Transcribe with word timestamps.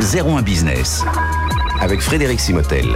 01 0.00 0.40
Business 0.42 1.04
avec 1.80 2.00
Frédéric 2.00 2.40
Simotel. 2.40 2.86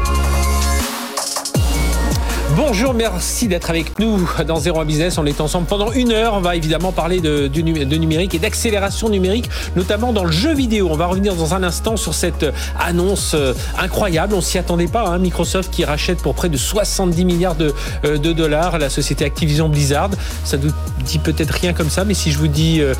Bonjour, 2.56 2.94
merci 2.94 3.48
d'être 3.48 3.68
avec 3.68 3.98
nous 3.98 4.28
dans 4.46 4.60
01 4.60 4.84
Business. 4.84 5.18
On 5.18 5.26
est 5.26 5.40
ensemble 5.40 5.66
pendant 5.66 5.90
une 5.90 6.12
heure. 6.12 6.34
On 6.34 6.40
va 6.40 6.54
évidemment 6.54 6.92
parler 6.92 7.20
de, 7.20 7.48
numérique 7.96 8.34
et 8.34 8.38
d'accélération 8.38 9.08
numérique, 9.08 9.50
notamment 9.74 10.12
dans 10.12 10.24
le 10.24 10.30
jeu 10.30 10.54
vidéo. 10.54 10.88
On 10.88 10.96
va 10.96 11.06
revenir 11.06 11.34
dans 11.34 11.54
un 11.54 11.64
instant 11.64 11.96
sur 11.96 12.14
cette 12.14 12.46
annonce 12.78 13.32
euh, 13.34 13.54
incroyable. 13.76 14.34
On 14.34 14.40
s'y 14.40 14.56
attendait 14.58 14.86
pas. 14.86 15.08
Hein. 15.08 15.18
Microsoft 15.18 15.72
qui 15.72 15.84
rachète 15.84 16.22
pour 16.22 16.36
près 16.36 16.48
de 16.48 16.56
70 16.56 17.24
milliards 17.24 17.56
de, 17.56 17.74
euh, 18.04 18.18
de, 18.18 18.32
dollars 18.32 18.78
la 18.78 18.88
société 18.88 19.24
Activision 19.24 19.68
Blizzard. 19.68 20.10
Ça 20.44 20.56
nous 20.56 20.70
dit 21.04 21.18
peut-être 21.18 21.50
rien 21.50 21.72
comme 21.72 21.90
ça, 21.90 22.04
mais 22.04 22.14
si 22.14 22.30
je 22.30 22.38
vous 22.38 22.48
dis 22.48 22.80
euh, 22.80 22.94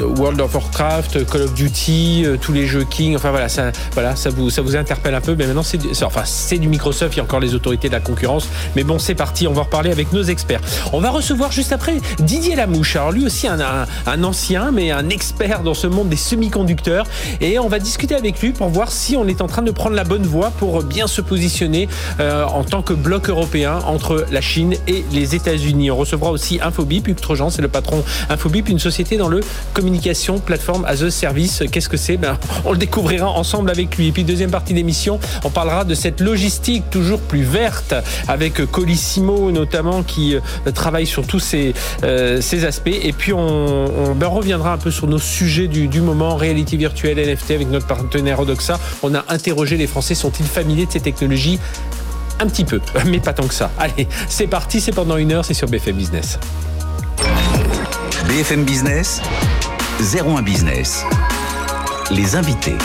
World 0.00 0.40
of 0.40 0.54
Warcraft, 0.54 1.26
Call 1.30 1.42
of 1.42 1.54
Duty, 1.54 2.24
tous 2.40 2.52
les 2.52 2.66
jeux 2.66 2.84
King, 2.84 3.14
enfin 3.14 3.30
voilà, 3.30 3.48
ça, 3.48 3.72
vous, 4.30 4.76
interpelle 4.76 5.14
un 5.14 5.20
peu. 5.20 5.34
Mais 5.34 5.46
maintenant, 5.46 5.64
enfin, 6.02 6.22
c'est 6.24 6.58
du 6.58 6.68
Microsoft. 6.68 7.14
Il 7.14 7.18
y 7.18 7.20
a 7.20 7.24
encore 7.24 7.40
les 7.40 7.54
autorités 7.54 7.88
de 7.88 7.92
la 7.92 8.00
concurrence. 8.00 8.48
Mais 8.76 8.84
bon, 8.84 8.98
c'est 8.98 9.14
parti, 9.14 9.46
on 9.46 9.52
va 9.52 9.62
reparler 9.62 9.90
avec 9.90 10.12
nos 10.12 10.22
experts. 10.22 10.60
On 10.92 11.00
va 11.00 11.10
recevoir 11.10 11.52
juste 11.52 11.72
après 11.72 11.96
Didier 12.20 12.56
Lamouche. 12.56 12.96
Alors 12.96 13.12
lui 13.12 13.26
aussi 13.26 13.46
un, 13.48 14.22
ancien, 14.24 14.70
mais 14.70 14.90
un 14.90 15.08
expert 15.08 15.62
dans 15.62 15.74
ce 15.74 15.86
monde 15.86 16.08
des 16.08 16.16
semi-conducteurs. 16.16 17.06
Et 17.40 17.58
on 17.58 17.68
va 17.68 17.78
discuter 17.78 18.14
avec 18.14 18.40
lui 18.40 18.52
pour 18.52 18.68
voir 18.68 18.90
si 18.90 19.16
on 19.16 19.26
est 19.26 19.40
en 19.40 19.46
train 19.46 19.62
de 19.62 19.70
prendre 19.70 19.96
la 19.96 20.04
bonne 20.04 20.26
voie 20.26 20.50
pour 20.50 20.82
bien 20.82 21.06
se 21.06 21.20
positionner 21.20 21.88
euh, 22.20 22.44
en 22.44 22.64
tant 22.64 22.82
que 22.82 22.92
bloc 22.92 23.28
européen 23.28 23.78
entre 23.86 24.26
la 24.30 24.40
Chine 24.40 24.74
et 24.86 25.04
les 25.12 25.34
États-Unis. 25.34 25.90
On 25.90 25.96
recevra 25.96 26.30
aussi 26.30 26.60
Infobip. 26.62 27.08
Hugues 27.08 27.20
Trojan, 27.20 27.50
c'est 27.50 27.62
le 27.62 27.68
patron 27.68 28.04
Infobip, 28.28 28.68
une 28.68 28.78
société 28.78 29.16
dans 29.16 29.28
le 29.28 29.40
communication, 29.72 30.38
plateforme 30.38 30.84
as 30.86 31.02
a 31.02 31.10
service. 31.10 31.62
Qu'est-ce 31.70 31.88
que 31.88 31.96
c'est? 31.96 32.16
Ben, 32.16 32.38
On 32.64 32.72
le 32.72 32.78
découvrira 32.78 33.28
ensemble 33.28 33.70
avec 33.70 33.96
lui. 33.96 34.08
Et 34.08 34.12
puis 34.12 34.24
deuxième 34.24 34.50
partie 34.50 34.74
d'émission, 34.74 35.18
on 35.44 35.50
parlera 35.50 35.84
de 35.84 35.94
cette 35.94 36.20
logistique 36.20 36.84
toujours 36.90 37.20
plus 37.20 37.42
verte 37.42 37.94
avec 38.34 38.66
Colissimo 38.70 39.52
notamment 39.52 40.02
qui 40.02 40.34
euh, 40.34 40.40
travaille 40.72 41.06
sur 41.06 41.26
tous 41.26 41.38
ces, 41.38 41.72
euh, 42.02 42.40
ces 42.40 42.64
aspects. 42.64 42.88
Et 42.88 43.12
puis 43.12 43.32
on, 43.32 44.14
ben, 44.14 44.26
reviendra 44.26 44.72
un 44.72 44.78
peu 44.78 44.90
sur 44.90 45.06
nos 45.06 45.18
sujets 45.18 45.68
du, 45.68 45.86
du, 45.86 46.00
moment, 46.00 46.36
réalité 46.36 46.76
virtuelle, 46.76 47.18
NFT 47.18 47.52
avec 47.52 47.70
notre 47.70 47.86
partenaire 47.86 48.40
Odoxa. 48.40 48.78
On 49.02 49.14
a 49.14 49.24
interrogé 49.28 49.76
les 49.76 49.86
Français, 49.86 50.14
sont-ils 50.14 50.46
familiers 50.46 50.86
de 50.86 50.92
ces 50.92 51.00
technologies? 51.00 51.60
Un 52.40 52.46
petit 52.48 52.64
peu, 52.64 52.80
mais 53.06 53.20
pas 53.20 53.32
tant 53.32 53.46
que 53.46 53.54
ça. 53.54 53.70
Allez, 53.78 54.08
c'est 54.28 54.48
parti, 54.48 54.80
c'est 54.80 54.92
pendant 54.92 55.16
une 55.16 55.32
heure, 55.32 55.44
c'est 55.44 55.54
sur 55.54 55.68
BFM 55.68 55.96
Business. 55.96 56.38
BFM 58.28 58.64
Business, 58.64 59.22
01 60.00 60.42
Business. 60.42 61.04
Les 62.10 62.34
invités 62.34 62.76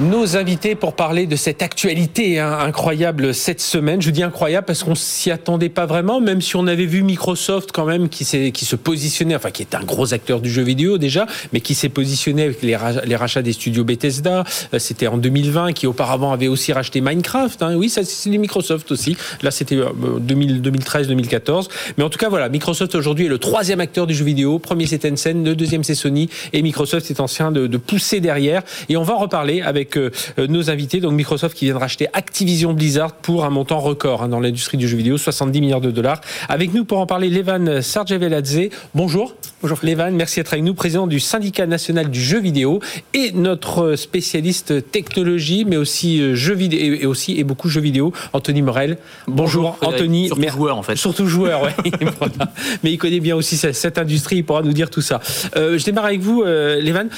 nos 0.00 0.36
invités 0.36 0.76
pour 0.76 0.94
parler 0.94 1.26
de 1.26 1.34
cette 1.34 1.60
actualité 1.60 2.38
hein, 2.38 2.56
incroyable 2.60 3.34
cette 3.34 3.60
semaine. 3.60 4.00
Je 4.00 4.10
dis 4.10 4.22
incroyable 4.22 4.64
parce 4.64 4.84
qu'on 4.84 4.94
s'y 4.94 5.30
attendait 5.30 5.68
pas 5.68 5.86
vraiment, 5.86 6.20
même 6.20 6.40
si 6.40 6.54
on 6.54 6.68
avait 6.68 6.86
vu 6.86 7.02
Microsoft 7.02 7.72
quand 7.72 7.84
même 7.84 8.08
qui, 8.08 8.24
qui 8.52 8.64
se 8.64 8.76
positionnait, 8.76 9.34
enfin 9.34 9.50
qui 9.50 9.62
est 9.62 9.74
un 9.74 9.82
gros 9.82 10.14
acteur 10.14 10.40
du 10.40 10.50
jeu 10.50 10.62
vidéo 10.62 10.98
déjà, 10.98 11.26
mais 11.52 11.60
qui 11.60 11.74
s'est 11.74 11.88
positionné 11.88 12.44
avec 12.44 12.62
les, 12.62 12.76
rachats 12.76 13.42
des 13.42 13.52
studios 13.52 13.82
Bethesda. 13.82 14.44
Euh, 14.72 14.78
c'était 14.78 15.08
en 15.08 15.16
2020, 15.16 15.72
qui 15.72 15.86
auparavant 15.86 16.32
avait 16.32 16.48
aussi 16.48 16.72
racheté 16.72 17.00
Minecraft. 17.00 17.62
Hein. 17.62 17.74
Oui, 17.74 17.88
ça 17.88 18.04
c'est 18.04 18.30
Microsoft 18.30 18.92
aussi. 18.92 19.16
Là, 19.42 19.50
c'était 19.50 19.76
2013-2014. 19.76 21.48
Euh, 21.50 21.62
mais 21.96 22.04
en 22.04 22.10
tout 22.10 22.18
cas, 22.18 22.28
voilà, 22.28 22.48
Microsoft 22.48 22.94
aujourd'hui 22.94 23.26
est 23.26 23.30
le 23.30 23.38
troisième 23.38 23.80
acteur 23.80 24.06
du 24.06 24.14
jeu 24.14 24.24
vidéo. 24.24 24.60
Premier 24.60 24.86
c'est 24.86 24.98
Tencent, 24.98 25.44
le 25.44 25.56
deuxième 25.56 25.82
c'est 25.82 25.96
Sony, 25.96 26.28
et 26.52 26.62
Microsoft 26.62 27.10
est 27.10 27.20
en 27.20 27.26
train 27.26 27.50
de, 27.50 27.66
de 27.66 27.76
pousser 27.78 28.20
derrière. 28.20 28.62
Et 28.88 28.96
on 28.96 29.02
va 29.02 29.14
en 29.14 29.18
reparler 29.18 29.60
avec 29.60 29.87
euh, 29.96 30.10
nos 30.48 30.70
invités. 30.70 31.00
Donc 31.00 31.12
Microsoft 31.12 31.56
qui 31.56 31.66
vient 31.66 31.74
de 31.74 31.80
racheter 31.80 32.08
Activision 32.12 32.72
Blizzard 32.72 33.12
pour 33.12 33.44
un 33.44 33.50
montant 33.50 33.80
record 33.80 34.22
hein, 34.22 34.28
dans 34.28 34.40
l'industrie 34.40 34.76
du 34.76 34.88
jeu 34.88 34.96
vidéo, 34.96 35.18
70 35.18 35.60
milliards 35.60 35.80
de 35.80 35.90
dollars. 35.90 36.20
Avec 36.48 36.74
nous 36.74 36.84
pour 36.84 36.98
en 36.98 37.06
parler, 37.06 37.28
Levan 37.28 37.82
Sarjeveladze. 37.82 38.68
Bonjour. 38.94 39.34
Bonjour. 39.62 39.78
Levan, 39.82 40.12
merci 40.12 40.38
d'être 40.38 40.52
avec 40.52 40.64
nous, 40.64 40.74
président 40.74 41.06
du 41.06 41.20
syndicat 41.20 41.66
national 41.66 42.10
du 42.10 42.20
jeu 42.20 42.38
vidéo 42.38 42.80
et 43.14 43.32
notre 43.32 43.96
spécialiste 43.96 44.90
technologie, 44.90 45.64
mais 45.64 45.76
aussi 45.76 46.20
euh, 46.20 46.34
jeux 46.34 46.54
vidéo 46.54 46.94
et 46.94 47.06
aussi 47.06 47.38
et 47.38 47.44
beaucoup 47.44 47.68
jeux 47.68 47.80
vidéo, 47.80 48.12
Anthony 48.32 48.62
Morel. 48.62 48.98
Bonjour, 49.26 49.76
Anthony. 49.82 50.28
Surtout 50.28 50.48
joueur 50.48 50.78
en 50.78 50.82
fait. 50.82 50.96
Surtout 50.96 51.26
joueur, 51.26 51.62
oui. 51.62 51.90
Mais 52.82 52.92
il 52.92 52.98
connaît 52.98 53.20
bien 53.20 53.36
aussi 53.36 53.56
cette 53.56 53.98
industrie, 53.98 54.36
il 54.36 54.44
pourra 54.44 54.62
nous 54.62 54.72
dire 54.72 54.90
tout 54.90 55.02
ça. 55.02 55.20
Euh, 55.56 55.78
je 55.78 55.84
démarre 55.84 56.06
avec 56.06 56.20
vous, 56.20 56.42
euh, 56.42 56.80
Levan. 56.80 57.08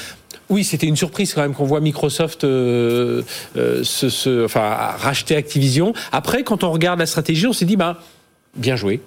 Oui, 0.51 0.65
c'était 0.65 0.85
une 0.85 0.97
surprise 0.97 1.33
quand 1.33 1.41
même 1.41 1.53
qu'on 1.53 1.65
voit 1.65 1.79
Microsoft 1.79 2.43
euh, 2.43 3.23
euh, 3.57 3.83
se, 3.83 4.45
enfin, 4.45 4.69
racheter 4.97 5.37
Activision. 5.37 5.93
Après, 6.11 6.43
quand 6.43 6.65
on 6.65 6.71
regarde 6.71 6.99
la 6.99 7.05
stratégie, 7.05 7.47
on 7.47 7.53
s'est 7.53 7.65
dit, 7.65 7.77
bah, 7.77 8.01
bien 8.55 8.75
joué. 8.75 9.01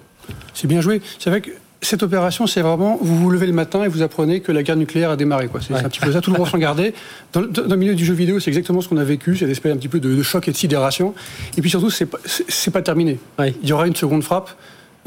C'est 0.55 0.67
bien 0.67 0.81
joué. 0.81 1.01
C'est 1.19 1.29
vrai 1.29 1.41
que 1.41 1.51
cette 1.83 2.01
opération, 2.01 2.47
c'est 2.47 2.61
vraiment, 2.61 2.97
vous 2.99 3.15
vous 3.15 3.29
levez 3.29 3.45
le 3.45 3.53
matin 3.53 3.83
et 3.83 3.87
vous 3.87 4.01
apprenez 4.01 4.39
que 4.39 4.51
la 4.51 4.63
guerre 4.63 4.75
nucléaire 4.75 5.11
a 5.11 5.15
démarré. 5.15 5.47
C'est 5.61 5.75
un 5.75 5.83
petit 5.83 5.99
peu 5.99 6.11
ça, 6.11 6.19
tout 6.19 6.31
le 6.31 6.39
monde 6.39 6.47
s'en 6.47 6.57
garder. 6.57 6.95
Dans, 7.31 7.41
le 7.41 7.75
milieu 7.75 7.93
du 7.93 8.05
jeu 8.05 8.15
vidéo, 8.15 8.39
c'est 8.39 8.49
exactement 8.49 8.81
ce 8.81 8.89
qu'on 8.89 8.97
a 8.97 9.03
vécu, 9.03 9.37
c'est 9.37 9.45
une 9.45 9.51
espèce 9.51 9.71
un 9.71 9.77
petit 9.77 9.87
peu 9.87 9.99
de, 9.99 10.23
choc 10.23 10.47
et 10.47 10.51
de 10.51 10.57
sidération. 10.57 11.13
Et 11.57 11.61
puis 11.61 11.69
surtout, 11.69 11.91
c'est 11.91 12.07
pas, 12.07 12.17
pas 12.73 12.81
terminé. 12.81 13.19
Il 13.39 13.69
y 13.69 13.71
aura 13.71 13.85
une 13.85 13.95
seconde 13.95 14.23
frappe. 14.23 14.49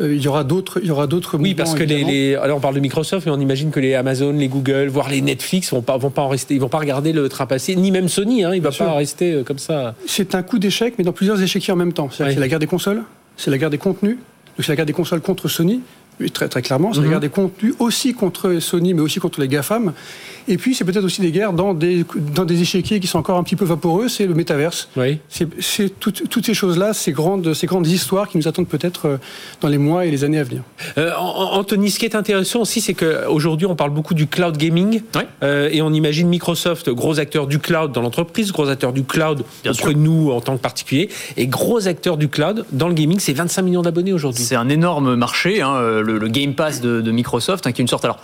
Euh, 0.00 0.14
il 0.14 0.22
y 0.22 0.28
aura 0.28 0.44
d'autres, 0.44 0.78
il 0.82 0.88
y 0.88 0.91
aura 0.91 1.06
d'autres. 1.06 1.38
Oui, 1.38 1.54
parce 1.54 1.75
que 1.75 1.82
les, 1.82 2.36
alors 2.36 2.59
on 2.59 2.60
parle 2.60 2.75
de 2.75 2.81
Microsoft, 2.81 3.26
mais 3.26 3.32
on 3.32 3.41
imagine 3.41 3.70
que 3.70 3.81
les 3.81 3.94
Amazon, 3.94 4.32
les 4.32 4.48
Google, 4.48 4.88
voire 4.88 5.09
les 5.09 5.20
Netflix 5.20 5.72
vont 5.72 5.82
pas, 5.82 5.97
vont 5.97 6.10
pas 6.10 6.22
en 6.22 6.28
rester, 6.28 6.54
ils 6.54 6.60
vont 6.60 6.69
pas 6.69 6.78
regarder 6.78 7.12
le 7.12 7.28
train 7.28 7.47
passé, 7.47 7.75
ni 7.75 7.91
même 7.91 8.09
Sony, 8.09 8.44
hein, 8.44 8.54
il 8.54 8.62
va 8.62 8.70
pas 8.70 8.92
rester 8.92 9.32
euh, 9.32 9.42
comme 9.42 9.59
ça. 9.59 9.94
C'est 10.06 10.34
un 10.34 10.42
coup 10.42 10.59
d'échec, 10.59 10.94
mais 10.98 11.04
dans 11.04 11.12
plusieurs 11.12 11.42
échecs 11.42 11.69
en 11.70 11.76
même 11.76 11.92
temps. 11.92 12.09
C'est 12.10 12.34
la 12.34 12.48
guerre 12.48 12.59
des 12.59 12.66
consoles, 12.66 13.03
c'est 13.36 13.50
la 13.50 13.59
guerre 13.59 13.70
des 13.70 13.78
contenus, 13.78 14.19
c'est 14.59 14.69
la 14.69 14.76
guerre 14.76 14.86
des 14.86 14.92
consoles 14.92 15.20
contre 15.20 15.48
Sony. 15.48 15.81
Oui, 16.20 16.30
très, 16.30 16.48
très 16.48 16.62
clairement, 16.62 16.92
c'est 16.92 17.00
la 17.00 17.04
mhm. 17.04 17.10
guerre 17.10 17.20
des 17.20 17.28
contenus 17.28 17.74
aussi 17.78 18.14
contre 18.14 18.58
Sony, 18.58 18.94
mais 18.94 19.00
aussi 19.00 19.20
contre 19.20 19.40
les 19.40 19.48
GAFAM. 19.48 19.92
Et 20.48 20.56
puis, 20.56 20.74
c'est 20.74 20.84
peut-être 20.84 21.04
aussi 21.04 21.20
des 21.20 21.30
guerres 21.30 21.52
dans 21.52 21.74
des, 21.74 22.04
dans 22.34 22.46
des 22.46 22.62
échiquiers 22.62 23.00
qui 23.00 23.06
sont 23.06 23.18
encore 23.18 23.36
un 23.36 23.42
petit 23.42 23.54
peu 23.54 23.66
vaporeux, 23.66 24.08
c'est 24.08 24.26
le 24.26 24.32
métaverse. 24.32 24.88
Oui. 24.96 25.18
C'est 25.28 26.00
toutes 26.00 26.46
ces 26.46 26.54
choses-là, 26.54 26.94
ces 26.94 27.12
grandes, 27.12 27.52
ces 27.52 27.66
grandes 27.66 27.86
histoires 27.86 28.28
qui 28.28 28.38
nous 28.38 28.48
attendent 28.48 28.66
peut-être 28.66 29.06
euh, 29.06 29.16
dans 29.60 29.68
les 29.68 29.76
mois 29.76 30.06
et 30.06 30.10
les 30.10 30.24
années 30.24 30.38
à 30.38 30.44
venir. 30.44 30.62
Euh, 30.96 31.12
Anthony, 31.14 31.90
ce 31.90 31.98
qui 31.98 32.06
est 32.06 32.14
intéressant 32.14 32.60
aussi, 32.60 32.80
c'est 32.80 32.94
qu'aujourd'hui, 32.94 33.66
on 33.66 33.76
parle 33.76 33.90
beaucoup 33.90 34.14
du 34.14 34.26
cloud 34.26 34.56
gaming. 34.56 35.02
Euh, 35.42 35.68
et 35.70 35.82
on 35.82 35.92
imagine 35.92 36.28
Microsoft, 36.28 36.88
gros 36.90 37.20
acteur 37.20 37.46
du 37.46 37.58
cloud 37.58 37.92
dans 37.92 38.00
l'entreprise, 38.00 38.50
gros 38.50 38.68
acteur 38.68 38.94
du 38.94 39.04
cloud 39.04 39.44
de 39.64 39.92
nous 39.92 40.30
en 40.30 40.40
tant 40.40 40.56
que 40.56 40.62
particulier, 40.62 41.10
et 41.36 41.46
gros 41.46 41.86
acteur 41.88 42.16
du 42.16 42.28
cloud 42.28 42.64
dans 42.72 42.88
le 42.88 42.94
gaming, 42.94 43.18
c'est 43.18 43.34
25 43.34 43.62
millions 43.62 43.82
d'abonnés 43.82 44.14
aujourd'hui. 44.14 44.44
C'est 44.44 44.56
un 44.56 44.70
énorme 44.70 45.14
marché, 45.14 45.60
hein, 45.60 46.02
le, 46.08 46.28
Game 46.28 46.54
Pass 46.54 46.80
de, 46.80 47.10
Microsoft, 47.10 47.66
hein, 47.66 47.72
qui 47.72 47.80
est 47.80 47.84
une 47.84 47.88
sorte. 47.88 48.04
Alors, 48.04 48.19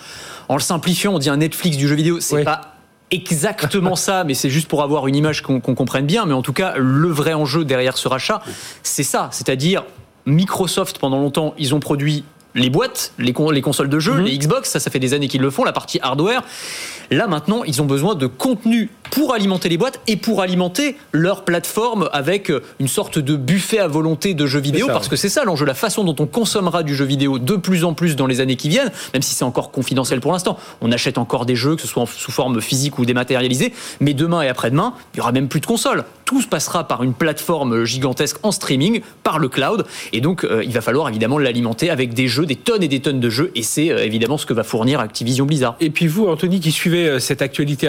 en 0.49 0.55
le 0.55 0.61
simplifiant, 0.61 1.15
on 1.15 1.19
dit 1.19 1.31
un 1.31 1.39
Netflix 1.39 1.77
du 1.77 1.89
jeu 1.89 1.95
vidéo. 1.95 2.21
C'est 2.21 2.45
pas 2.45 2.73
exactement 3.11 3.97
ça, 3.97 4.25
mais 4.25 4.35
c'est 4.35 4.51
juste 4.51 4.69
pour 4.69 4.83
avoir 4.83 5.07
une 5.07 5.17
image 5.17 5.43
qu'on 5.43 5.61
comprenne 5.61 6.07
bien. 6.07 6.27
Mais 6.27 6.35
en 6.35 6.43
tout 6.43 6.53
cas, 6.53 6.75
le 6.77 7.09
vrai 7.09 7.35
enjeu 7.35 7.65
derrière 7.65 7.97
ce 7.97 8.09
rachat, 8.09 8.43
c'est 8.83 9.03
ça. 9.03 9.29
C'est-à-dire, 9.33 9.85
Microsoft, 10.27 10.99
pendant 10.99 11.21
longtemps, 11.21 11.55
ils 11.59 11.75
ont 11.75 11.81
produit 11.81 12.25
les 12.55 12.71
boîtes, 12.71 13.13
les, 13.19 13.33
consoles 13.33 13.89
de 13.89 13.99
jeu, 13.99 14.15
mhm. 14.15 14.25
les 14.25 14.39
Xbox, 14.39 14.71
ça, 14.71 14.81
ça 14.81 14.91
fait 14.91 15.01
des 15.01 15.15
années 15.15 15.29
qu'ils 15.29 15.41
le 15.41 15.51
font, 15.51 15.65
la 15.65 15.73
partie 15.73 15.99
hardware. 16.03 16.43
Là, 17.11 17.27
maintenant, 17.27 17.65
ils 17.65 17.83
ont 17.83 17.85
besoin 17.85 18.15
de 18.15 18.27
contenu 18.27 18.91
pour 19.11 19.35
alimenter 19.35 19.69
les 19.69 19.77
boîtes 19.77 20.01
et 20.07 20.17
pour 20.17 20.41
alimenter 20.41 20.97
leur 21.13 21.45
plateforme 21.45 22.09
avec 22.13 22.51
euh, 22.51 22.63
une 22.81 22.89
sorte 22.89 23.19
de 23.19 23.37
buffet 23.37 23.79
à 23.79 23.87
volonté 23.87 24.35
de 24.35 24.47
jeux 24.47 24.61
vidéo, 24.61 24.87
parce 24.87 25.09
que 25.09 25.17
c'est 25.17 25.29
ça 25.29 25.45
l'enjeu, 25.45 25.67
la 25.67 25.75
façon 25.75 26.05
dont 26.05 26.17
on 26.19 26.27
consommera 26.27 26.83
du 26.83 26.95
jeu 26.95 27.05
vidéo 27.05 27.39
de 27.39 27.57
plus 27.57 27.85
en 27.85 27.95
plus 27.95 28.17
dans 28.17 28.27
les 28.27 28.41
années 28.41 28.57
qui 28.57 28.69
viennent, 28.69 28.91
même 29.13 29.23
si 29.23 29.35
c'est 29.35 29.45
encore 29.45 29.71
confidentiel 29.71 30.21
pour 30.21 30.33
l'instant. 30.33 30.59
On 30.81 30.91
achète 30.93 31.19
encore 31.19 31.47
des 31.47 31.57
jeux, 31.57 31.77
que 31.77 31.83
ce 31.83 31.89
soit 31.89 32.07
sous 32.07 32.33
forme 32.33 32.61
physique 32.61 32.99
ou 32.99 33.05
dématérialisée, 33.05 33.73
mais 34.01 34.15
demain 34.15 34.43
et 34.43 34.49
après-demain, 34.49 34.95
il 35.15 35.19
y 35.19 35.21
aura 35.21 35.33
même 35.33 35.49
plus 35.49 35.61
de 35.61 35.67
consoles. 35.67 36.05
Tout 36.35 36.43
se 36.43 36.49
passera 36.49 36.89
par 36.89 37.05
une 37.05 37.15
plateforme 37.15 37.85
gigantesque 37.85 38.39
en 38.43 38.51
streaming, 38.51 39.03
par 39.23 39.39
le 39.39 39.49
cloud, 39.49 39.87
et 40.13 40.21
donc 40.21 40.43
euh, 40.43 40.65
il 40.65 40.73
va 40.73 40.81
falloir 40.81 41.09
évidemment 41.09 41.39
l'alimenter 41.39 41.91
avec 41.91 42.13
des 42.13 42.27
jeux, 42.27 42.45
des 42.45 42.57
tonnes 42.57 42.83
et 42.83 42.89
des 42.89 42.99
tonnes 42.99 43.21
de 43.21 43.31
jeux, 43.31 43.53
et 43.55 43.63
c'est 43.63 43.93
euh, 43.93 44.05
évidemment 44.05 44.37
ce 44.37 44.45
que 44.45 44.53
va 44.53 44.65
fournir 44.65 44.99
Activision 44.99 45.47
Blizzard. 45.47 45.77
Et 45.79 45.91
puis 45.91 46.09
vous, 46.09 46.27
Anthony, 46.27 46.59
qui 46.59 46.73
suivez 46.73 47.21
cette 47.21 47.41
actualité 47.41 47.89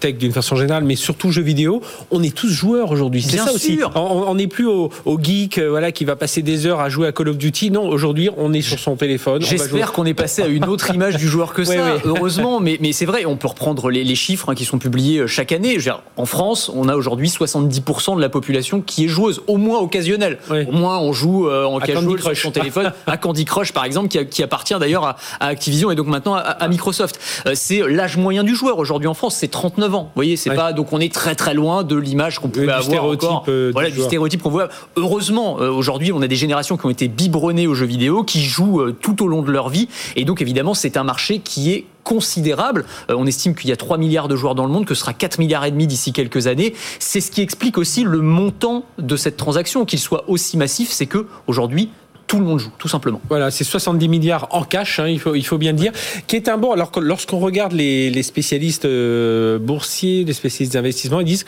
tech 0.00 0.16
d'une 0.16 0.32
façon 0.32 0.56
générale, 0.56 0.82
mais 0.82 0.96
surtout 0.96 1.30
jeux 1.30 1.42
vidéo, 1.42 1.80
on 2.10 2.24
est 2.24 2.34
tous 2.34 2.48
joueurs 2.48 2.90
aujourd'hui. 2.90 3.22
C'est 3.22 3.36
ça 3.36 3.52
aussi. 3.52 3.78
On 3.94 4.34
n'est 4.34 4.48
plus 4.48 4.66
au, 4.66 4.90
geek 5.22 5.58
euh, 5.58 5.70
voilà, 5.70 5.92
qui 5.92 6.04
va 6.04 6.16
passer 6.16 6.42
des 6.42 6.66
heures 6.66 6.80
à 6.80 6.88
jouer 6.88 7.06
à 7.06 7.12
Call 7.12 7.28
of 7.28 7.38
Duty. 7.38 7.70
Non, 7.70 7.88
aujourd'hui, 7.88 8.30
on 8.36 8.52
est 8.52 8.62
sur 8.62 8.80
son 8.80 8.96
téléphone. 8.96 9.42
J'espère 9.42 9.92
qu'on 9.92 10.06
est 10.06 10.14
passé 10.14 10.42
à 10.42 10.48
une 10.48 10.64
autre 10.64 10.92
image 10.92 11.16
du 11.16 11.28
joueur 11.28 11.52
que 11.52 11.62
ça, 11.64 11.98
heureusement. 12.04 12.58
Mais, 12.58 12.78
mais 12.80 12.92
c'est 12.92 13.06
vrai, 13.06 13.24
on 13.26 13.36
peut 13.36 13.48
reprendre 13.48 13.90
les, 13.90 14.16
chiffres 14.16 14.50
hein, 14.50 14.54
qui 14.54 14.64
sont 14.64 14.78
publiés 14.78 15.20
euh, 15.20 15.26
chaque 15.26 15.52
année. 15.52 15.78
en 16.16 16.26
France, 16.26 16.70
on 16.74 16.88
a 16.88 16.96
aujourd'hui 16.96 17.28
70% 17.28 17.75
de 17.80 18.20
la 18.20 18.28
population 18.28 18.80
qui 18.80 19.04
est 19.04 19.08
joueuse, 19.08 19.42
au 19.46 19.56
moins 19.56 19.78
occasionnelle. 19.78 20.38
Au 20.50 20.72
moins, 20.72 20.98
on 20.98 21.12
joue 21.12 21.48
euh, 21.48 21.64
en 21.64 21.78
casual 21.78 22.20
sur 22.20 22.36
son 22.36 22.50
téléphone, 22.50 22.92
à 23.06 23.16
Candy 23.16 23.44
Crush 23.44 23.72
par 23.72 23.84
exemple, 23.84 24.08
qui, 24.08 24.42
appartient 24.42 24.74
d'ailleurs 24.78 25.04
à, 25.04 25.16
Activision 25.40 25.90
et 25.90 25.94
donc 25.94 26.06
maintenant 26.06 26.34
à, 26.34 26.68
Microsoft. 26.68 27.18
c'est 27.54 27.80
l'âge 27.88 28.16
moyen 28.16 28.44
du 28.44 28.54
joueur 28.54 28.78
aujourd'hui 28.78 29.08
en 29.08 29.14
France, 29.14 29.36
c'est 29.36 29.48
39 29.48 29.94
ans. 29.94 30.02
Vous 30.02 30.10
voyez, 30.14 30.36
c'est 30.36 30.54
pas 30.54 30.72
donc 30.72 30.92
on 30.92 31.00
est 31.00 31.12
très 31.12 31.34
très 31.34 31.54
loin 31.54 31.84
de 31.84 31.96
l'image 31.96 32.38
qu'on 32.38 32.48
pouvait 32.48 32.70
avoir 32.70 33.04
encore. 33.04 33.44
voilà, 33.72 33.90
du 33.90 34.00
stéréotype 34.00 34.42
qu'on 34.42 34.50
voit. 34.50 34.68
Heureusement, 34.96 35.54
aujourd'hui, 35.54 36.12
on 36.12 36.22
a 36.22 36.28
des 36.28 36.36
générations 36.36 36.76
qui 36.76 36.86
ont 36.86 36.90
été 36.90 37.08
biberonnées 37.08 37.66
aux 37.66 37.74
jeux 37.74 37.86
vidéo, 37.86 38.24
qui 38.24 38.42
jouent 38.42 38.92
tout 38.92 39.22
au 39.22 39.28
long 39.28 39.42
de 39.42 39.50
leur 39.50 39.68
vie, 39.68 39.88
et 40.16 40.24
donc 40.24 40.42
évidemment, 40.42 40.74
c'est 40.74 40.96
un 40.96 41.04
marché 41.04 41.38
qui 41.38 41.72
est 41.72 41.86
considérable. 42.06 42.84
Euh, 43.10 43.16
on 43.18 43.26
estime 43.26 43.54
qu'il 43.56 43.68
y 43.68 43.72
a 43.72 43.76
3 43.76 43.98
milliards 43.98 44.28
de 44.28 44.36
joueurs 44.36 44.54
dans 44.54 44.64
le 44.64 44.70
monde, 44.70 44.86
que 44.86 44.94
ce 44.94 45.00
sera 45.00 45.12
4 45.12 45.40
milliards 45.40 45.64
et 45.64 45.72
demi 45.72 45.88
d'ici 45.88 46.12
quelques 46.12 46.46
années. 46.46 46.72
C'est 47.00 47.20
ce 47.20 47.32
qui 47.32 47.42
explique 47.42 47.76
aussi 47.78 48.04
le 48.04 48.20
montant 48.20 48.84
de 48.98 49.16
cette 49.16 49.36
transaction, 49.36 49.84
qu'il 49.84 49.98
soit 49.98 50.24
aussi 50.28 50.56
massif, 50.56 50.90
c'est 50.90 51.06
que 51.06 51.26
aujourd'hui 51.48 51.90
tout 52.28 52.38
le 52.38 52.44
monde 52.44 52.58
joue, 52.58 52.72
tout 52.78 52.88
simplement. 52.88 53.20
Voilà, 53.28 53.50
c'est 53.50 53.64
70 53.64 54.08
milliards 54.08 54.48
en 54.50 54.64
cash, 54.64 54.98
hein, 54.98 55.06
il, 55.06 55.20
faut, 55.20 55.58
bien 55.58 55.72
le 55.72 55.78
dire, 55.78 55.92
qui 56.26 56.36
est 56.36 56.48
un 56.48 56.58
bon. 56.58 56.72
Alors 56.72 56.90
lorsqu'on 57.00 57.38
regarde 57.38 57.72
les, 57.72 58.22
spécialistes 58.22 58.84
euh, 58.84 59.58
boursiers, 59.58 60.24
les 60.24 60.32
spécialistes 60.32 60.74
d'investissement, 60.74 61.20
ils 61.20 61.26
disent 61.26 61.44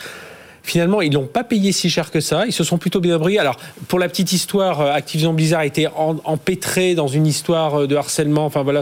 Finalement, 0.69 1.01
ils 1.01 1.11
n'ont 1.11 1.25
pas 1.25 1.43
payé 1.43 1.71
si 1.71 1.89
cher 1.89 2.11
que 2.11 2.19
ça. 2.19 2.45
Ils 2.45 2.53
se 2.53 2.63
sont 2.63 2.77
plutôt 2.77 2.99
bien 2.99 3.17
brillés. 3.17 3.39
Alors, 3.39 3.57
pour 3.87 3.97
la 3.97 4.07
petite 4.07 4.33
histoire, 4.33 4.81
euh, 4.81 4.93
Activision 4.93 5.33
Blizzard 5.33 5.63
était 5.63 5.87
empêtré 5.95 6.93
dans 6.93 7.07
une 7.07 7.25
histoire 7.25 7.81
euh, 7.81 7.87
de 7.87 7.95
harcèlement. 7.95 8.45
Enfin 8.45 8.61
voilà, 8.61 8.81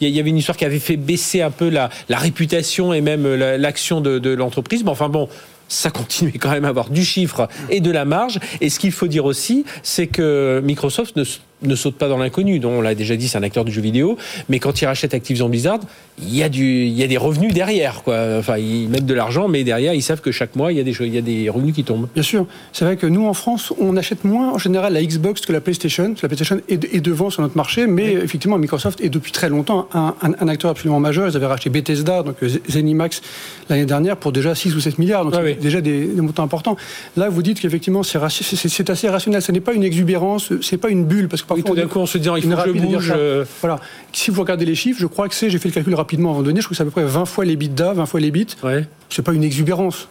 il 0.00 0.08
y 0.08 0.18
avait 0.18 0.30
une 0.30 0.38
histoire 0.38 0.56
qui 0.56 0.64
avait 0.64 0.78
fait 0.78 0.96
baisser 0.96 1.42
un 1.42 1.50
peu 1.50 1.68
la, 1.68 1.90
réputation 2.08 2.94
et 2.94 3.02
même 3.02 3.26
euh, 3.26 3.58
l'action 3.58 4.00
de, 4.00 4.30
l'entreprise. 4.30 4.82
Mais 4.82 4.88
enfin 4.88 5.10
bon, 5.10 5.28
ça 5.68 5.90
continuait 5.90 6.38
quand 6.38 6.50
même 6.50 6.64
à 6.64 6.68
avoir 6.68 6.88
du 6.88 7.04
chiffre 7.04 7.48
et 7.68 7.80
de 7.80 7.90
la 7.90 8.06
marge. 8.06 8.40
Et 8.62 8.70
ce 8.70 8.78
qu'il 8.78 8.92
faut 8.92 9.06
dire 9.06 9.26
aussi, 9.26 9.66
c'est 9.82 10.06
que 10.06 10.62
Microsoft 10.64 11.16
ne 11.16 11.24
ne 11.62 11.74
saute 11.74 11.96
pas 11.96 12.08
dans 12.08 12.18
l'inconnu. 12.18 12.60
on 12.64 12.80
l'a 12.80 12.94
déjà 12.94 13.16
dit, 13.16 13.28
c'est 13.28 13.38
un 13.38 13.42
acteur 13.42 13.64
du 13.64 13.72
jeu 13.72 13.80
vidéo. 13.80 14.18
Mais 14.48 14.58
quand 14.58 14.80
il 14.80 14.86
rachète 14.86 15.14
Activision 15.14 15.48
Blizzard, 15.48 15.80
il 16.18 16.34
y 16.34 16.42
a, 16.42 16.48
du, 16.48 16.84
il 16.84 16.94
y 16.94 17.02
a 17.02 17.06
des 17.06 17.18
revenus 17.18 17.52
derrière. 17.52 18.02
Quoi. 18.02 18.16
Enfin, 18.38 18.56
ils 18.56 18.88
mettent 18.88 19.04
de 19.04 19.14
l'argent, 19.14 19.48
mais 19.48 19.64
derrière, 19.64 19.92
ils 19.92 20.02
savent 20.02 20.22
que 20.22 20.32
chaque 20.32 20.56
mois, 20.56 20.72
il 20.72 20.78
y, 20.78 20.80
a 20.80 20.84
des, 20.84 20.96
il 21.00 21.14
y 21.14 21.18
a 21.18 21.22
des 21.22 21.50
revenus 21.50 21.74
qui 21.74 21.84
tombent. 21.84 22.08
Bien 22.14 22.22
sûr. 22.22 22.46
C'est 22.72 22.84
vrai 22.86 22.96
que 22.96 23.06
nous, 23.06 23.26
en 23.26 23.34
France, 23.34 23.72
on 23.78 23.96
achète 23.96 24.24
moins 24.24 24.52
en 24.52 24.58
général 24.58 24.94
la 24.94 25.02
Xbox 25.02 25.42
que 25.42 25.52
la 25.52 25.60
PlayStation. 25.60 26.14
La 26.22 26.28
PlayStation 26.28 26.60
est, 26.68 27.00
devant 27.00 27.28
sur 27.28 27.42
notre 27.42 27.56
marché, 27.56 27.86
mais 27.86 28.12
effectivement, 28.12 28.56
Microsoft 28.56 29.00
est 29.02 29.10
depuis 29.10 29.30
très 29.30 29.50
longtemps 29.50 29.88
un, 29.92 30.14
un, 30.22 30.48
acteur 30.48 30.70
absolument 30.70 31.00
majeur. 31.00 31.28
Ils 31.28 31.36
avaient 31.36 31.46
racheté 31.46 31.68
Bethesda, 31.68 32.22
donc 32.22 32.36
euh, 32.42 32.48
Zenimax, 32.70 33.20
l'année 33.68 33.84
dernière 33.84 34.16
pour 34.16 34.32
déjà 34.32 34.54
6 34.54 34.74
ou 34.74 34.80
7 34.80 34.98
milliards. 34.98 35.24
Donc, 35.24 35.34
c'est 35.34 35.60
déjà 35.60 35.82
des, 35.82 36.06
montants 36.16 36.44
importants. 36.44 36.76
Là, 37.16 37.28
vous 37.28 37.42
dites 37.42 37.60
qu'effectivement, 37.60 38.02
c'est 38.02 38.18
assez 38.18 39.08
rationnel. 39.08 39.42
Ce 39.42 39.52
n'est 39.52 39.60
pas 39.60 39.74
une 39.74 39.84
exubérance, 39.84 40.52
c'est 40.62 40.78
pas 40.78 40.88
une 40.88 41.04
bulle. 41.04 41.28
Parce 41.28 41.42
que 41.42 41.48
parfois, 41.48 41.64
tout 41.64 41.76
d'un 41.76 41.86
coup, 41.86 41.98
on 41.98 42.06
se 42.06 42.16
dit, 42.16 42.28
il 42.36 42.42
faut 42.42 42.56
que 42.56 42.74
je 42.74 42.80
bouge. 42.80 43.12
Euh. 43.14 43.44
Voilà. 43.60 43.80
Si 44.12 44.30
vous 44.30 44.40
regardez 44.40 44.64
les 44.64 44.74
chiffres, 44.74 45.00
je 45.00 45.06
crois 45.06 45.28
que 45.28 45.34
c'est, 45.34 45.50
j'ai 45.50 45.58
fait 45.58 45.68
le 45.68 45.74
calcul 45.74 45.94
rapidement 46.06 46.30
avant 46.30 46.42
de 46.42 46.46
donner, 46.46 46.60
je 46.60 46.66
crois 46.66 46.74
que 46.74 46.76
c'est 46.76 46.82
à 46.82 46.86
peu 46.86 46.92
près 46.92 47.04
20 47.04 47.24
fois 47.24 47.44
les 47.44 47.56
bits 47.56 47.68
20 47.76 48.06
fois 48.06 48.20
les 48.20 48.30
bits. 48.30 48.46
Ouais. 48.62 48.86
C'est 49.10 49.22
pas 49.22 49.32
une 49.32 49.42
exubérance 49.42 50.08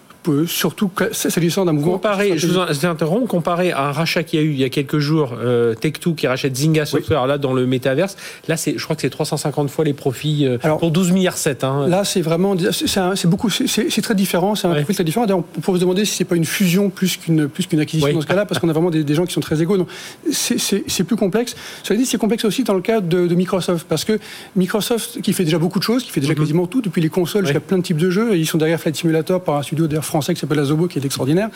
surtout 0.47 0.91
s'agissant 1.11 1.65
d'un 1.65 1.73
mouvement. 1.73 1.93
Comparé, 1.93 2.37
je 2.37 2.47
vous 2.47 2.85
interromps, 2.85 3.27
comparé 3.27 3.71
à 3.71 3.87
un 3.87 3.91
rachat 3.91 4.23
qu'il 4.23 4.39
y 4.39 4.43
a 4.43 4.45
eu 4.45 4.51
il 4.51 4.59
y 4.59 4.63
a 4.63 4.69
quelques 4.69 4.99
jours, 4.99 5.35
euh, 5.39 5.75
Tech2 5.75 6.15
qui 6.15 6.27
rachète 6.27 6.55
Zynga 6.55 6.85
Software, 6.85 7.27
là 7.27 7.37
dans 7.37 7.53
le 7.53 7.65
métaverse, 7.65 8.17
là 8.47 8.55
je 8.55 8.81
crois 8.83 8.95
que 8.95 9.01
c'est 9.01 9.09
350 9.09 9.69
fois 9.69 9.85
les 9.85 9.93
profits 9.93 10.45
euh, 10.45 10.57
pour 10.57 10.91
12 10.91 11.11
milliards 11.11 11.37
7. 11.37 11.63
Hein. 11.63 11.87
Là 11.87 12.03
c'est 12.03 12.21
vraiment, 12.21 12.55
c'est, 12.71 13.27
beaucoup, 13.27 13.49
c'est, 13.49 14.01
très 14.01 14.15
différent, 14.15 14.55
c'est 14.55 14.67
un 14.67 14.73
profil 14.73 14.95
très 14.95 15.03
différent. 15.03 15.25
on 15.29 15.41
peut 15.41 15.73
se 15.75 15.79
demander 15.79 16.05
si 16.05 16.15
c'est 16.15 16.25
pas 16.25 16.35
une 16.35 16.45
fusion 16.45 16.89
plus 16.89 17.17
qu'une 17.17 17.47
plus 17.47 17.67
qu'une 17.67 17.79
acquisition 17.79 18.13
dans 18.13 18.21
ce 18.21 18.27
cas-là, 18.27 18.45
parce 18.45 18.59
qu'on 18.59 18.69
a 18.69 18.73
vraiment 18.73 18.91
des, 18.91 19.15
gens 19.15 19.25
qui 19.25 19.33
sont 19.33 19.41
très 19.41 19.61
égaux. 19.61 19.77
Donc 19.77 19.87
c'est, 20.31 21.03
plus 21.03 21.15
complexe. 21.15 21.55
Cela 21.83 21.97
dit, 21.97 22.05
c'est 22.05 22.17
complexe 22.17 22.45
aussi 22.45 22.63
dans 22.63 22.73
le 22.73 22.81
cas 22.81 23.01
de, 23.01 23.35
Microsoft, 23.35 23.85
parce 23.87 24.05
que 24.05 24.19
Microsoft 24.55 25.21
qui 25.21 25.33
fait 25.33 25.43
déjà 25.43 25.57
beaucoup 25.57 25.79
de 25.79 25.83
choses, 25.83 26.03
qui 26.03 26.11
fait 26.11 26.21
déjà 26.21 26.33
mm-hmm. 26.33 26.37
quasiment 26.37 26.67
tout, 26.67 26.81
depuis 26.81 27.01
les 27.01 27.09
consoles 27.09 27.45
jusqu'à 27.45 27.59
plein 27.59 27.77
de 27.77 27.83
types 27.83 27.97
de 27.97 28.09
jeux, 28.09 28.35
et 28.35 28.39
ils 28.39 28.45
sont 28.45 28.57
derrière 28.57 28.79
Flight 28.79 28.95
Simulator 28.95 29.43
par 29.43 29.57
un 29.57 29.63
studio 29.63 29.87
d'air 29.87 30.05
français 30.15 30.33
qui 30.33 30.39
s'appelle 30.39 30.59
Azobo, 30.59 30.87
qui 30.87 30.97
est 30.99 31.05
extraordinaire. 31.05 31.49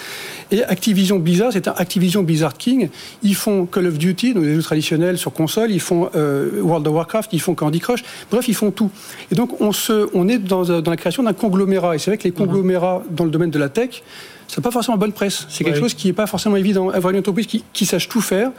Et 0.52 0.64
Activision 0.64 1.18
Blizzard, 1.18 1.52
c'est 1.54 1.68
un 1.68 1.74
Activision 1.78 2.24
Blizzard 2.24 2.58
King. 2.58 2.90
Ils 3.24 3.36
font 3.36 3.66
Call 3.66 3.88
of 3.88 3.98
Duty, 3.98 4.34
donc 4.34 4.44
des 4.44 4.56
jeux 4.56 4.62
traditionnels 4.62 5.18
sur 5.18 5.32
console, 5.32 5.72
ils 5.72 5.80
font 5.80 6.10
euh, 6.16 6.62
World 6.62 6.86
of 6.88 6.94
Warcraft, 6.94 7.32
ils 7.34 7.42
font 7.42 7.56
Candy 7.56 7.80
Crush, 7.80 8.04
bref, 8.30 8.48
ils 8.48 8.56
font 8.56 8.72
tout. 8.72 8.92
Et 9.32 9.36
donc, 9.36 9.62
on, 9.62 9.72
se, 9.72 10.10
on 10.14 10.28
est 10.28 10.40
dans, 10.40 10.64
dans 10.82 10.92
la 10.92 10.98
création 10.98 11.24
d'un 11.24 11.34
conglomérat. 11.34 11.96
Et 11.96 12.00
c'est 12.00 12.12
vrai 12.12 12.18
que 12.18 12.26
les 12.26 12.32
conglomérats 12.32 13.02
dans 13.10 13.26
le 13.26 13.32
domaine 13.32 13.52
de 13.52 13.60
la 13.60 13.70
tech, 13.70 14.04
c'est 14.48 14.62
pas 14.62 14.72
forcément 14.72 14.98
bonne 14.98 15.14
presse. 15.14 15.46
C'est 15.50 15.64
quelque 15.64 15.80
chose 15.80 15.94
qui 15.94 16.08
n'est 16.08 16.14
pas 16.14 16.28
forcément 16.28 16.56
évident. 16.56 16.90
Avoir 16.90 17.12
une 17.14 17.20
entreprise 17.20 17.48
qui, 17.48 17.64
qui 17.72 17.86
sache 17.86 18.10
tout 18.10 18.22
faire, 18.22 18.52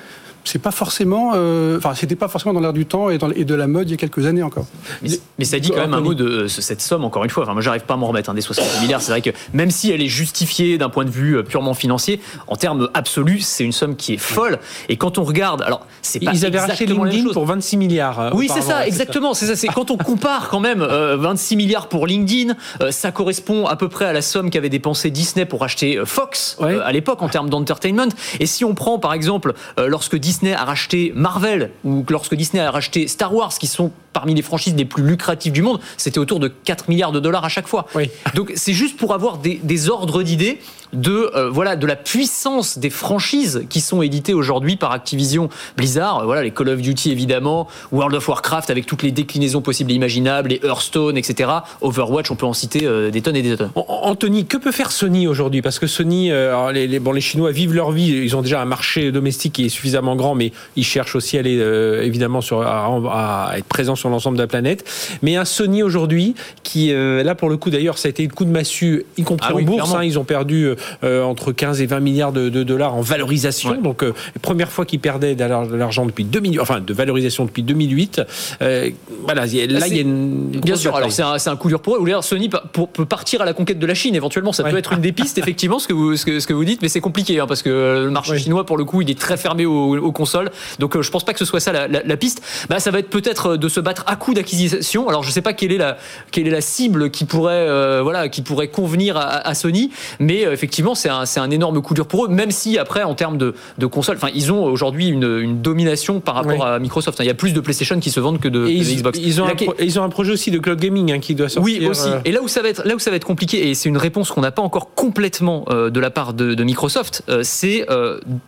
c'est 0.45 0.59
pas 0.61 0.71
forcément, 0.71 1.33
euh, 1.35 1.79
enfin, 1.79 1.95
c'était 1.95 2.17
pas 2.17 2.29
forcément 2.29 2.55
dans 2.55 2.61
l'air 2.61 2.73
du 2.73 2.87
temps 2.87 3.11
et, 3.11 3.19
dans, 3.19 3.31
et, 3.31 3.45
de 3.45 3.55
la 3.55 3.67
mode 3.67 3.89
il 3.89 3.93
y 3.93 3.95
a 3.95 3.97
quelques 3.97 4.27
années 4.27 4.43
encore. 4.43 4.67
Mais, 5.03 5.45
ça 5.45 5.59
dit 5.59 5.71
quand 5.71 5.77
même 5.77 5.95
un 5.95 6.01
mot 6.01 6.15
de 6.15 6.25
euh, 6.25 6.49
cette 6.49 6.81
somme, 6.81 7.05
encore 7.05 7.25
une 7.25 7.31
fois. 7.31 7.45
Enfin, 7.45 7.53
moi, 7.53 7.63
j'arrive 7.63 7.85
pas 7.85 7.95
à 7.95 7.97
m'en 7.97 8.07
remettre, 8.07 8.31
hein, 8.31 8.35
des 8.35 8.41
60 8.41 8.83
milliards. 8.83 9.03
C'est 9.03 9.13
vrai 9.13 9.23
que 9.23 9.31
même 9.53 9.71
si 9.71 9.91
elle 9.91 10.03
est 10.03 10.09
justifiée 10.09 10.79
d'un 10.79 10.89
point 10.89 11.05
de 11.05 11.11
vue 11.11 11.37
euh, 11.37 11.43
purement 11.43 11.75
financier, 11.75 12.21
en 12.47 12.57
termes 12.57 12.89
absolus, 12.95 13.41
c'est 13.41 13.65
une 13.65 13.73
somme 13.73 13.97
qui 13.97 14.15
est 14.15 14.19
folle. 14.19 14.59
Et 14.89 14.97
quand 14.97 15.19
on 15.19 15.25
regarde, 15.25 15.63
alors, 15.63 15.87
c'est 16.03 16.21
pas 16.21 16.33
Ils 16.33 16.47
avaient 16.47 16.59
racheté 16.59 16.87
LinkedIn 16.87 17.33
pour 17.33 17.47
26 17.47 17.77
milliards. 17.77 18.31
oui, 18.35 18.49
c'est 18.53 18.63
ça, 18.63 18.87
exactement. 18.87 19.35
C'est 19.35 19.47
ça. 19.47 19.57
C'est 19.57 19.69
quand 19.69 19.91
on 19.91 19.97
compare 19.97 20.49
quand 20.49 20.61
même 20.61 20.83
26 20.83 21.57
milliards 21.57 21.89
pour 21.89 22.07
LinkedIn, 22.07 22.55
ça 22.91 23.13
correspond 23.13 23.67
à 23.67 23.77
peu 23.77 23.89
près 23.89 24.07
à 24.07 24.13
la 24.13 24.23
somme 24.23 24.51
qu'avait 24.51 24.69
dépensé 24.69 25.11
Disney 25.11 25.45
pour 25.45 25.63
acheter 25.65 26.01
Fox 26.05 26.57
à 26.61 26.93
l'époque 26.93 27.23
en 27.23 27.29
termes 27.29 27.51
d'entertainment. 27.51 28.09
Et 28.39 28.47
si 28.47 28.65
on 28.65 28.75
prend 28.75 28.99
par 28.99 29.13
exemple 29.13 29.55
lorsque 29.77 30.17
Disney 30.17 30.30
a 30.55 30.65
racheté 30.65 31.13
Marvel 31.15 31.71
ou 31.85 32.05
lorsque 32.09 32.35
Disney 32.35 32.61
a 32.61 32.71
racheté 32.71 33.09
Star 33.09 33.35
Wars, 33.35 33.51
qui 33.51 33.67
sont 33.67 33.93
parmi 34.13 34.35
les 34.35 34.43
franchises 34.43 34.75
les 34.75 34.85
plus 34.85 35.03
lucratives 35.03 35.53
du 35.53 35.63
monde, 35.63 35.81
c'était 35.97 36.19
autour 36.19 36.41
de 36.41 36.49
4 36.49 36.89
milliards 36.89 37.13
de 37.13 37.21
dollars 37.21 37.45
à 37.45 37.49
chaque 37.49 37.69
fois. 37.69 37.87
Donc 38.35 38.53
c'est 38.57 38.73
juste 38.73 38.97
pour 38.97 39.15
avoir 39.15 39.39
des, 39.39 39.89
ordres 39.89 40.23
d'idées 40.23 40.61
de 40.93 41.31
euh, 41.35 41.51
voilà 41.51 41.77
de 41.77 41.87
la 41.87 41.97
puissance 41.97 42.79
des 42.79 42.91
franchises 42.91 43.65
qui 43.69 43.81
sont 43.81 44.03
éditées 44.03 44.35
aujourd'hui 44.35 44.77
par 44.77 44.93
Activision 44.93 45.49
Blizzard. 45.77 46.25
Voilà 46.25 46.43
les 46.43 46.51
Call 46.51 46.69
of 46.69 46.81
Duty 46.81 47.11
évidemment, 47.13 47.69
World 47.93 48.15
of 48.15 48.29
Warcraft 48.29 48.71
avec 48.71 48.87
toutes 48.87 49.03
les 49.03 49.13
déclinaisons 49.13 49.61
possibles 49.61 49.93
et 49.93 49.95
imaginables, 49.95 50.51
les 50.51 50.61
Hearthstone, 50.63 51.17
etc. 51.17 51.51
Overwatch, 51.81 52.31
on 52.31 52.37
peut 52.37 52.47
en 52.47 52.55
citer 52.55 52.85
euh, 52.85 53.11
des 53.11 53.23
tonnes 53.23 53.37
et 53.37 53.43
des 53.43 53.57
tonnes. 53.57 53.71
Anthony, 53.75 54.47
que 54.47 54.57
peut 54.57 54.73
faire 54.73 54.93
Sony 54.93 55.27
aujourd'hui? 55.27 55.63
Parce 55.63 55.79
que 55.79 55.87
Sony, 55.87 56.31
euh, 56.31 56.73
les, 56.73 56.99
bon, 56.99 57.13
les 57.13 57.21
Chinois 57.21 57.53
vivent 57.53 57.75
leur 57.75 57.93
vie, 57.93 58.09
ils 58.09 58.37
ont 58.37 58.43
déjà 58.43 58.61
un 58.61 58.65
marché 58.65 59.13
domestique 59.13 59.55
qui 59.55 59.67
est 59.67 59.69
suffisamment 59.69 60.17
grand, 60.17 60.35
mais 60.35 60.53
ils 60.77 60.85
cherchent 60.85 61.17
aussi 61.17 61.37
à 61.37 61.41
aller 61.41 61.59
évidemment 62.03 62.41
sur, 62.41 62.63
à, 62.63 63.53
être 63.57 63.67
présents 63.67 63.97
sur 63.97 64.09
l'ensemble 64.09 64.37
de 64.37 64.43
la 64.43 64.49
planète. 64.49 64.85
Mais 65.23 65.37
un 65.37 65.45
Sony 65.45 65.83
aujourd'hui, 65.83 66.35
qui 66.63 66.93
euh, 66.93 67.23
là 67.23 67.35
pour 67.35 67.49
le 67.49 67.57
coup 67.57 67.71
d'ailleurs, 67.71 67.99
ça 67.99 68.09
a 68.09 68.11
été 68.11 68.23
le 68.23 68.33
coup 68.33 68.45
de 68.45 68.51
massue, 68.51 69.05
y 69.17 69.23
compris 69.23 69.53
ah 69.53 69.57
en 69.57 69.63
bourse. 69.63 69.95
Hein, 69.95 70.05
ils 70.05 70.19
ont 70.19 70.25
perdu 70.25 70.65
euh, 70.65 70.77
entre 71.03 71.53
15 71.53 71.81
et 71.81 71.87
20 71.87 72.01
milliards 72.01 72.33
de, 72.33 72.49
dollars 72.49 72.95
en 72.95 73.01
valorisation. 73.01 73.81
Donc 73.81 74.03
euh, 74.03 74.15
première 74.43 74.71
fois 74.71 74.85
qu'ils 74.85 75.01
perdaient 75.01 75.35
de 75.35 75.77
l'argent 75.77 76.07
depuis 76.07 76.25
2000, 76.25 76.61
enfin 76.61 76.81
de 76.81 76.93
valorisation 76.93 77.45
depuis 77.45 77.63
2008. 77.63 78.23
voilà, 78.61 79.47
là 79.47 79.47
il 79.47 79.95
y 79.95 79.99
a 79.99 80.03
une 80.03 80.49
bien 80.49 80.77
sûr. 80.77 80.95
Alors 80.97 81.13
c'est 81.13 81.23
un, 81.23 81.35
un, 81.35 81.57
coup 81.57 81.69
dur 81.69 81.81
pour 81.81 81.97
eux. 81.97 82.23
Sony 82.23 82.49
peut 82.49 83.05
partir 83.05 83.43
à 83.43 83.45
la 83.45 83.53
conquête 83.53 83.79
de 83.79 83.87
la 83.87 83.95
Chine 83.95 84.15
éventuellement. 84.15 84.53
Ça 84.53 84.65
peut 84.65 84.77
être 84.77 84.93
une 84.93 85.01
des 85.01 85.13
pistes 85.13 85.39
effectivement 85.51 85.79
ce 85.79 85.89
que 85.89 85.93
vous 85.93 86.17
ce 86.17 86.25
que, 86.25 86.53
vous 86.53 86.65
dites, 86.65 86.83
mais 86.83 86.89
c'est 86.89 87.01
compliqué 87.01 87.39
hein, 87.41 87.47
parce 87.47 87.63
que 87.63 88.05
le 88.05 88.11
marché 88.11 88.39
chinois 88.39 88.67
pour 88.67 88.77
le 88.77 88.85
coup 88.85 89.03
il 89.03 89.11
est 89.11 89.19
très 89.19 89.37
fermé 89.37 89.67
aux, 89.67 90.13
consoles. 90.13 90.51
Donc 90.79 91.01
je 91.01 91.11
pense 91.11 91.25
pas 91.25 91.33
que 91.33 91.39
ce 91.39 91.45
soit 91.45 91.61
ça 91.61 91.73
la, 91.73 91.89
la 91.89 92.17
piste. 92.17 92.43
Bah 92.69 92.81
ça 92.81 92.91
va 92.91 92.99
être 92.99 93.11
peut-être 93.11 93.57
de 93.57 93.69
se 93.69 93.81
battre 93.81 94.05
à 94.07 94.17
coût 94.17 94.35
d'acquisition. 94.35 95.09
Alors 95.09 95.23
je 95.23 95.29
ne 95.29 95.33
sais 95.33 95.43
pas 95.43 95.53
quelle 95.53 95.73
est 95.73 95.79
la 95.79 95.97
quelle 96.31 96.47
est 96.47 96.51
la 96.51 96.61
cible 96.61 97.11
qui 97.11 97.25
pourrait 97.25 97.55
euh, 97.55 98.01
voilà 98.03 98.29
qui 98.29 98.43
pourrait 98.43 98.69
convenir 98.69 99.17
à, 99.17 99.55
Sony, 99.55 99.91
mais 100.19 100.47
euh, 100.47 100.57
effectivement 100.71 100.95
c'est 100.95 101.09
un, 101.09 101.25
un 101.37 101.51
énorme 101.51 101.83
coup 101.83 101.95
dur 101.95 102.07
pour 102.07 102.27
eux. 102.27 102.29
même 102.29 102.53
si 102.53 102.79
après, 102.79 103.03
en 103.03 103.17
termes 103.17 103.39
de, 103.39 103.55
de 103.79 103.87
console, 103.87 104.17
enfin, 104.17 104.31
ils 104.35 104.53
ont 104.53 104.63
aujourd'hui 104.63 105.09
une, 105.09 105.61
domination 105.61 106.21
par 106.21 106.37
rapport 106.37 106.65
à 106.65 106.79
Microsoft. 106.79 107.19
Il 107.21 107.27
y 107.27 107.31
a 107.31 107.35
plus 107.35 107.53
de 107.53 107.61
PlayStation 107.61 107.99
qui 107.99 108.11
se 108.11 108.21
vendent 108.21 108.39
que 108.39 108.49
de, 108.49 108.67
Xbox. 108.69 109.19
Ils 109.21 109.41
ont, 109.41 109.47
un 109.47 109.55
ils 109.81 109.99
ont 109.99 110.05
un 110.05 110.09
projet 110.09 110.33
aussi 110.33 110.51
de 110.51 110.59
cloud 110.59 110.79
gaming 110.79 111.13
hein, 111.13 111.19
qui 111.19 111.35
doit 111.35 111.49
sortir. 111.49 111.81
Oui, 111.81 111.87
aussi. 111.87 112.09
Euh, 112.09 112.21
et 112.25 112.33
là 112.33 112.41
où 112.41 112.49
ça 112.49 112.63
va 112.63 112.69
être, 112.69 112.87
là 112.87 112.95
où 112.95 112.99
ça 112.99 113.11
va 113.11 113.17
être 113.17 113.25
compliqué, 113.25 113.69
et 113.69 113.75
c'est 113.75 113.89
une 113.89 113.97
réponse 113.97 114.31
qu'on 114.31 114.41
n'a 114.43 114.53
pas 114.53 114.63
encore 114.63 114.95
complètement 114.95 115.65
euh, 115.71 115.91
de 115.91 115.99
la 115.99 116.11
part 116.11 116.35
de, 116.35 116.63
Microsoft, 116.63 117.23
euh, 117.29 117.41
c'est 117.43 117.87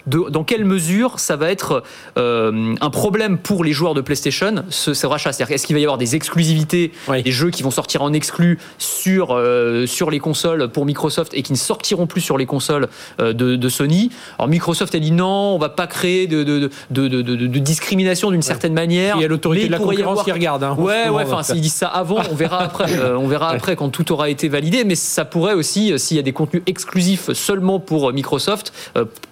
dans 0.07 0.45
quelle 0.45 0.65
mesure 0.65 1.19
ça 1.19 1.37
va 1.37 1.51
être 1.51 1.83
un 2.17 2.91
problème 2.91 3.39
pour 3.39 3.65
les 3.65 3.73
joueurs 3.73 3.95
de 3.95 4.01
PlayStation 4.01 4.65
ce, 4.69 4.95
ce 4.95 5.07
rachat. 5.07 5.33
C'est-à-dire, 5.33 5.55
est-ce 5.55 5.67
qu'il 5.67 5.75
va 5.75 5.81
y 5.81 5.85
avoir 5.85 5.99
des 5.99 6.15
exclusivités, 6.15 6.93
des 7.25 7.33
jeux 7.33 7.51
qui 7.51 7.63
vont 7.63 7.71
sortir 7.71 8.03
en 8.03 8.13
exclu 8.13 8.59
sur 8.79 9.41
sur 9.87 10.11
les 10.11 10.19
consoles 10.21 10.69
pour 10.69 10.85
Microsoft 10.85 11.33
et 11.35 11.43
qui 11.43 11.53
ne 11.53 11.59
sortiront 11.59 12.07
plus 12.13 12.21
sur 12.21 12.39
les 12.39 12.47
consoles 12.47 12.89
de, 13.19 13.69
Sony 13.69 14.11
Alors 14.39 14.49
Microsoft 14.49 14.95
a 14.95 14.99
dit 14.99 15.13
non, 15.13 15.55
on 15.55 15.59
va 15.59 15.71
pas 15.71 15.87
créer 15.87 16.27
de, 16.27 16.43
de, 16.43 16.71
de 16.91 17.59
discrimination 17.59 18.31
d'une 18.31 18.43
certaine 18.43 18.75
manière. 18.75 19.17
Il 19.17 19.23
y 19.23 19.25
a 19.25 19.29
l'autorité 19.29 19.67
de 19.67 19.73
la 19.73 19.79
concurrence 19.79 20.23
qui 20.23 20.33
regarde. 20.33 20.63
Hein, 20.63 20.77
ouais, 20.79 21.09
ouais. 21.09 21.25
Enfin, 21.25 21.43
s'ils 21.43 21.61
disent 21.61 21.75
ça 21.75 21.89
avant, 21.89 22.19
on 22.31 22.35
verra 22.35 22.61
après. 22.61 22.83
Euh, 23.03 23.17
on 23.17 23.27
verra 23.27 23.49
après 23.51 23.75
quand 23.75 23.89
tout 23.89 24.13
aura 24.13 24.29
été 24.29 24.49
validé. 24.49 24.85
Mais 24.85 24.95
ça 24.95 25.25
pourrait 25.25 25.55
aussi, 25.55 25.93
euh, 25.93 25.99
s'il 25.99 26.17
y 26.17 26.21
a 26.21 26.23
des 26.23 26.33
contenus 26.33 26.63
exclusifs 26.67 27.33
seulement 27.33 27.81
pour 27.81 28.11
euh, 28.11 28.13
Microsoft, 28.13 28.73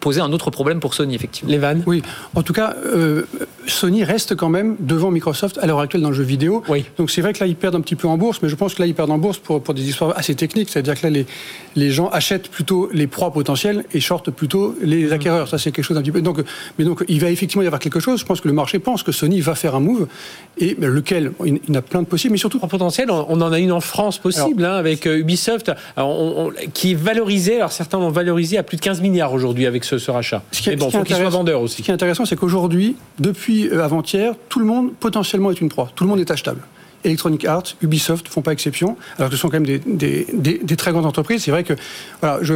poser 0.01 0.21
un 0.21 0.33
autre 0.33 0.51
problème 0.51 0.81
pour 0.81 0.95
Sony, 0.95 1.15
effectivement. 1.15 1.51
Les 1.51 1.59
vannes 1.59 1.83
Oui. 1.87 2.03
En 2.35 2.43
tout 2.43 2.53
cas, 2.53 2.75
Sony 3.67 4.05
reste 4.05 4.35
quand 4.35 4.49
même 4.49 4.77
devant 4.81 5.11
Microsoft 5.11 5.59
à 5.59 5.67
l'heure 5.67 5.81
actuelle 5.81 6.03
dans 6.03 6.11
le 6.11 6.15
jeu 6.15 6.23
vidéo. 6.23 6.63
Oui. 6.69 6.85
Donc 6.97 7.11
c'est 7.11 7.21
vrai 7.21 7.33
que 7.33 7.41
là, 7.41 7.47
ils 7.47 7.57
perdent 7.57 7.77
un 7.77 7.81
petit 7.81 7.97
peu 7.97 8.09
en 8.09 8.17
bourse, 8.17 8.41
mais 8.43 8.49
je 8.49 8.57
pense 8.57 8.75
que 8.75 8.83
là, 8.83 8.87
ils 8.87 8.95
perdent 8.95 9.11
en 9.11 9.19
bourse 9.19 9.39
pour, 9.39 9.63
pour 9.63 9.75
des 9.75 9.89
histoires 9.89 10.17
assez 10.17 10.35
techniques. 10.35 10.69
C'est-à-dire 10.71 10.99
que 10.99 11.07
là, 11.07 11.11
les, 11.11 11.27
les 11.77 11.91
gens 11.91 12.09
achètent 12.09 12.49
plutôt 12.49 12.89
les 12.93 13.07
proies 13.07 13.33
potentielles 13.33 13.85
et 13.93 14.01
shortent 14.01 14.31
plutôt 14.31 14.77
les 14.83 15.09
mmh. 15.09 15.13
acquéreurs. 15.13 15.49
Ça, 15.49 15.59
c'est 15.59 15.73
quelque 15.73 15.85
chose 15.85 15.97
d'un 15.97 16.03
petit 16.03 16.13
peu. 16.13 16.23
Donc, 16.23 16.43
mais 16.79 16.85
donc, 16.85 17.05
il 17.09 17.21
va 17.21 17.31
effectivement 17.31 17.63
y 17.63 17.67
avoir 17.67 17.81
quelque 17.81 18.01
chose. 18.01 18.21
Je 18.21 18.25
pense 18.25 18.41
que 18.41 18.49
le 18.49 18.55
marché 18.55 18.79
pense 18.79 19.03
que 19.03 19.13
Sony 19.13 19.41
va 19.41 19.55
faire 19.55 19.75
un 19.75 19.81
move 19.81 20.07
et 20.59 20.77
lequel? 20.79 21.33
Il, 21.45 21.61
y 21.69 21.71
en 21.71 21.75
a 21.75 21.83
plein 21.83 22.03
de 22.03 22.07
possibles, 22.07 22.33
mais 22.33 22.39
surtout. 22.39 22.59
En 22.63 22.69
potentiel, 22.69 23.11
on 23.11 23.41
en 23.41 23.53
a 23.53 23.59
une 23.59 23.73
en 23.73 23.81
France 23.81 24.19
possible, 24.19 24.65
hein, 24.65 24.75
avec 24.75 25.07
euh, 25.07 25.19
Ubisoft, 25.19 25.73
qui 26.75 26.93
est 26.93 26.95
valorisé. 26.95 27.57
Alors 27.57 27.73
certains 27.73 27.99
l'ont 27.99 28.11
valorisé 28.11 28.59
à 28.59 28.63
plus 28.63 28.77
de 28.77 28.83
15 28.83 29.01
milliards 29.01 29.33
aujourd'hui 29.33 29.67
avec 29.67 29.85
ce, 29.85 30.11
rachat. 30.11 30.43
Ce 30.53 30.63
qui, 30.63 30.71
mais 30.71 30.77
bon, 30.77 30.91
faut 30.91 31.03
qu'il 31.03 31.17
soit 31.17 31.29
vendeur 31.29 31.63
aussi. 31.63 31.79
Ce 31.79 31.83
qui 31.83 31.91
est 31.91 31.95
intéressant, 31.95 32.25
c'est 32.25 32.37
qu'aujourd'hui, 32.37 32.97
depuis 33.19 33.50
euh, 33.51 33.85
avant-hier, 33.85 34.35
tout 34.49 34.59
le 34.59 34.65
monde 34.65 34.93
potentiellement 34.95 35.51
est 35.51 35.61
une 35.61 35.69
proie. 35.69 35.91
Tout 35.95 36.05
le 36.05 36.11
monde 36.11 36.21
est 36.21 36.31
achetable. 36.31 36.61
Electronic 37.05 37.45
Arts, 37.45 37.77
Ubisoft 37.83 38.29
font 38.29 38.43
pas 38.43 38.53
exception, 38.53 38.97
alors 39.19 39.31
que 39.31 39.37
ce 39.37 39.41
sont 39.41 39.49
quand 39.49 39.61
même 39.61 39.81
des, 39.87 40.27
des, 40.33 40.77
très 40.77 40.93
grandes 40.93 41.07
entreprises. 41.07 41.43
C'est 41.45 41.51
vrai 41.51 41.65
que 41.65 41.75
voilà, 42.21 42.39
je, 42.43 42.55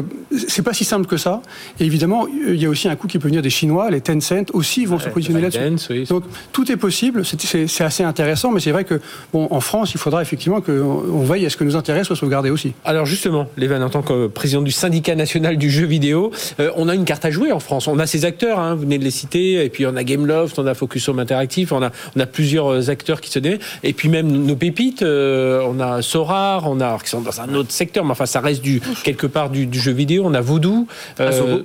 c'est 0.49 0.63
pas 0.63 0.75
si 0.75 0.85
simple 0.85 1.07
que 1.07 1.17
ça. 1.17 1.43
Et 1.81 1.85
évidemment, 1.85 2.27
il 2.29 2.61
y 2.61 2.67
a 2.67 2.69
aussi 2.69 2.89
un 2.89 2.97
coup 2.97 3.07
qui 3.07 3.19
peut 3.19 3.29
venir 3.29 3.43
des 3.43 3.51
Chinois, 3.51 3.91
les 3.91 4.01
Tencent 4.01 4.51
aussi 4.53 4.85
vont 4.85 4.99
se 4.99 5.09
positionner 5.09 5.41
là-dessus. 5.41 6.05
Donc 6.05 6.25
tout 6.53 6.71
est 6.71 6.77
possible, 6.77 7.25
c'est, 7.25 7.85
assez 7.85 8.03
intéressant, 8.03 8.51
mais 8.51 8.61
c'est 8.61 8.73
vrai 8.73 8.85
que 8.85 9.01
bon, 9.33 9.49
en 9.51 9.61
France, 9.61 9.95
il 9.95 9.99
faudra 9.99 10.23
effectivement 10.23 10.61
qu'on 10.61 11.23
veille 11.25 11.47
à 11.47 11.51
ce 11.51 11.57
que 11.57 11.65
nos 11.65 11.77
intérêts 11.77 12.05
soient 12.05 12.17
sauvegardés 12.17 12.51
aussi. 12.51 12.73
Alors 12.85 13.07
justement, 13.07 13.47
Lévan, 13.57 13.83
en 13.83 13.91
tant 13.91 14.03
que 14.03 14.27
président 14.27 14.63
du 14.63 14.73
syndicat 14.73 15.15
national 15.15 15.57
du 15.57 15.71
jeu 15.71 15.87
vidéo, 15.87 16.31
euh, 16.61 16.71
on 16.77 16.89
a 16.89 16.95
une 16.95 17.05
carte 17.05 17.25
à 17.25 17.31
jouer 17.31 17.53
en 17.53 17.61
France. 17.61 17.89
On 17.89 17.99
a 17.99 18.07
ces 18.07 18.25
acteurs, 18.25 18.59
hein, 18.59 18.75
vous 18.75 18.83
venez 18.83 18.99
de 18.99 19.05
les 19.05 19.11
citer, 19.11 19.65
et 19.65 19.69
puis 19.71 19.87
on 19.87 19.97
a 19.97 20.05
Gameloft, 20.05 20.59
on 20.59 20.67
a 20.67 20.75
Focus 20.75 21.09
Home 21.09 21.19
Interactive, 21.19 21.73
on 21.73 21.83
a, 21.83 21.91
on 22.17 22.21
a 22.21 22.27
plusieurs 22.27 22.91
acteurs 22.91 23.21
qui 23.21 23.31
se 23.31 23.39
donnent, 23.39 23.59
et 23.83 23.93
puis 23.93 24.09
même 24.09 24.34
nos 24.39 24.57
pépites. 24.57 25.03
Euh, 25.03 25.67
on 25.67 25.81
a 25.81 26.03
Sorar, 26.03 26.69
on 26.71 26.81
a 26.81 26.99
qui 26.99 27.11
sont 27.11 27.21
dans 27.21 27.41
un 27.41 27.55
autre 27.55 27.73
secteur, 27.73 28.05
mais 28.05 28.13
enfin 28.13 28.27
ça 28.27 28.41
reste 28.41 28.63
du 28.63 28.81
quelque 29.03 29.27
part 29.27 29.51
du, 29.51 29.69
jeu 29.73 29.93
vidéo. 29.93 30.25
On 30.27 30.35
a 30.35 30.41
Voodoo. 30.41 30.87
Euh, 31.21 31.63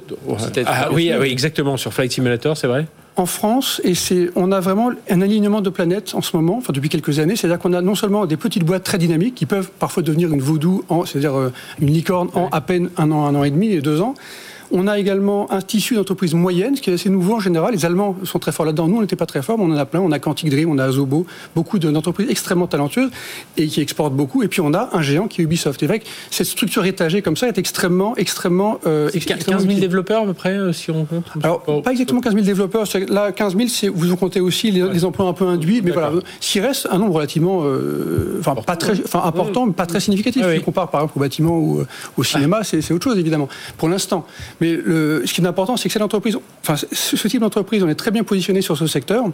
ah, 0.66 0.90
oui, 0.92 1.12
oui, 1.20 1.32
exactement 1.32 1.78
sur 1.78 1.94
Flight 1.94 2.12
Simulator, 2.12 2.58
c'est 2.58 2.68
vrai 2.68 2.86
en 3.20 3.26
France, 3.26 3.82
et 3.84 3.96
c'est, 3.96 4.30
on 4.36 4.52
a 4.52 4.62
vraiment 4.62 4.92
un 5.10 5.22
alignement 5.22 5.60
de 5.62 5.70
planètes 5.70 6.16
en 6.16 6.22
ce 6.22 6.36
moment, 6.36 6.58
enfin 6.58 6.72
depuis 6.72 6.90
quelques 6.90 7.20
années. 7.20 7.36
C'est-à-dire 7.36 7.60
qu'on 7.60 7.74
a 7.74 7.82
non 7.82 7.96
seulement 7.96 8.26
des 8.26 8.38
petites 8.38 8.64
boîtes 8.64 8.84
très 8.84 8.98
dynamiques 8.98 9.36
qui 9.36 9.46
peuvent 9.46 9.70
parfois 9.78 10.04
devenir 10.04 10.34
une 10.34 10.40
voodoo, 10.40 10.86
c'est-à-dire 11.06 11.38
euh, 11.38 11.52
une 11.82 11.90
licorne 11.90 12.30
en 12.34 12.48
à 12.52 12.62
peine 12.62 12.90
un 12.98 13.12
an, 13.12 13.26
un 13.26 13.36
an 13.36 13.44
et 13.44 13.52
demi 13.52 13.72
et 13.72 13.82
deux 13.82 14.02
ans. 14.02 14.16
On 14.72 14.88
a 14.88 15.00
également 15.00 15.52
un 15.52 15.62
tissu 15.62 15.96
d'entreprise 15.96 16.34
moyenne, 16.34 16.76
ce 16.76 16.82
qui 16.82 16.90
est 16.90 16.94
assez 16.94 17.10
nouveau 17.10 17.36
en 17.36 17.40
général. 17.40 17.74
Les 17.74 17.86
Allemands 17.86 18.16
sont 18.24 18.40
très 18.40 18.52
forts 18.52 18.66
là-dedans. 18.66 18.88
Nous, 18.88 18.98
on 18.98 19.02
n'était 19.02 19.16
pas 19.16 19.26
très 19.26 19.42
forts, 19.42 19.58
mais 19.58 19.66
on 19.66 19.72
en 19.72 19.78
a 19.78 19.86
plein. 19.86 20.00
On 20.00 20.12
a 20.12 20.20
Quantic 20.20 20.50
Dream, 20.50 20.70
on 20.70 20.78
a 20.78 20.86
Azobo, 20.86 21.26
beaucoup 21.56 21.80
d'entreprises 21.80 22.30
extrêmement 22.30 22.68
talentueuses 22.68 23.10
et 23.58 23.68
qui 23.68 23.82
exportent 23.82 24.14
beaucoup. 24.14 24.44
Et 24.44 24.48
puis, 24.48 24.62
on 24.62 24.74
a 24.74 24.90
un 24.94 25.02
géant 25.02 25.28
qui 25.28 25.42
est 25.42 25.44
Ubisoft. 25.44 25.82
Et 25.84 25.88
vrai 25.88 26.00
que 26.00 26.06
cette 26.30 26.48
structure 26.48 26.86
étagée 26.86 27.22
comme 27.22 27.38
ça 27.38 27.48
est 27.48 27.58
extrêmement, 27.58 28.16
extrêmement... 28.18 28.80
Euh, 28.86 29.10
15 29.10 29.68
000 29.68 29.80
développeurs 29.80 30.24
à 30.24 30.26
peu 30.26 30.34
près, 30.34 30.54
euh, 30.54 30.74
si 30.74 30.92
on 30.92 31.06
compte 31.06 31.26
Alors, 31.44 31.62
pas 31.62 31.92
exactement 31.92 32.22
15 32.22 32.34
000 32.34 32.46
développeurs. 32.46 32.86
Là, 33.10 33.32
15 33.32 33.56
000, 33.56 33.94
vous 33.96 34.12
en 34.12 34.16
comptez 34.16 34.40
aussi 34.40 34.72
les, 34.72 35.06
emplois 35.06 35.28
un 35.28 35.34
peu 35.34 35.46
induits. 35.46 35.82
Mais 35.84 35.92
voilà, 35.92 36.12
s'il 36.40 36.62
reste 36.62 36.88
un 36.92 36.98
nombre 36.98 37.16
relativement... 37.16 37.62
Euh, 37.64 38.38
enfin, 38.40 38.56
pas 38.56 38.76
très, 38.76 38.94
enfin, 39.04 39.22
important, 39.24 39.66
mais 39.66 39.74
pas 39.74 39.86
très 39.86 40.00
significatif. 40.00 40.44
Si 40.44 40.60
on 40.60 40.62
compare, 40.62 40.90
par 40.90 41.02
exemple, 41.02 41.18
au 41.18 41.20
bâtiment 41.22 41.58
ou 41.58 41.80
euh, 41.80 41.88
au 42.18 42.24
cinéma, 42.24 42.64
c'est 42.64 42.92
autre 42.92 43.04
chose, 43.04 43.18
évidemment, 43.18 43.50
pour 43.78 43.90
l'instant. 43.90 44.26
Mais 44.62 44.76
ce 44.76 45.34
qui 45.34 45.42
est 45.42 45.46
important, 45.48 45.78
c'est 45.78 45.90
que 45.90 45.94
ce 45.94 47.28
type 47.28 47.42
d'entreprise, 47.42 47.84
on 47.84 47.90
est 47.90 47.96
très 47.96 48.12
bien 48.12 48.24
positionné 48.24 48.62
sur 48.62 48.78
ce 48.78 48.88
secteur, 48.88 49.26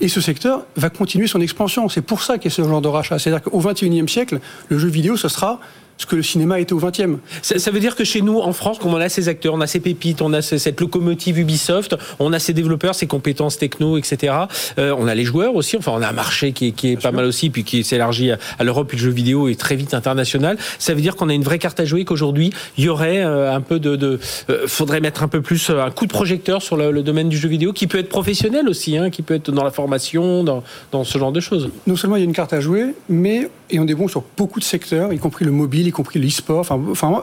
et 0.00 0.08
ce 0.08 0.20
secteur 0.20 0.64
va 0.76 0.90
continuer 0.90 1.26
son 1.26 1.40
expansion. 1.40 1.88
C'est 1.88 2.02
pour 2.02 2.22
ça 2.22 2.38
qu'il 2.38 2.50
y 2.50 2.54
a 2.54 2.56
ce 2.56 2.62
genre 2.62 2.80
de 2.80 2.88
rachat. 2.88 3.18
C'est-à-dire 3.18 3.42
qu'au 3.42 3.58
XXIe 3.58 4.08
siècle, 4.08 4.40
le 4.68 4.78
jeu 4.78 4.88
vidéo, 4.88 5.16
ce 5.16 5.28
sera 5.28 5.60
ce 5.96 6.06
que 6.06 6.16
le 6.16 6.22
cinéma 6.22 6.60
était 6.60 6.72
au 6.72 6.80
20e. 6.80 7.18
Ça, 7.42 7.70
veut 7.70 7.80
dire 7.80 7.96
que 7.96 8.04
chez 8.04 8.20
nous, 8.20 8.38
en 8.38 8.52
France, 8.52 8.78
comme 8.78 8.92
on 8.94 9.00
a 9.00 9.08
ces 9.08 9.28
acteurs, 9.28 9.54
on 9.54 9.60
a 9.60 9.66
ces 9.66 9.80
pépites, 9.80 10.22
on 10.22 10.32
a 10.32 10.42
cette 10.42 10.80
locomotive 10.80 11.38
Ubisoft, 11.38 11.96
on 12.18 12.32
a 12.32 12.38
ces 12.38 12.52
développeurs, 12.52 12.94
ces 12.94 13.06
compétences 13.06 13.58
techno, 13.58 13.96
etc. 13.96 14.34
Euh, 14.78 14.94
on 14.98 15.06
a 15.06 15.14
les 15.14 15.24
joueurs 15.24 15.54
aussi. 15.54 15.76
Enfin, 15.76 15.92
on 15.94 16.02
a 16.02 16.08
un 16.08 16.12
marché 16.12 16.52
qui 16.52 16.74
est, 16.82 17.00
pas 17.00 17.12
mal 17.12 17.24
aussi, 17.24 17.50
puis 17.50 17.64
qui 17.64 17.84
s'élargit 17.84 18.32
à, 18.32 18.64
l'Europe. 18.64 18.88
Puis 18.88 18.98
le 18.98 19.04
jeu 19.04 19.10
vidéo 19.10 19.48
est 19.48 19.58
très 19.58 19.76
vite 19.76 19.94
international. 19.94 20.58
Ça 20.78 20.94
veut 20.94 21.00
dire 21.00 21.16
qu'on 21.16 21.28
a 21.28 21.34
une 21.34 21.44
vraie 21.44 21.58
carte 21.58 21.78
à 21.80 21.84
jouer. 21.84 22.04
Qu'aujourd'hui, 22.04 22.50
il 22.76 22.84
y 22.84 22.88
aurait 22.88 23.24
euh, 23.24 23.54
un 23.54 23.60
peu 23.60 23.78
de, 23.78 23.96
de 23.96 24.18
euh, 24.50 24.66
faudrait 24.66 25.00
mettre 25.00 25.22
un 25.22 25.28
peu 25.28 25.42
plus 25.42 25.70
un 25.70 25.90
coup 25.90 26.06
de 26.06 26.12
projecteur 26.12 26.62
sur 26.62 26.76
le, 26.76 27.02
domaine 27.02 27.28
du 27.28 27.36
jeu 27.36 27.48
vidéo, 27.48 27.72
qui 27.72 27.86
peut 27.86 27.98
être 27.98 28.08
professionnel 28.08 28.68
aussi, 28.68 28.96
hein, 28.96 29.10
qui 29.10 29.22
peut 29.22 29.34
être 29.34 29.50
dans 29.50 29.64
la 29.64 29.70
formation, 29.70 30.42
dans, 30.42 30.62
dans 30.90 31.04
ce 31.04 31.18
genre 31.18 31.32
de 31.32 31.40
choses. 31.40 31.70
Non 31.86 31.96
seulement 31.96 32.16
il 32.16 32.20
y 32.20 32.22
a 32.22 32.24
une 32.24 32.32
carte 32.32 32.52
à 32.52 32.60
jouer, 32.60 32.94
mais 33.08 33.48
et 33.70 33.80
on 33.80 33.86
est 33.86 33.94
bon 33.94 34.08
sur 34.08 34.22
beaucoup 34.36 34.60
de 34.60 34.64
secteurs, 34.64 35.12
y 35.12 35.18
compris 35.18 35.44
le 35.44 35.50
mobile, 35.50 35.83
y 35.84 35.92
compris 35.92 36.18
l'e-sport, 36.18 36.60
enfin, 36.60 36.80
enfin, 36.90 37.22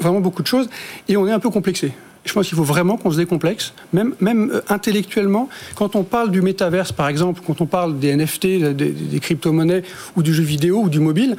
vraiment 0.00 0.20
beaucoup 0.20 0.42
de 0.42 0.46
choses, 0.46 0.68
et 1.08 1.16
on 1.16 1.26
est 1.26 1.32
un 1.32 1.38
peu 1.38 1.50
complexé. 1.50 1.92
Je 2.24 2.32
pense 2.32 2.48
qu'il 2.48 2.56
faut 2.56 2.64
vraiment 2.64 2.96
qu'on 2.96 3.12
se 3.12 3.16
décomplexe, 3.16 3.72
même, 3.92 4.14
même 4.20 4.50
euh, 4.52 4.60
intellectuellement. 4.68 5.48
Quand 5.76 5.94
on 5.94 6.02
parle 6.02 6.32
du 6.32 6.42
métaverse, 6.42 6.90
par 6.90 7.08
exemple, 7.08 7.40
quand 7.46 7.60
on 7.60 7.66
parle 7.66 7.98
des 7.98 8.14
NFT, 8.16 8.74
des, 8.74 9.20
crypto-monnaies, 9.20 9.82
ou 10.16 10.22
du 10.22 10.34
jeu 10.34 10.42
vidéo, 10.42 10.82
ou 10.82 10.88
du 10.88 10.98
mobile, 10.98 11.36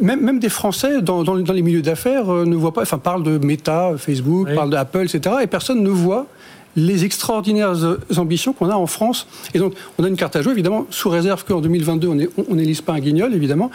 même, 0.00 0.20
même 0.20 0.38
des 0.38 0.50
Français 0.50 1.00
dans, 1.00 1.24
dans, 1.24 1.34
les 1.34 1.62
milieux 1.62 1.82
d'affaires 1.82 2.30
euh, 2.30 2.44
ne 2.44 2.56
voient 2.56 2.74
pas, 2.74 2.82
enfin, 2.82 2.98
parlent 2.98 3.22
de 3.22 3.38
Meta, 3.38 3.92
Facebook, 3.96 4.48
parlent 4.54 4.70
d'Apple, 4.70 5.04
etc., 5.04 5.36
et 5.42 5.46
personne 5.46 5.82
ne 5.82 5.90
voit 5.90 6.26
les 6.76 7.04
extraordinaires 7.04 7.74
ambitions 8.16 8.52
qu'on 8.52 8.70
a 8.70 8.74
en 8.74 8.86
France. 8.86 9.26
Et 9.54 9.58
donc, 9.58 9.74
on 9.98 10.04
a 10.04 10.08
une 10.08 10.16
carte 10.16 10.36
à 10.36 10.42
jouer, 10.42 10.52
évidemment, 10.52 10.86
sous 10.90 11.08
réserve 11.08 11.44
qu'en 11.44 11.60
2022, 11.60 12.28
on 12.48 12.54
n'élise 12.54 12.80
pas 12.80 12.94
un 12.94 13.00
guignol, 13.00 13.34
évidemment, 13.34 13.70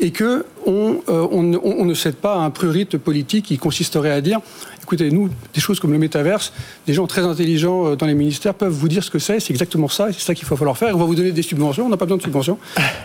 et 0.00 0.12
qu'on 0.12 0.42
on, 0.66 1.02
euh, 1.08 1.84
ne 1.84 1.94
cède 1.94 2.16
pas 2.16 2.34
à 2.34 2.38
un 2.38 2.50
prurite 2.50 2.98
politique 2.98 3.46
qui 3.46 3.58
consisterait 3.58 4.12
à 4.12 4.20
dire 4.20 4.40
écoutez, 4.82 5.10
nous, 5.10 5.28
des 5.54 5.60
choses 5.60 5.80
comme 5.80 5.92
le 5.92 5.98
métaverse, 5.98 6.52
des 6.86 6.92
gens 6.92 7.06
très 7.06 7.22
intelligents 7.22 7.86
euh, 7.86 7.96
dans 7.96 8.06
les 8.06 8.14
ministères 8.14 8.54
peuvent 8.54 8.72
vous 8.72 8.88
dire 8.88 9.04
ce 9.04 9.10
que 9.10 9.18
c'est, 9.18 9.40
c'est 9.40 9.52
exactement 9.52 9.88
ça, 9.88 10.10
et 10.10 10.12
c'est 10.12 10.20
ça 10.20 10.34
qu'il 10.34 10.46
va 10.46 10.56
falloir 10.56 10.76
faire. 10.76 10.94
On 10.94 10.98
va 10.98 11.04
vous 11.04 11.14
donner 11.14 11.32
des 11.32 11.42
subventions, 11.42 11.86
on 11.86 11.88
n'a 11.88 11.96
pas 11.96 12.04
besoin 12.04 12.18
de 12.18 12.22
subventions. 12.22 12.58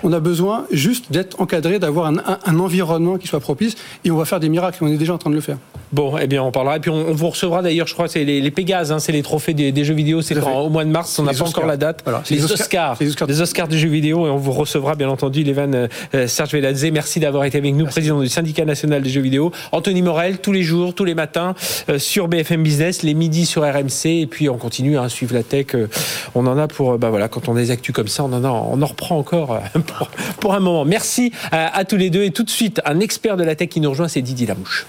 On 0.04 0.12
a 0.14 0.20
besoin 0.20 0.66
juste 0.72 1.12
d'être 1.12 1.40
encadré, 1.40 1.80
d'avoir 1.80 2.08
un, 2.08 2.60
environnement 2.60 3.18
qui 3.18 3.28
soit 3.28 3.40
propice, 3.40 3.76
et 4.04 4.12
on 4.12 4.18
va 4.18 4.26
faire 4.26 4.40
des 4.40 4.50
miracles, 4.50 4.84
on 4.84 4.88
est 4.88 4.98
déjà 4.98 5.14
en 5.14 5.18
train 5.18 5.30
de 5.30 5.36
le 5.36 5.42
faire. 5.42 5.58
Bon, 5.92 6.18
eh 6.18 6.28
bien, 6.28 6.44
on 6.44 6.52
parlera. 6.52 6.78
Et 6.78 6.80
puis, 6.80 6.92
on, 6.92 7.14
vous 7.14 7.30
recevra 7.30 7.62
d'ailleurs, 7.62 7.88
je 7.88 7.94
crois, 7.94 8.08
c'est 8.08 8.24
les, 8.24 8.42
les 8.42 8.52
Pégases, 8.52 8.92
hein, 8.92 9.00
c'est 9.00 9.12
les 9.12 9.22
trophées 9.22 9.54
des, 9.54 9.84
jeux 9.84 9.94
vidéo, 9.94 10.22
c'est 10.22 10.38
au 10.38 10.70
mois 10.70 10.84
de 10.84 10.90
mars, 10.90 11.18
on 11.20 11.24
n'a 11.24 11.34
pas 11.34 11.48
encore 11.48 11.66
la 11.66 11.78
date. 11.78 12.04
Les, 12.30 12.44
Oscars, 12.44 12.98
les, 13.00 13.42
Oscars, 13.42 13.68
des 13.68 13.78
jeux 13.78 13.90
vidéo, 13.90 14.28
et 14.28 14.30
on 14.30 14.38
vous 14.38 14.52
recevra, 14.52 14.96
bien 14.96 15.10
entendu, 15.10 15.44
Lévan 15.44 15.72
euh, 15.74 15.88
euh, 16.16 16.28
Serge 16.28 16.52
Veladze. 16.52 16.86
Merci 16.92 17.20
d'avoir 17.20 17.46
été 17.46 17.58
avec 17.58 17.74
nous, 17.74 17.86
président 17.86 18.20
du 18.20 18.28
syndicat 18.28 18.66
national 18.66 19.02
des 19.02 19.10
jeux 19.10 19.22
vidéo. 19.22 19.52
Anthony 19.72 20.02
Morel, 20.02 20.40
tous 20.40 20.52
les 20.52 20.64
jours, 20.64 20.94
tous 20.94 21.06
les 21.06 21.16
matins, 21.16 21.56
sur 21.98 22.28
BFM 22.28 22.64
Business, 22.64 23.04
les 23.04 23.14
midis 23.14 23.46
sur 23.46 23.64
RMC, 23.64 24.06
et 24.06 24.28
puis 24.28 24.50
on 24.50 24.58
continue 24.58 24.98
à 24.98 25.10
suivre 25.10 25.34
la 25.34 25.44
tech. 25.44 25.68
Euh, 25.76 25.88
on 26.36 26.46
en 26.48 26.58
a 26.58 26.68
pour, 26.68 26.98
bah 26.98 27.10
voilà, 27.10 27.28
quand 27.28 27.48
on 27.48 27.56
a 27.56 27.64
des 27.64 27.78
comme 27.94 28.08
ça, 28.08 28.24
on 28.24 28.34
en 28.34 28.44
a, 28.44 28.50
on 28.50 28.82
en 28.82 28.86
reprend 28.86 29.18
encore 29.18 29.54
euh, 29.54 29.80
pour, 30.40 30.54
un 30.54 30.60
moment. 30.60 30.86
Merci 30.86 31.32
à, 31.52 31.86
tous 31.86 31.98
les 31.98 32.10
deux, 32.10 32.24
et 32.24 32.32
tout 32.32 32.44
de 32.44 32.50
suite, 32.50 32.82
un 32.86 33.00
expert 33.00 33.38
de 33.38 33.44
la 33.44 33.56
tech 33.56 33.70
qui 33.70 33.82
nous 33.82 33.90
rejoint, 33.90 34.08
c'est 34.08 34.22
Didier 34.22 34.48
Lamouche. 34.48 34.86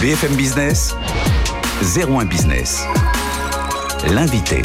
BFM 0.00 0.34
Business, 0.36 0.94
01 1.82 2.24
Business, 2.26 2.84
l'invité. 4.12 4.62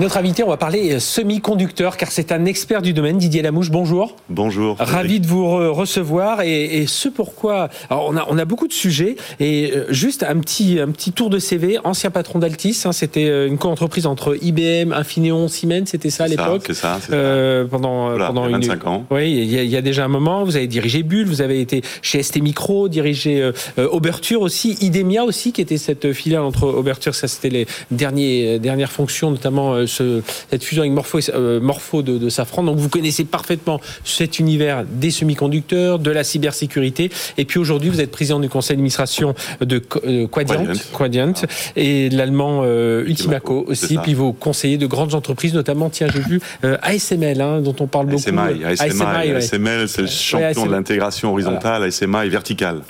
Notre 0.00 0.16
invité, 0.16 0.42
on 0.42 0.48
va 0.48 0.56
parler 0.56 0.98
semi-conducteur, 0.98 1.96
car 1.96 2.10
c'est 2.10 2.32
un 2.32 2.46
expert 2.46 2.82
du 2.82 2.92
domaine. 2.92 3.16
Didier 3.16 3.42
Lamouche, 3.42 3.70
bonjour. 3.70 4.16
Bonjour. 4.28 4.76
Ravi 4.80 5.20
de 5.20 5.26
vous 5.28 5.46
recevoir. 5.72 6.40
Et, 6.42 6.86
ce 6.88 7.08
pourquoi. 7.08 7.68
Alors, 7.88 8.08
on 8.08 8.16
a, 8.16 8.26
on 8.28 8.36
a 8.36 8.44
beaucoup 8.44 8.66
de 8.66 8.72
sujets. 8.72 9.14
Et 9.38 9.70
euh, 9.72 9.86
juste 9.90 10.24
un 10.24 10.40
petit, 10.40 10.80
un 10.80 10.90
petit 10.90 11.12
tour 11.12 11.30
de 11.30 11.38
CV. 11.38 11.78
Ancien 11.84 12.10
patron 12.10 12.40
d'Altis. 12.40 12.82
Hein, 12.86 12.90
c'était 12.90 13.26
euh, 13.28 13.46
une 13.46 13.56
co-entreprise 13.56 14.06
entre 14.06 14.36
IBM, 14.42 14.92
Infineon, 14.92 15.46
Siemens. 15.46 15.86
C'était 15.86 16.10
ça 16.10 16.24
à 16.24 16.26
l'époque. 16.26 16.64
C'est 16.66 16.74
ça. 16.74 16.98
Euh, 17.12 17.64
pendant, 17.64 18.18
pendant 18.18 18.48
25 18.48 18.82
une... 18.82 18.88
ans. 18.88 19.06
Oui, 19.12 19.30
il 19.30 19.70
y, 19.70 19.76
a, 19.76 19.80
déjà 19.80 20.06
un 20.06 20.08
moment. 20.08 20.42
Vous 20.42 20.56
avez 20.56 20.66
dirigé 20.66 21.04
Bull. 21.04 21.26
Vous 21.26 21.40
avez 21.40 21.60
été 21.60 21.82
chez 22.02 22.20
ST 22.20 22.42
Micro, 22.42 22.88
dirigé 22.88 23.48
Oberture 23.76 24.42
aussi. 24.42 24.76
Idemia 24.80 25.22
aussi, 25.22 25.52
qui 25.52 25.60
était 25.60 25.78
cette 25.78 26.12
filiale 26.12 26.42
entre 26.42 26.64
Oberture. 26.64 27.14
Ça, 27.14 27.28
c'était 27.28 27.50
les 27.50 27.66
derniers, 27.92 28.58
dernières 28.58 28.90
fonctions, 28.90 29.30
notamment 29.30 29.83
ce, 29.86 30.22
cette 30.50 30.64
fusion 30.64 30.82
avec 30.82 30.92
Morpho, 30.92 31.18
euh, 31.30 31.60
Morpho 31.60 32.02
de, 32.02 32.18
de, 32.18 32.28
Safran. 32.28 32.62
Donc 32.62 32.78
vous 32.78 32.88
connaissez 32.88 33.24
parfaitement 33.24 33.80
cet 34.04 34.38
univers 34.38 34.84
des 34.84 35.10
semi-conducteurs, 35.10 35.98
de 35.98 36.10
la 36.10 36.24
cybersécurité. 36.24 37.10
Et 37.38 37.44
puis 37.44 37.58
aujourd'hui, 37.58 37.90
vous 37.90 38.00
êtes 38.00 38.10
président 38.10 38.40
du 38.40 38.48
conseil 38.48 38.76
d'administration 38.76 39.34
de 39.60 39.82
euh, 40.06 40.26
Quadient, 40.26 40.64
Quadient, 40.92 41.32
ah. 41.42 41.46
et 41.76 42.10
l'allemand 42.10 42.62
euh, 42.64 43.04
Ultimaco 43.06 43.64
aussi. 43.68 43.98
Puis 44.02 44.14
vos 44.14 44.32
conseillers 44.32 44.78
de 44.78 44.86
grandes 44.86 45.14
entreprises, 45.14 45.54
notamment, 45.54 45.90
tiens, 45.90 46.08
j'ai 46.12 46.20
vu 46.20 46.40
ASML, 46.62 47.40
hein, 47.40 47.60
dont 47.60 47.76
on 47.80 47.86
parle 47.86 48.06
beaucoup. 48.06 48.22
ASMI, 48.28 48.64
ASMI, 48.64 49.32
ASML, 49.34 49.88
c'est 49.88 50.02
le 50.02 50.08
champion 50.08 50.66
de 50.66 50.70
l'intégration 50.70 51.32
horizontale, 51.32 51.82
ASMI 51.84 52.28
verticale. 52.28 52.80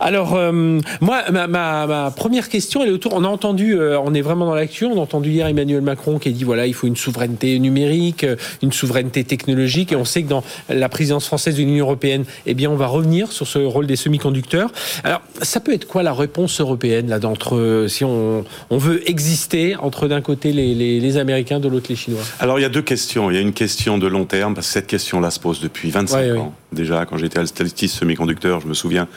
Alors, 0.00 0.32
moi, 0.52 1.22
ma, 1.30 1.46
ma, 1.46 1.86
ma, 1.86 2.10
première 2.10 2.48
question, 2.48 2.82
elle 2.82 2.88
est 2.88 2.92
autour. 2.92 3.14
On 3.14 3.24
a 3.24 3.28
entendu, 3.28 3.78
on 3.78 4.14
est 4.14 4.22
vraiment 4.22 4.46
dans 4.46 4.54
l'actu, 4.54 4.86
on 4.86 4.98
a 4.98 5.00
entendu 5.00 5.30
hier 5.30 5.46
Emmanuel 5.46 5.80
Macron 5.80 6.18
qui 6.18 6.28
a 6.28 6.32
dit 6.32 6.43
voilà, 6.44 6.66
il 6.66 6.74
faut 6.74 6.86
une 6.86 6.96
souveraineté 6.96 7.58
numérique, 7.58 8.26
une 8.62 8.72
souveraineté 8.72 9.24
technologique. 9.24 9.92
Et 9.92 9.96
on 9.96 10.04
sait 10.04 10.22
que 10.22 10.28
dans 10.28 10.44
la 10.68 10.88
présidence 10.88 11.26
française 11.26 11.56
de 11.56 11.60
l'Union 11.60 11.84
européenne, 11.84 12.24
eh 12.46 12.54
bien, 12.54 12.70
on 12.70 12.76
va 12.76 12.86
revenir 12.86 13.32
sur 13.32 13.46
ce 13.46 13.58
rôle 13.58 13.86
des 13.86 13.96
semi-conducteurs. 13.96 14.70
Alors, 15.02 15.22
ça 15.42 15.60
peut 15.60 15.72
être 15.72 15.86
quoi 15.86 16.02
la 16.02 16.12
réponse 16.12 16.60
européenne 16.60 17.08
là 17.08 17.18
d'entre 17.18 17.86
si 17.88 18.04
on, 18.04 18.44
on, 18.70 18.78
veut 18.78 19.08
exister 19.08 19.76
entre 19.76 20.08
d'un 20.08 20.20
côté 20.20 20.52
les, 20.52 20.74
les, 20.74 21.16
Américains, 21.16 21.60
de 21.60 21.68
l'autre 21.68 21.86
les 21.88 21.96
Chinois? 21.96 22.22
Alors, 22.40 22.58
il 22.58 22.62
y 22.62 22.66
a 22.66 22.68
deux 22.68 22.82
questions. 22.82 23.30
Il 23.30 23.34
y 23.34 23.38
a 23.38 23.42
une 23.42 23.52
question 23.52 23.98
de 23.98 24.06
long 24.06 24.24
terme 24.24 24.54
parce 24.54 24.66
que 24.66 24.72
cette 24.72 24.86
question-là 24.86 25.30
se 25.30 25.40
pose 25.40 25.60
depuis 25.60 25.90
25 25.90 26.36
ans. 26.36 26.54
Déjà, 26.74 27.06
quand 27.06 27.16
j'étais 27.16 27.38
à 27.38 27.42
Alstis 27.42 27.88
semi-conducteur, 27.88 28.60
je 28.60 28.66
me 28.66 28.74
souviens 28.74 29.08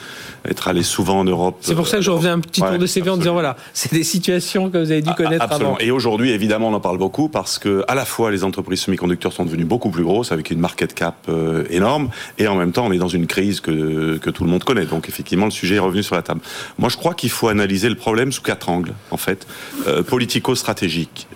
être 0.44 0.68
allé 0.68 0.82
souvent 0.82 1.20
en 1.20 1.24
Europe. 1.24 1.58
C'est 1.60 1.74
pour 1.74 1.88
ça 1.88 1.98
que 1.98 2.02
je 2.02 2.10
reviens 2.10 2.34
un 2.34 2.40
petit 2.40 2.60
tour 2.60 2.78
de 2.78 2.86
CV 2.86 3.10
en 3.10 3.16
disant 3.16 3.32
voilà, 3.32 3.56
c'est 3.72 3.92
des 3.92 4.04
situations 4.04 4.70
que 4.70 4.78
vous 4.78 4.90
avez 4.90 5.02
dû 5.02 5.12
connaître 5.14 5.44
absolument. 5.44 5.78
Et 5.80 5.90
aujourd'hui, 5.90 6.30
évidemment, 6.30 6.68
on 6.68 6.74
en 6.74 6.80
parle 6.80 6.98
beaucoup 6.98 7.28
parce 7.28 7.58
que 7.58 7.84
à 7.88 7.94
la 7.94 8.04
fois 8.04 8.30
les 8.30 8.44
entreprises 8.44 8.80
semi-conducteurs 8.80 9.32
sont 9.32 9.44
devenues 9.44 9.64
beaucoup 9.64 9.90
plus 9.90 10.04
grosses 10.04 10.32
avec 10.32 10.50
une 10.50 10.60
market 10.60 10.94
cap 10.94 11.16
euh, 11.28 11.64
énorme 11.70 12.10
et 12.38 12.46
en 12.48 12.54
même 12.54 12.72
temps, 12.72 12.86
on 12.86 12.92
est 12.92 12.98
dans 12.98 13.08
une 13.08 13.26
crise 13.26 13.60
que, 13.60 14.18
que 14.18 14.30
tout 14.30 14.44
le 14.44 14.50
monde 14.50 14.64
connaît. 14.64 14.86
Donc 14.86 15.08
effectivement, 15.08 15.46
le 15.46 15.50
sujet 15.50 15.76
est 15.76 15.80
revenu 15.80 16.02
sur 16.02 16.14
la 16.14 16.22
table. 16.22 16.40
Moi, 16.78 16.88
je 16.88 16.96
crois 16.96 17.14
qu'il 17.14 17.30
faut 17.30 17.48
analyser 17.48 17.88
le 17.88 17.94
problème 17.94 18.32
sous 18.32 18.42
quatre 18.42 18.68
angles, 18.68 18.94
en 19.10 19.16
fait, 19.16 19.46
euh, 19.86 20.02
politico-stratégique. 20.02 21.26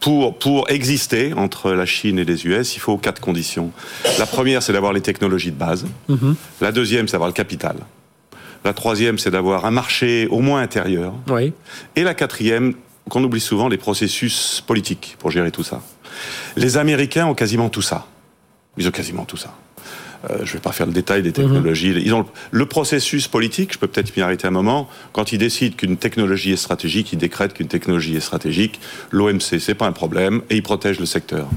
Pour, 0.00 0.38
pour 0.38 0.70
exister 0.70 1.32
entre 1.34 1.72
la 1.72 1.86
Chine 1.86 2.18
et 2.18 2.24
les 2.24 2.46
US, 2.46 2.76
il 2.76 2.78
faut 2.78 2.96
quatre 2.98 3.20
conditions. 3.20 3.72
La 4.18 4.26
première, 4.26 4.62
c'est 4.62 4.72
d'avoir 4.72 4.92
les 4.92 5.00
technologies 5.00 5.50
de 5.50 5.56
base. 5.56 5.86
Mm-hmm. 6.08 6.34
La 6.60 6.72
deuxième, 6.72 7.08
c'est 7.08 7.12
d'avoir 7.12 7.28
le 7.28 7.34
capital. 7.34 7.76
La 8.64 8.72
troisième, 8.74 9.18
c'est 9.18 9.30
d'avoir 9.30 9.64
un 9.64 9.70
marché 9.70 10.26
au 10.30 10.40
moins 10.40 10.60
intérieur. 10.60 11.14
Oui. 11.28 11.52
Et 11.96 12.02
la 12.02 12.14
quatrième, 12.14 12.74
qu'on 13.08 13.22
oublie 13.24 13.40
souvent, 13.40 13.68
les 13.68 13.78
processus 13.78 14.62
politiques 14.66 15.16
pour 15.18 15.30
gérer 15.30 15.50
tout 15.50 15.64
ça. 15.64 15.80
Les 16.56 16.76
Américains 16.76 17.26
ont 17.26 17.34
quasiment 17.34 17.68
tout 17.68 17.82
ça. 17.82 18.06
Ils 18.76 18.86
ont 18.86 18.92
quasiment 18.92 19.24
tout 19.24 19.36
ça. 19.36 19.54
Euh, 20.24 20.38
je 20.38 20.42
ne 20.42 20.52
vais 20.54 20.58
pas 20.58 20.72
faire 20.72 20.86
le 20.86 20.92
détail 20.92 21.22
des 21.22 21.32
technologies. 21.32 21.90
Mhm. 21.90 22.02
Ils 22.04 22.14
ont 22.14 22.26
le, 22.50 22.66
processus 22.66 23.28
politique, 23.28 23.72
je 23.72 23.78
peux 23.78 23.86
peut-être 23.86 24.16
m'y 24.16 24.22
arrêter 24.22 24.46
un 24.46 24.50
moment. 24.50 24.88
Quand 25.12 25.32
ils 25.32 25.38
décident 25.38 25.74
qu'une 25.76 25.96
technologie 25.96 26.52
est 26.52 26.56
stratégique, 26.56 27.12
ils 27.12 27.18
décrètent 27.18 27.54
qu'une 27.54 27.68
technologie 27.68 28.16
est 28.16 28.20
stratégique. 28.20 28.80
L'OMC, 29.10 29.58
c'est 29.60 29.74
pas 29.74 29.86
un 29.86 29.92
problème, 29.92 30.42
et 30.50 30.56
ils 30.56 30.62
protègent 30.62 31.00
le 31.00 31.06
secteur. 31.06 31.48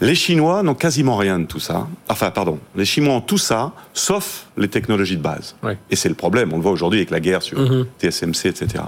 Les 0.00 0.14
Chinois 0.14 0.62
n'ont 0.62 0.74
quasiment 0.74 1.16
rien 1.16 1.38
de 1.38 1.46
tout 1.46 1.60
ça. 1.60 1.88
Enfin, 2.08 2.30
pardon, 2.30 2.58
les 2.76 2.84
Chinois 2.84 3.14
ont 3.14 3.20
tout 3.20 3.38
ça, 3.38 3.72
sauf 3.94 4.45
les 4.56 4.68
technologies 4.68 5.16
de 5.16 5.22
base. 5.22 5.54
Et 5.90 5.96
c'est 5.96 6.08
le 6.08 6.14
problème. 6.14 6.52
On 6.52 6.56
le 6.56 6.62
voit 6.62 6.72
aujourd'hui 6.72 6.98
avec 7.00 7.10
la 7.10 7.20
guerre 7.20 7.42
sur 7.42 7.58
mhm. 7.58 7.86
TSMC, 8.00 8.46
etc. 8.46 8.84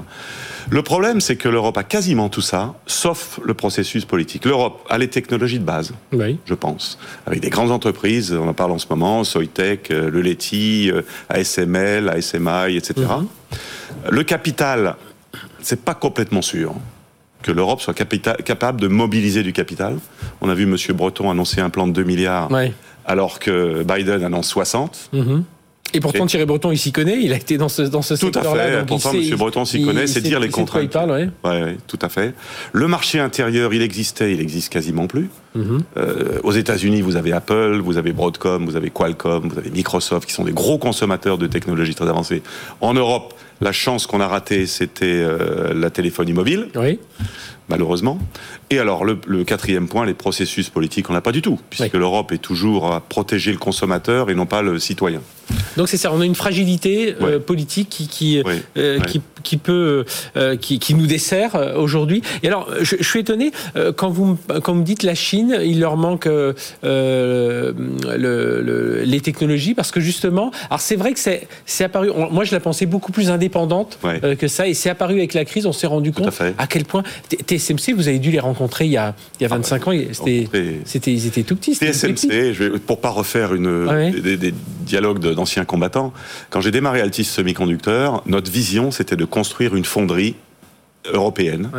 Le 0.71 0.83
problème, 0.83 1.21
c'est 1.21 1.37
que 1.37 1.49
l'Europe 1.49 1.79
a 1.79 1.83
quasiment 1.83 2.29
tout 2.29 2.43
ça, 2.43 2.75
sauf 2.87 3.41
le 3.43 3.55
processus 3.55 4.05
politique. 4.05 4.45
L'Europe 4.45 4.85
a 4.91 4.99
les 4.99 5.09
technologies 5.09 5.59
de 5.59 5.65
base, 5.65 5.95
je 6.13 6.55
pense, 6.55 6.99
avec 7.27 7.41
des 7.41 7.51
grandes 7.51 7.71
entreprises, 7.71 8.33
on 8.33 8.49
en 8.49 8.55
parle 8.55 8.73
en 8.73 8.79
ce 8.79 8.87
moment, 8.91 9.25
Soitec, 9.25 9.91
euh, 9.91 10.11
le 10.11 10.21
Leti, 10.21 10.91
euh, 10.91 11.03
ASML, 11.31 12.09
ASMI, 12.09 12.77
etc. 12.77 12.95
Mhm. 12.97 13.27
Le 14.11 14.23
capital, 14.25 14.97
c'est 15.63 15.83
pas 15.83 15.95
complètement 15.95 16.43
sûr 16.43 16.75
que 17.43 17.53
l'Europe 17.53 17.81
soit 17.81 17.95
capable 17.95 18.81
de 18.81 18.89
mobiliser 18.89 19.43
du 19.43 19.53
capital. 19.53 19.97
On 20.41 20.49
a 20.49 20.55
vu 20.55 20.65
M. 20.65 20.77
Breton 20.97 21.31
annoncer 21.31 21.61
un 21.61 21.71
plan 21.71 21.87
de 21.87 21.93
2 21.93 22.03
milliards, 22.03 22.51
alors 23.07 23.39
que 23.39 23.85
Biden 23.85 24.23
annonce 24.23 24.49
60. 24.49 25.11
Et 25.95 26.01
pourtant, 26.01 26.27
Thierry 26.27 26.45
Breton, 26.45 26.71
il 26.71 26.79
s'y 26.79 26.93
connaît, 26.93 27.19
il 27.23 27.33
a 27.33 27.37
été 27.37 27.57
dans 27.57 27.69
ce, 27.69 27.83
dans 27.83 28.03
ce 28.03 28.15
secteur-là. 28.17 28.51
Tout 28.51 28.77
à 28.77 28.81
fait, 28.81 28.87
pourtant, 28.87 29.13
M. 29.13 29.37
Breton 29.37 29.65
s'y 29.65 29.85
connaît, 29.85 30.07
c'est 30.07 30.21
dire 30.21 30.41
les 30.41 30.49
contraintes. 30.49 30.83
Il 30.83 30.89
parle, 30.89 31.11
ouais. 31.11 31.29
Ouais, 31.45 31.77
tout 31.87 31.99
à 32.03 32.09
fait. 32.09 32.35
Le 32.73 32.89
marché 32.89 33.19
intérieur, 33.21 33.73
il 33.73 33.83
existait, 33.83 34.33
il 34.33 34.41
existe 34.41 34.73
quasiment 34.73 35.07
plus. 35.07 35.29
Mhm. 35.55 35.81
euh, 35.97 36.41
aux 36.43 36.53
États-Unis, 36.53 37.01
vous 37.01 37.17
avez 37.17 37.33
Apple, 37.33 37.81
vous 37.83 37.97
avez 37.97 38.13
Broadcom, 38.13 38.67
vous 38.67 38.77
avez 38.77 38.91
Qualcomm, 38.91 39.49
vous 39.49 39.59
avez 39.59 39.71
Microsoft, 39.71 40.27
qui 40.29 40.35
sont 40.35 40.45
des 40.45 40.53
gros 40.53 40.79
consommateurs 40.79 41.39
de 41.39 41.47
technologies 41.47 41.95
très 41.95 42.09
avancées. 42.09 42.43
En 42.81 42.95
Europe, 42.95 43.35
la 43.61 43.73
chance 43.73 44.07
qu'on 44.07 44.21
a 44.21 44.29
ratée, 44.29 44.67
c'était 44.67 45.07
euh, 45.07 45.75
la 45.75 45.91
téléphonie 45.91 46.33
mobile. 46.33 46.69
Oui 46.75 46.99
malheureusement. 47.69 48.19
Et 48.71 48.79
alors, 48.79 49.05
le, 49.05 49.45
quatrième 49.45 49.89
point, 49.89 50.05
les 50.05 50.15
processus 50.15 50.69
politiques, 50.69 51.09
on 51.11 51.13
n'a 51.13 51.21
pas 51.21 51.33
du 51.33 51.43
tout, 51.43 51.59
puisque 51.71 51.95
l'Europe 51.95 52.33
est 52.33 52.39
toujours 52.39 52.93
à 52.93 53.01
protéger 53.01 53.53
le 53.53 53.59
consommateur 53.59 54.31
et 54.31 54.35
non 54.35 54.47
pas 54.47 54.63
le 54.63 54.79
citoyen. 54.79 55.21
Donc 55.77 55.89
c'est 55.89 55.97
ça, 55.97 56.13
on 56.13 56.21
a 56.21 56.27
une 56.27 56.35
fragilité 56.35 57.15
euh, 57.23 57.39
politique 57.39 57.89
qui 57.89 58.09
qui, 58.09 58.43
euh, 58.77 59.01
qui, 59.01 59.23
qui 59.43 59.57
peut 59.57 60.05
euh, 60.37 60.57
qui, 60.57 60.79
qui, 60.79 60.95
nous 60.95 61.07
dessert 61.07 61.57
aujourd'hui. 61.77 62.23
Et 62.43 62.49
alors 62.49 62.69
je, 62.81 62.97
je 62.99 63.09
suis 63.09 63.21
étonné 63.21 63.53
quand 63.97 64.11
vous 64.11 64.39
quand 64.63 64.73
vous 64.73 64.81
me 64.81 64.85
dites 64.85 65.03
la 65.03 65.15
Chine, 65.15 65.59
il 65.63 65.81
leur 65.81 65.97
manque 65.97 66.27
le, 66.27 66.55
le, 66.83 69.03
les 69.05 69.21
technologies 69.21 69.75
parce 69.75 69.91
que 69.91 70.01
justement, 70.01 70.51
alors 70.71 70.81
c'est 70.81 70.97
vrai 70.97 71.13
que 71.13 71.21
c'est 71.21 71.47
c'est 71.67 71.85
apparu. 71.85 72.11
moi 72.31 72.45
je 72.45 72.53
la 72.53 72.61
pensais 72.61 72.87
beaucoup 72.87 73.13
plus 73.13 73.31
indépendante 73.31 73.99
que 74.39 74.49
ça 74.49 74.67
et 74.67 74.75
c'est 74.75 74.91
apparu 74.91 75.15
avec 75.15 75.35
la 75.35 75.45
crise. 75.45 75.67
On 75.67 75.73
s'est 75.73 75.87
rendu 75.87 76.13
compte 76.13 76.41
à, 76.59 76.67
quel 76.67 76.85
point 76.85 77.03
TSMC 77.47 77.93
vous 77.95 78.09
avez 78.09 78.19
dû 78.19 78.31
les 78.31 78.41
rencontrer 78.41 78.87
il 78.87 78.93
y 78.93 78.97
a 78.97 79.15
il 79.39 79.43
y 79.43 79.47
a 79.47 79.49
25 79.49 79.83
ah, 79.87 79.91
ans. 79.91 79.95
C'était 80.85 81.13
ils 81.13 81.27
étaient 81.27 81.43
tout 81.43 81.57
petits. 81.57 81.75
TSMC, 81.75 82.53
je 82.53 82.65
vais, 82.65 82.79
pour 82.79 83.01
pas 83.01 83.11
refaire 83.11 83.55
une 83.55 84.13
des, 84.23 84.37
des 84.37 84.55
dialogues 84.89 85.21
d'anciens 85.21 85.65
combattants. 85.65 86.13
Quand 86.51 86.61
j'ai 86.61 86.71
démarré 86.71 87.01
Altis 87.01 87.25
Semiconducteur, 87.25 88.23
notre 88.27 88.51
vision, 88.51 88.91
c'était 88.91 89.17
de 89.17 89.25
construire 89.29 89.75
une 89.75 89.85
fonderie 89.85 90.35
européenne 91.13 91.71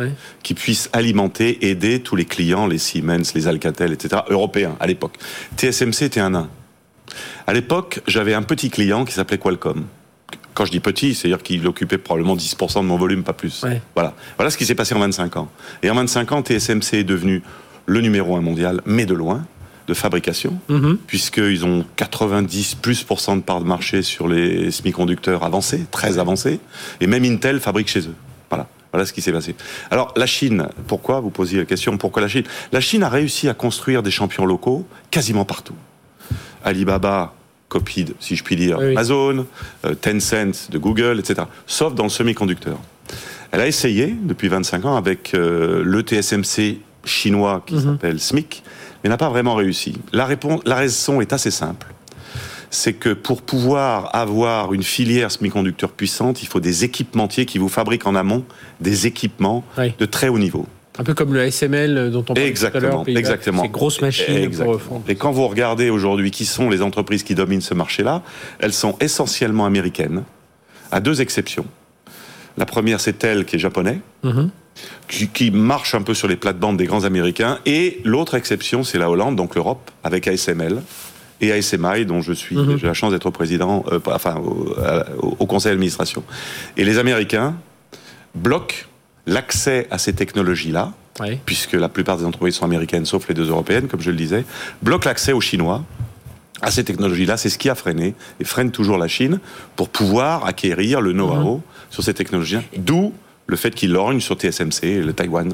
qui 0.42 0.54
puisse 0.54 0.88
alimenter, 0.92 1.68
aider 1.68 2.00
tous 2.00 2.16
les 2.16 2.24
clients, 2.24 2.66
les 2.66 2.78
Siemens, 2.78 3.32
les 3.34 3.48
Alcatel, 3.48 3.92
etc., 3.92 4.22
européens 4.28 4.76
à 4.80 4.86
l'époque. 4.86 5.18
TSMC 5.56 6.02
était 6.02 6.20
un 6.20 6.30
nain. 6.30 6.48
À 7.46 7.52
l'époque, 7.52 8.00
j'avais 8.06 8.34
un 8.34 8.42
petit 8.42 8.70
client 8.70 9.04
qui 9.04 9.12
s'appelait 9.12 9.38
Qualcomm. 9.38 9.84
Quand 10.54 10.64
je 10.64 10.70
dis 10.70 10.80
petit, 10.80 11.14
c'est-à-dire 11.14 11.42
qu'il 11.42 11.66
occupait 11.66 11.98
probablement 11.98 12.36
10% 12.36 12.82
de 12.82 12.86
mon 12.86 12.96
volume, 12.96 13.22
pas 13.22 13.32
plus. 13.32 13.64
Voilà. 13.94 14.14
voilà 14.36 14.50
ce 14.50 14.56
qui 14.56 14.66
s'est 14.66 14.74
passé 14.74 14.94
en 14.94 15.00
25 15.00 15.36
ans. 15.36 15.48
Et 15.82 15.90
en 15.90 15.94
25 15.94 16.32
ans, 16.32 16.42
TSMC 16.42 16.94
est 16.94 17.04
devenu 17.04 17.42
le 17.86 18.00
numéro 18.00 18.36
un 18.36 18.40
mondial, 18.40 18.80
mais 18.84 19.06
de 19.06 19.14
loin 19.14 19.44
de 19.90 19.94
fabrication, 19.94 20.56
mhm. 20.68 20.98
puisqu'ils 21.06 21.64
ont 21.64 21.84
90 21.96 22.76
plus 22.76 23.04
de 23.04 23.40
part 23.40 23.60
de 23.60 23.66
marché 23.66 24.02
sur 24.02 24.28
les 24.28 24.70
semi-conducteurs 24.70 25.42
avancés, 25.42 25.84
très 25.90 26.18
avancés, 26.18 26.60
et 27.00 27.08
même 27.08 27.24
Intel 27.24 27.58
fabrique 27.58 27.88
chez 27.88 28.00
eux. 28.00 28.14
Voilà. 28.48 28.68
Voilà 28.92 29.04
ce 29.04 29.12
qui 29.12 29.20
s'est 29.20 29.32
passé. 29.32 29.56
Alors, 29.90 30.14
la 30.16 30.26
Chine, 30.26 30.68
pourquoi 30.86 31.20
Vous 31.20 31.30
posiez 31.30 31.58
la 31.58 31.64
question, 31.64 31.96
pourquoi 31.98 32.22
la 32.22 32.28
Chine? 32.28 32.44
La 32.70 32.80
Chine 32.80 33.02
a 33.02 33.08
réussi 33.08 33.48
à 33.48 33.54
construire 33.54 34.02
des 34.02 34.12
champions 34.12 34.46
locaux 34.46 34.86
quasiment 35.10 35.44
partout. 35.44 35.76
Alibaba, 36.64 37.34
copie, 37.68 38.06
si 38.20 38.36
je 38.36 38.44
puis 38.44 38.54
dire, 38.54 38.78
Amazon, 38.78 39.46
euh, 39.84 39.94
Tencent 39.94 40.70
de 40.70 40.78
Google, 40.78 41.18
etc. 41.18 41.48
Sauf 41.66 41.94
dans 41.94 42.04
le 42.04 42.10
semi-conducteur. 42.10 42.78
Elle 43.50 43.60
a 43.60 43.66
essayé, 43.66 44.14
depuis 44.22 44.48
25 44.48 44.84
ans, 44.84 44.96
avec 44.96 45.34
euh, 45.34 45.82
le 45.84 46.00
TSMC 46.02 46.78
chinois 47.04 47.62
qui 47.66 47.74
mhm. 47.74 47.82
s'appelle 47.82 48.20
SMIC, 48.20 48.62
mais 49.02 49.10
n'a 49.10 49.16
pas 49.16 49.28
vraiment 49.28 49.54
réussi. 49.54 49.94
La, 50.12 50.26
réponse, 50.26 50.60
la 50.64 50.76
raison 50.76 51.20
est 51.20 51.32
assez 51.32 51.50
simple. 51.50 51.86
C'est 52.70 52.92
que 52.92 53.12
pour 53.12 53.42
pouvoir 53.42 54.14
avoir 54.14 54.72
une 54.72 54.84
filière 54.84 55.32
semi-conducteur 55.32 55.90
puissante, 55.90 56.42
il 56.42 56.46
faut 56.46 56.60
des 56.60 56.84
équipementiers 56.84 57.44
qui 57.44 57.58
vous 57.58 57.68
fabriquent 57.68 58.06
en 58.06 58.14
amont 58.14 58.44
des 58.80 59.06
équipements 59.06 59.64
de 59.76 60.06
très 60.06 60.28
haut 60.28 60.38
niveau. 60.38 60.66
Un 60.98 61.04
peu 61.04 61.14
comme 61.14 61.32
le 61.32 61.40
ASML 61.40 62.10
dont 62.10 62.20
on 62.20 62.22
parlait 62.22 62.46
exactement, 62.46 63.04
tout 63.04 63.10
à 63.10 63.12
l'heure. 63.12 63.18
Exactement. 63.18 63.62
Ces 63.62 63.68
grosses 63.68 64.00
machines. 64.00 64.36
Exactement. 64.36 65.02
Et 65.08 65.14
quand 65.14 65.32
vous 65.32 65.48
regardez 65.48 65.88
aujourd'hui 65.88 66.30
qui 66.30 66.44
sont 66.44 66.68
les 66.68 66.82
entreprises 66.82 67.22
qui 67.22 67.34
dominent 67.34 67.60
ce 67.60 67.74
marché-là, 67.74 68.22
elles 68.58 68.72
sont 68.72 68.96
essentiellement 69.00 69.66
américaines, 69.66 70.24
à 70.92 71.00
deux 71.00 71.20
exceptions. 71.20 71.66
La 72.56 72.66
première, 72.66 73.00
c'est 73.00 73.24
elle 73.24 73.44
qui 73.46 73.56
est 73.56 73.60
japonais, 73.60 74.00
mhm. 74.22 74.50
Qui, 75.08 75.50
marche 75.50 75.94
un 75.94 76.02
peu 76.02 76.14
sur 76.14 76.28
les 76.28 76.36
plates-bandes 76.36 76.76
des 76.76 76.86
grands 76.86 77.04
américains. 77.04 77.58
Et 77.66 78.00
l'autre 78.04 78.34
exception, 78.34 78.84
c'est 78.84 78.98
la 78.98 79.10
Hollande, 79.10 79.36
donc 79.36 79.54
l'Europe, 79.54 79.90
avec 80.04 80.26
ASML 80.26 80.82
et 81.40 81.52
ASMI, 81.52 82.04
dont 82.06 82.20
je 82.20 82.32
suis, 82.32 82.56
mhm. 82.56 82.78
j'ai 82.78 82.86
la 82.86 82.94
chance 82.94 83.12
d'être 83.12 83.30
président, 83.30 83.84
euh, 83.90 83.98
enfin, 84.06 84.36
au, 84.36 85.46
conseil 85.46 85.72
d'administration. 85.72 86.22
Et 86.76 86.84
les 86.84 86.98
Américains 86.98 87.56
bloquent 88.34 88.86
l'accès 89.26 89.86
à 89.90 89.98
ces 89.98 90.12
technologies-là, 90.12 90.92
puisque 91.44 91.74
la 91.74 91.88
plupart 91.90 92.16
des 92.16 92.24
entreprises 92.24 92.54
sont 92.54 92.64
américaines, 92.64 93.04
sauf 93.04 93.28
les 93.28 93.34
deux 93.34 93.48
européennes, 93.48 93.88
comme 93.88 94.00
je 94.00 94.10
le 94.10 94.16
disais, 94.16 94.44
bloquent 94.82 95.06
l'accès 95.06 95.32
aux 95.32 95.40
Chinois 95.40 95.84
à 96.62 96.70
ces 96.70 96.84
technologies-là. 96.84 97.36
C'est 97.36 97.50
ce 97.50 97.58
qui 97.58 97.68
a 97.68 97.74
freiné 97.74 98.14
et 98.38 98.44
freine 98.44 98.70
toujours 98.70 98.96
la 98.96 99.08
Chine 99.08 99.40
pour 99.76 99.88
pouvoir 99.88 100.46
acquérir 100.46 101.00
le 101.00 101.12
know-how 101.12 101.56
mhm. 101.56 101.62
sur 101.90 102.02
ces 102.02 102.14
technologies. 102.14 102.58
D'où 102.76 103.12
le 103.50 103.56
fait 103.56 103.74
qu'il 103.74 103.92
lorgne 103.92 104.20
sur 104.20 104.36
TSMC 104.36 104.84
et 104.84 105.02
le 105.02 105.12
Taïwan. 105.12 105.52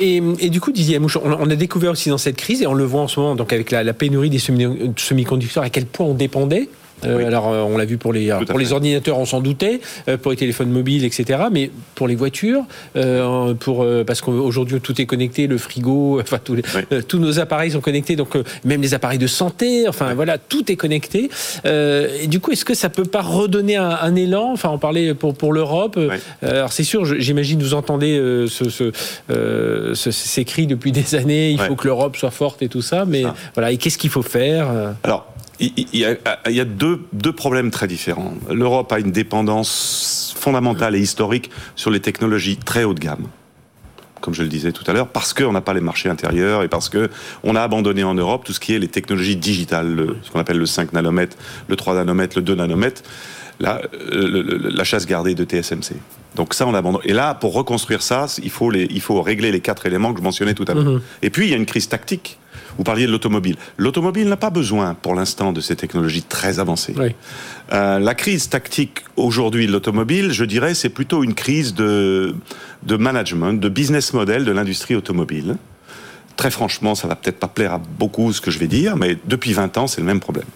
Et, 0.00 0.20
du 0.50 0.60
coup, 0.60 0.72
Didier 0.72 0.98
on, 0.98 1.50
a 1.50 1.56
découvert 1.56 1.92
aussi 1.92 2.08
dans 2.08 2.18
cette 2.18 2.36
crise, 2.36 2.62
et 2.62 2.66
on 2.66 2.74
le 2.74 2.84
voit 2.84 3.02
en 3.02 3.08
ce 3.08 3.20
moment 3.20 3.34
donc 3.34 3.52
avec 3.52 3.70
la, 3.70 3.92
pénurie 3.92 4.30
des 4.30 4.38
semi-conducteurs, 4.38 5.64
à 5.64 5.70
quel 5.70 5.86
point 5.86 6.06
on 6.06 6.14
dépendait 6.14 6.68
euh, 7.04 7.26
alors, 7.26 7.48
euh, 7.48 7.62
on 7.62 7.76
l'a 7.76 7.84
vu 7.84 7.98
pour 7.98 8.12
les, 8.12 8.32
pour 8.48 8.58
les 8.58 8.72
ordinateurs, 8.72 9.18
on 9.18 9.26
s'en 9.26 9.40
doutait, 9.40 9.80
euh, 10.08 10.16
pour 10.16 10.30
les 10.30 10.36
téléphones 10.36 10.70
mobiles, 10.70 11.04
etc. 11.04 11.44
Mais 11.50 11.70
pour 11.94 12.08
les 12.08 12.14
voitures, 12.14 12.64
pour, 13.60 13.86
parce 14.06 14.20
qu'aujourd'hui 14.20 14.80
tout 14.80 15.00
est 15.00 15.06
connecté, 15.06 15.46
le 15.46 15.58
frigo, 15.58 16.20
enfin 16.22 16.38
tous, 16.42 16.56
tous 17.08 17.18
nos 17.18 17.38
appareils 17.38 17.72
sont 17.72 17.80
connectés, 17.80 18.16
donc 18.16 18.36
même 18.64 18.82
les 18.82 18.94
appareils 18.94 19.18
de 19.18 19.26
santé, 19.26 19.88
enfin 19.88 20.14
voilà, 20.14 20.38
tout 20.38 20.70
est 20.70 20.76
connecté. 20.76 21.30
et 21.64 22.26
du 22.26 22.40
coup, 22.40 22.52
est-ce 22.52 22.64
que 22.64 22.74
ça 22.74 22.88
peut 22.88 23.04
pas 23.04 23.22
redonner 23.22 23.76
un, 23.76 24.14
élan? 24.14 24.52
Enfin, 24.52 24.70
on 24.70 24.78
parlait 24.78 25.14
pour, 25.14 25.34
pour 25.34 25.52
l'Europe. 25.52 25.98
alors 26.42 26.72
c'est 26.72 26.84
sûr, 26.84 27.04
j'imagine 27.04 27.62
vous 27.62 27.74
entendez 27.74 28.16
ce, 28.48 28.90
ces 29.94 30.44
cris 30.44 30.66
depuis 30.66 30.92
des 30.92 31.14
années. 31.14 31.50
Il 31.50 31.58
faut 31.58 31.76
que 31.76 31.86
l'Europe 31.86 32.16
soit 32.16 32.30
forte 32.30 32.62
et 32.62 32.68
tout 32.68 32.82
ça, 32.82 33.04
mais 33.06 33.24
voilà. 33.54 33.72
Et 33.72 33.76
qu'est-ce 33.76 33.98
qu'il 33.98 34.10
faut 34.10 34.22
faire 34.22 34.68
Alors 35.02 35.31
il 35.62 35.98
y 35.98 36.60
a, 36.60 36.64
deux, 36.64 37.32
problèmes 37.32 37.70
très 37.70 37.86
différents. 37.86 38.34
L'Europe 38.50 38.92
a 38.92 38.98
une 38.98 39.12
dépendance 39.12 40.34
fondamentale 40.36 40.96
et 40.96 41.00
historique 41.00 41.50
sur 41.76 41.90
les 41.90 42.00
technologies 42.00 42.56
très 42.56 42.84
haut 42.84 42.94
de 42.94 43.00
gamme 43.00 43.28
comme 44.20 44.34
je 44.34 44.44
le 44.44 44.48
disais 44.48 44.70
tout 44.70 44.84
à 44.88 44.92
l'heure, 44.92 45.08
parce 45.08 45.34
qu'on 45.34 45.50
n'a 45.50 45.62
pas 45.62 45.74
les 45.74 45.80
marchés 45.80 46.08
intérieurs 46.08 46.62
et 46.62 46.68
parce 46.68 46.88
qu'on 46.88 47.56
a 47.56 47.60
abandonné 47.60 48.04
en 48.04 48.14
Europe 48.14 48.44
tout 48.44 48.52
ce 48.52 48.60
qui 48.60 48.72
est 48.72 48.78
les 48.78 48.86
technologies 48.86 49.34
digitales, 49.34 50.14
ce 50.22 50.30
qu'on 50.30 50.38
appelle 50.38 50.58
le 50.58 50.66
5 50.66 50.92
nanomètres, 50.92 51.36
le 51.66 51.74
3 51.74 51.96
nanomètres, 51.96 52.38
le 52.38 52.42
2 52.42 52.54
nanomètres, 52.54 53.02
la, 53.58 53.82
la 54.12 54.84
chasse 54.84 55.06
gardée 55.06 55.34
de 55.34 55.42
TSMC. 55.42 55.96
Donc 56.36 56.54
ça, 56.54 56.68
on 56.68 56.74
abandonne. 56.74 57.02
Et 57.04 57.12
là, 57.12 57.34
pour 57.34 57.52
reconstruire 57.52 58.00
ça, 58.00 58.26
il 58.42 58.50
faut, 58.50 58.70
les, 58.70 58.86
il 58.90 59.00
faut 59.00 59.20
régler 59.22 59.50
les 59.50 59.60
quatre 59.60 59.86
éléments 59.86 60.12
que 60.12 60.20
je 60.20 60.24
mentionnais 60.24 60.54
tout 60.54 60.66
à 60.68 60.74
l'heure. 60.74 60.84
Mm-hmm. 60.84 61.00
Et 61.22 61.30
puis, 61.30 61.46
il 61.46 61.50
y 61.50 61.54
a 61.54 61.56
une 61.56 61.66
crise 61.66 61.88
tactique 61.88 62.38
vous 62.76 62.84
parliez 62.84 63.06
de 63.06 63.12
l'automobile. 63.12 63.56
L'automobile 63.76 64.28
n'a 64.28 64.36
pas 64.36 64.50
besoin, 64.50 64.94
pour 64.94 65.14
l'instant, 65.14 65.52
de 65.52 65.60
ces 65.60 65.76
technologies 65.76 66.22
très 66.22 66.58
avancées. 66.58 66.94
Euh, 67.72 67.98
la 67.98 68.14
crise 68.14 68.48
tactique 68.48 69.00
aujourd'hui 69.16 69.66
de 69.66 69.72
l'automobile, 69.72 70.32
je 70.32 70.44
dirais, 70.44 70.74
c'est 70.74 70.88
plutôt 70.88 71.22
une 71.22 71.34
crise 71.34 71.74
de, 71.74 72.34
de 72.82 72.96
management, 72.96 73.54
de 73.54 73.68
business 73.68 74.12
model 74.12 74.44
de 74.44 74.52
l'industrie 74.52 74.94
automobile. 74.94 75.56
Très 76.36 76.50
franchement, 76.50 76.94
ça 76.94 77.08
va 77.08 77.14
peut-être 77.14 77.38
pas 77.38 77.48
plaire 77.48 77.74
à 77.74 77.78
beaucoup 77.78 78.32
ce 78.32 78.40
que 78.40 78.50
je 78.50 78.58
vais 78.58 78.66
dire, 78.66 78.96
mais 78.96 79.18
depuis 79.26 79.52
20 79.52 79.76
ans, 79.78 79.86
c'est 79.86 80.00
le 80.00 80.06
même 80.06 80.20
problème. 80.20 80.46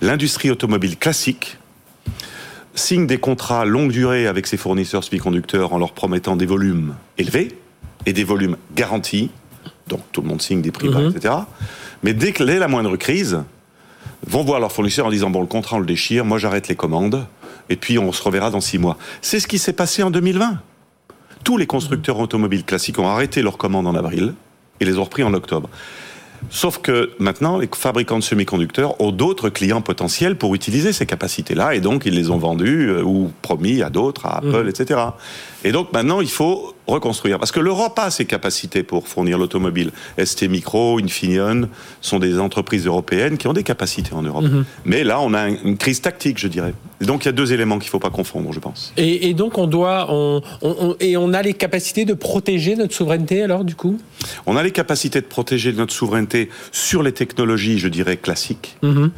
L'industrie 0.00 0.50
automobile 0.50 0.96
classique 0.96 1.58
signe 2.74 3.06
des 3.06 3.18
contrats 3.18 3.64
longue 3.64 3.90
durée 3.90 4.26
avec 4.26 4.46
ses 4.46 4.56
fournisseurs 4.56 5.02
semi-conducteurs 5.02 5.72
en 5.72 5.78
leur 5.78 5.92
promettant 5.92 6.36
des 6.36 6.46
volumes 6.46 6.94
élevés 7.18 7.58
et 8.04 8.12
des 8.12 8.24
volumes 8.24 8.56
garantis 8.74 9.30
donc 9.86 10.00
tout 10.12 10.22
le 10.22 10.28
monde 10.28 10.42
signe 10.42 10.62
des 10.62 10.72
prix 10.72 10.88
bas, 10.88 11.00
mhm. 11.00 11.14
etc. 11.16 11.34
Mais 12.02 12.14
dès 12.14 12.32
que 12.32 12.42
la 12.42 12.68
moindre 12.68 12.96
crise, 12.96 13.38
vont 14.26 14.44
voir 14.44 14.60
leur 14.60 14.72
fournisseur 14.72 15.06
en 15.06 15.10
disant 15.10 15.30
bon 15.30 15.40
le 15.40 15.46
contrat 15.46 15.76
on 15.76 15.80
le 15.80 15.86
déchire, 15.86 16.24
moi 16.24 16.38
j'arrête 16.38 16.68
les 16.68 16.74
commandes 16.74 17.26
et 17.68 17.76
puis 17.76 17.98
on 17.98 18.12
se 18.12 18.22
reverra 18.22 18.50
dans 18.50 18.60
six 18.60 18.78
mois. 18.78 18.96
C'est 19.22 19.40
ce 19.40 19.46
qui 19.46 19.58
s'est 19.58 19.72
passé 19.72 20.02
en 20.02 20.10
2020. 20.10 20.58
Tous 21.44 21.56
les 21.56 21.66
constructeurs 21.66 22.18
automobiles 22.18 22.64
classiques 22.64 22.98
ont 22.98 23.08
arrêté 23.08 23.42
leurs 23.42 23.58
commandes 23.58 23.86
en 23.86 23.94
avril 23.94 24.34
et 24.80 24.84
les 24.84 24.98
ont 24.98 25.04
repris 25.04 25.22
en 25.22 25.32
octobre. 25.34 25.68
Sauf 26.50 26.78
que 26.78 27.12
maintenant, 27.18 27.56
les 27.56 27.68
fabricants 27.74 28.18
de 28.18 28.22
semi-conducteurs 28.22 29.00
ont 29.00 29.10
d'autres 29.10 29.48
clients 29.48 29.80
potentiels 29.80 30.36
pour 30.36 30.54
utiliser 30.54 30.92
ces 30.92 31.06
capacités-là, 31.06 31.74
et 31.74 31.80
donc 31.80 32.04
ils 32.04 32.14
les 32.14 32.30
ont 32.30 32.36
vendus 32.36 32.88
euh, 32.88 33.02
ou 33.02 33.32
promis 33.40 33.82
à 33.82 33.88
d'autres, 33.88 34.26
à 34.26 34.38
Apple, 34.38 34.64
mhm. 34.64 34.68
etc. 34.68 35.00
Et 35.64 35.72
donc 35.72 35.92
maintenant, 35.94 36.20
il 36.20 36.28
faut 36.28 36.74
reconstruire. 36.86 37.38
Parce 37.38 37.52
que 37.52 37.60
l'Europe 37.60 37.98
a 37.98 38.10
ses 38.10 38.24
capacités 38.24 38.82
pour 38.82 39.08
fournir 39.08 39.38
l'automobile. 39.38 39.90
ST 40.22 40.48
Micro, 40.48 40.98
Infineon 40.98 41.68
sont 42.00 42.18
des 42.18 42.38
entreprises 42.38 42.86
européennes 42.86 43.38
qui 43.38 43.48
ont 43.48 43.52
des 43.52 43.62
capacités 43.62 44.14
en 44.14 44.22
Europe. 44.22 44.44
Mhm. 44.44 44.64
Mais 44.84 45.04
là, 45.04 45.20
on 45.20 45.34
a 45.34 45.48
une 45.48 45.76
crise 45.76 46.00
tactique, 46.00 46.38
je 46.38 46.48
dirais. 46.48 46.74
Donc 47.00 47.24
il 47.24 47.26
y 47.26 47.28
a 47.28 47.32
deux 47.32 47.52
éléments 47.52 47.78
qu'il 47.78 47.88
ne 47.88 47.90
faut 47.90 47.98
pas 47.98 48.10
confondre, 48.10 48.52
je 48.52 48.60
pense. 48.60 48.92
Et, 48.96 49.34
donc 49.34 49.58
on 49.58 49.66
doit, 49.66 50.06
on, 50.10 50.42
et 50.98 51.16
on 51.16 51.32
a 51.34 51.42
les 51.42 51.52
capacités 51.52 52.06
de 52.06 52.14
protéger 52.14 52.74
notre 52.74 52.94
souveraineté 52.94 53.42
alors 53.42 53.64
du 53.64 53.74
coup? 53.74 53.98
On 54.46 54.56
a 54.56 54.62
les 54.62 54.70
capacités 54.70 55.20
de 55.20 55.26
protéger 55.26 55.72
notre 55.72 55.92
souveraineté 55.92 56.48
sur 56.72 57.02
les 57.02 57.12
technologies, 57.12 57.78
je 57.78 57.88
dirais 57.88 58.16
classiques, 58.16 58.76
mhm. 58.82 59.10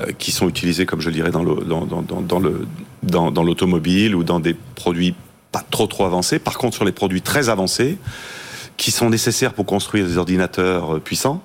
euh, 0.00 0.06
qui 0.18 0.32
sont 0.32 0.48
utilisées, 0.48 0.86
comme 0.86 1.00
je 1.00 1.08
le 1.08 1.14
dirais, 1.14 1.30
dans 1.30 1.44
le 1.44 1.64
dans, 1.64 1.86
dans, 1.86 2.40
le 2.40 2.66
dans 3.02 3.42
l'automobile 3.42 4.16
ou 4.16 4.24
dans 4.24 4.40
des 4.40 4.56
produits 4.74 5.14
pas 5.52 5.64
trop 5.70 5.86
trop 5.86 6.04
avancés. 6.04 6.38
Par 6.38 6.58
contre, 6.58 6.76
sur 6.76 6.84
les 6.84 6.92
produits 6.92 7.22
très 7.22 7.48
avancés, 7.48 7.98
qui 8.76 8.90
sont 8.90 9.10
nécessaires 9.10 9.52
pour 9.52 9.66
construire 9.66 10.06
des 10.06 10.16
ordinateurs 10.16 10.96
euh, 10.96 11.00
puissants, 11.00 11.42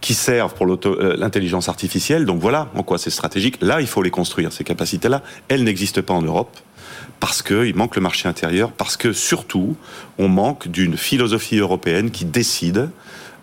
qui 0.00 0.14
servent 0.14 0.54
pour 0.54 0.66
euh, 0.66 1.16
l'intelligence 1.18 1.68
artificielle. 1.68 2.24
Donc 2.24 2.40
voilà 2.40 2.70
en 2.74 2.82
quoi 2.82 2.98
c'est 2.98 3.10
stratégique. 3.10 3.58
Là, 3.60 3.80
il 3.80 3.86
faut 3.86 4.02
les 4.02 4.10
construire, 4.10 4.52
ces 4.52 4.64
capacités-là. 4.64 5.22
Elles 5.48 5.64
n'existent 5.64 6.02
pas 6.02 6.14
en 6.14 6.22
Europe 6.22 6.56
parce 7.20 7.42
qu'il 7.42 7.74
manque 7.74 7.96
le 7.96 8.02
marché 8.02 8.28
intérieur, 8.28 8.70
parce 8.70 8.96
que 8.96 9.12
surtout, 9.12 9.76
on 10.18 10.28
manque 10.28 10.68
d'une 10.68 10.96
philosophie 10.96 11.58
européenne 11.58 12.10
qui 12.10 12.24
décide 12.24 12.90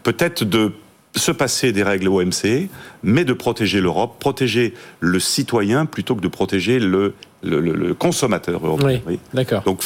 peut-être 0.03 0.43
de 0.43 0.71
se 1.15 1.31
passer 1.31 1.71
des 1.71 1.83
règles 1.83 2.07
OMC, 2.07 2.69
mais 3.03 3.25
de 3.25 3.33
protéger 3.33 3.81
l'Europe, 3.81 4.17
protéger 4.19 4.73
le 4.99 5.19
citoyen 5.19 5.85
plutôt 5.85 6.15
que 6.15 6.21
de 6.21 6.27
protéger 6.27 6.79
le, 6.79 7.13
le, 7.43 7.93
consommateur 7.93 8.65
européen. 8.65 9.01
Oui, 9.07 9.19
d'accord. 9.33 9.63
Donc 9.63 9.83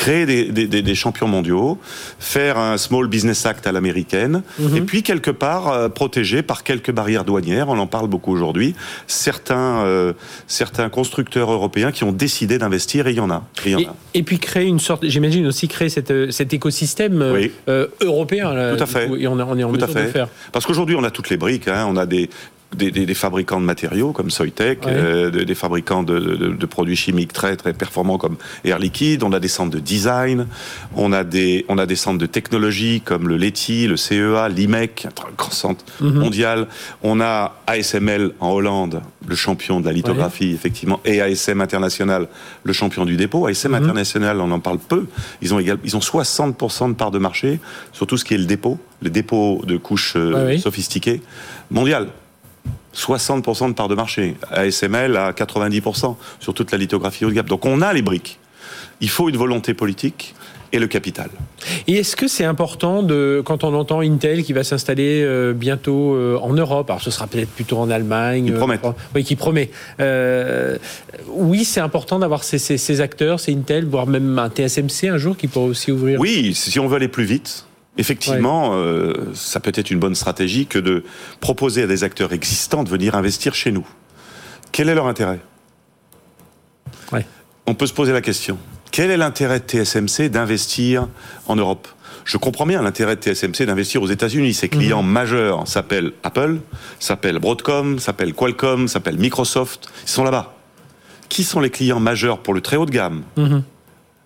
créer 0.00 0.24
des, 0.24 0.94
champions 0.94 1.28
mondiaux, 1.28 1.78
faire 2.18 2.56
un 2.56 2.78
Small 2.78 3.06
Business 3.06 3.44
Act 3.44 3.66
à 3.66 3.72
l'américaine, 3.72 4.42
mhm. 4.58 4.76
et 4.76 4.80
puis 4.80 5.02
quelque 5.02 5.30
part 5.30 5.68
euh, 5.68 5.88
protéger 5.90 6.40
par 6.40 6.64
quelques 6.64 6.90
barrières 6.90 7.26
douanières, 7.26 7.68
on 7.68 7.78
en 7.78 7.86
parle 7.86 8.08
beaucoup 8.08 8.32
aujourd'hui, 8.32 8.74
certains, 9.06 9.84
euh, 9.84 10.14
certains 10.46 10.88
constructeurs 10.88 11.52
européens 11.52 11.92
qui 11.92 12.04
ont 12.04 12.12
décidé 12.12 12.56
d'investir, 12.56 13.08
et 13.08 13.10
il 13.10 13.18
y 13.18 13.20
en 13.20 13.30
a. 13.30 13.44
Et, 14.14 14.22
puis 14.22 14.38
créer 14.38 14.66
une 14.66 14.78
sorte, 14.80 15.06
j'imagine 15.06 15.46
aussi 15.46 15.68
créer 15.68 15.90
cette, 15.90 16.32
cet 16.32 16.54
écosystème 16.54 17.20
euh, 17.68 17.86
européen. 18.00 18.74
Tout 18.76 18.82
à 18.82 18.86
fait. 18.86 19.06
Et 19.18 19.28
on, 19.28 19.32
on 19.34 19.58
est 19.58 19.64
en 19.64 19.72
Tout 19.72 19.84
à 19.84 19.86
fait. 19.86 20.04
de 20.04 20.08
faire. 20.08 20.28
Parce 20.50 20.64
qu'aujourd'hui, 20.64 20.96
on 20.96 21.04
a 21.04 21.10
toutes 21.10 21.28
les 21.28 21.36
briques, 21.36 21.68
hein. 21.68 21.86
on 21.86 21.96
a 21.96 22.06
des, 22.06 22.30
des, 22.76 23.14
fabricants 23.14 23.60
de 23.60 23.64
matériaux 23.64 24.12
comme 24.12 24.30
Soitec, 24.30 24.86
euh, 24.86 25.30
des, 25.30 25.54
fabricants 25.54 26.02
de, 26.02 26.66
produits 26.66 26.96
chimiques 26.96 27.32
très 27.32 27.56
très 27.56 27.72
performants 27.72 28.18
comme 28.18 28.36
Air 28.64 28.78
Liquide. 28.78 29.22
On 29.22 29.32
a 29.32 29.40
des 29.40 29.48
centres 29.48 29.70
de 29.70 29.80
design, 29.80 30.46
on 30.94 31.12
a 31.12 31.24
des 31.24 31.64
on 31.68 31.78
a 31.78 31.86
des 31.86 31.96
centres 31.96 32.18
de 32.18 32.26
technologie 32.26 33.00
comme 33.04 33.28
le 33.28 33.36
LETI, 33.36 33.86
le 33.86 33.96
CEA, 33.96 34.48
l'IMEC, 34.48 35.06
un 35.06 35.32
grand 35.36 35.50
centre 35.50 35.84
mhm. 36.00 36.12
mondial. 36.12 36.68
On 37.02 37.20
a 37.20 37.56
ASML 37.66 38.32
en 38.40 38.50
Hollande, 38.50 39.02
le 39.26 39.34
champion 39.34 39.80
de 39.80 39.86
la 39.86 39.92
lithographie 39.92 40.52
effectivement, 40.52 41.00
et 41.04 41.20
ASM 41.20 41.60
International, 41.60 42.28
le 42.64 42.72
champion 42.72 43.04
du 43.04 43.16
dépôt. 43.16 43.46
ASM 43.46 43.70
mhm. 43.70 43.74
International, 43.74 44.40
on 44.40 44.50
en 44.50 44.60
parle 44.60 44.78
peu. 44.78 45.06
Ils 45.42 45.54
ont 45.54 45.60
ils 45.60 45.96
ont 45.96 46.00
60% 46.00 46.88
de 46.88 46.94
part 46.94 47.10
de 47.10 47.18
marché 47.18 47.58
sur 47.92 48.06
tout 48.06 48.16
ce 48.16 48.24
qui 48.24 48.34
est 48.34 48.38
le 48.38 48.44
dépôt, 48.44 48.78
le 49.02 49.10
dépôt 49.10 49.62
de 49.66 49.76
couches 49.76 50.14
euh, 50.16 50.56
sophistiquées 50.58 51.20
mondial. 51.70 52.08
60% 52.94 53.68
de 53.68 53.72
part 53.74 53.88
de 53.88 53.94
marché. 53.94 54.36
ASML 54.50 55.16
à 55.16 55.32
90% 55.32 56.16
sur 56.40 56.54
toute 56.54 56.72
la 56.72 56.78
lithographie 56.78 57.24
haut 57.24 57.30
de 57.30 57.34
gamme. 57.34 57.46
Donc 57.46 57.66
on 57.66 57.82
a 57.82 57.92
les 57.92 58.02
briques. 58.02 58.38
Il 59.00 59.08
faut 59.08 59.28
une 59.28 59.36
volonté 59.36 59.74
politique 59.74 60.34
et 60.72 60.78
le 60.78 60.86
capital. 60.86 61.30
Et 61.86 61.96
est-ce 61.96 62.16
que 62.16 62.28
c'est 62.28 62.44
important 62.44 63.02
de, 63.02 63.42
quand 63.44 63.64
on 63.64 63.74
entend 63.74 64.00
Intel 64.00 64.44
qui 64.44 64.52
va 64.52 64.64
s'installer 64.64 65.22
euh, 65.22 65.52
bientôt 65.52 66.14
euh, 66.14 66.38
en 66.40 66.52
Europe, 66.52 66.90
alors 66.90 67.02
ce 67.02 67.10
sera 67.10 67.26
peut-être 67.26 67.50
plutôt 67.50 67.78
en 67.78 67.90
Allemagne, 67.90 68.46
qui 68.46 68.52
promet, 68.52 68.78
euh, 68.84 68.92
oui, 69.14 69.24
qui 69.24 69.36
promet. 69.36 69.70
oui, 71.28 71.64
c'est 71.64 71.80
important 71.80 72.18
d'avoir 72.18 72.44
ces, 72.44 72.58
ces, 72.58 73.00
acteurs, 73.00 73.40
c'est 73.40 73.52
Intel, 73.52 73.86
voire 73.86 74.06
même 74.06 74.38
un 74.38 74.48
TSMC 74.48 75.08
un 75.08 75.18
jour 75.18 75.36
qui 75.36 75.48
pourrait 75.48 75.70
aussi 75.70 75.90
ouvrir. 75.90 76.20
Oui, 76.20 76.52
si 76.54 76.78
on 76.78 76.86
veut 76.86 76.96
aller 76.96 77.08
plus 77.08 77.24
vite, 77.24 77.64
effectivement, 77.98 78.72
ça 79.34 79.60
peut 79.60 79.72
être 79.74 79.90
une 79.90 79.98
bonne 79.98 80.14
stratégie 80.14 80.66
que 80.66 80.78
de 80.78 81.04
proposer 81.40 81.82
à 81.82 81.86
des 81.86 82.04
acteurs 82.04 82.32
existants 82.32 82.84
de 82.84 82.88
venir 82.88 83.14
investir 83.14 83.54
chez 83.54 83.72
nous. 83.72 83.86
Quel 84.72 84.88
est 84.88 84.94
leur 84.94 85.06
intérêt? 85.06 85.40
On 87.66 87.74
peut 87.74 87.86
se 87.86 87.92
poser 87.92 88.12
la 88.12 88.20
question. 88.20 88.58
Quel 88.90 89.10
est 89.10 89.16
l'intérêt 89.16 89.60
de 89.60 89.64
TSMC 89.64 90.28
d'investir 90.28 91.08
en 91.46 91.56
Europe? 91.56 91.86
Je 92.24 92.36
comprends 92.36 92.66
bien 92.66 92.82
l'intérêt 92.82 93.16
de 93.16 93.20
TSMC 93.20 93.64
d'investir 93.64 94.02
aux 94.02 94.08
États-Unis. 94.08 94.54
Ses 94.54 94.68
clients 94.68 95.02
mhm. 95.02 95.10
majeurs 95.10 95.68
s'appellent 95.68 96.12
Apple, 96.22 96.58
s'appellent 96.98 97.38
Broadcom, 97.38 97.98
s'appellent 97.98 98.34
Qualcomm, 98.34 98.88
s'appellent 98.88 99.18
Microsoft. 99.18 99.88
Ils 100.04 100.10
sont 100.10 100.24
là-bas. 100.24 100.54
Qui 101.28 101.44
sont 101.44 101.60
les 101.60 101.70
clients 101.70 102.00
majeurs 102.00 102.40
pour 102.40 102.54
le 102.54 102.60
très 102.60 102.76
haut 102.76 102.86
de 102.86 102.90
gamme 102.90 103.22
mhm. 103.36 103.62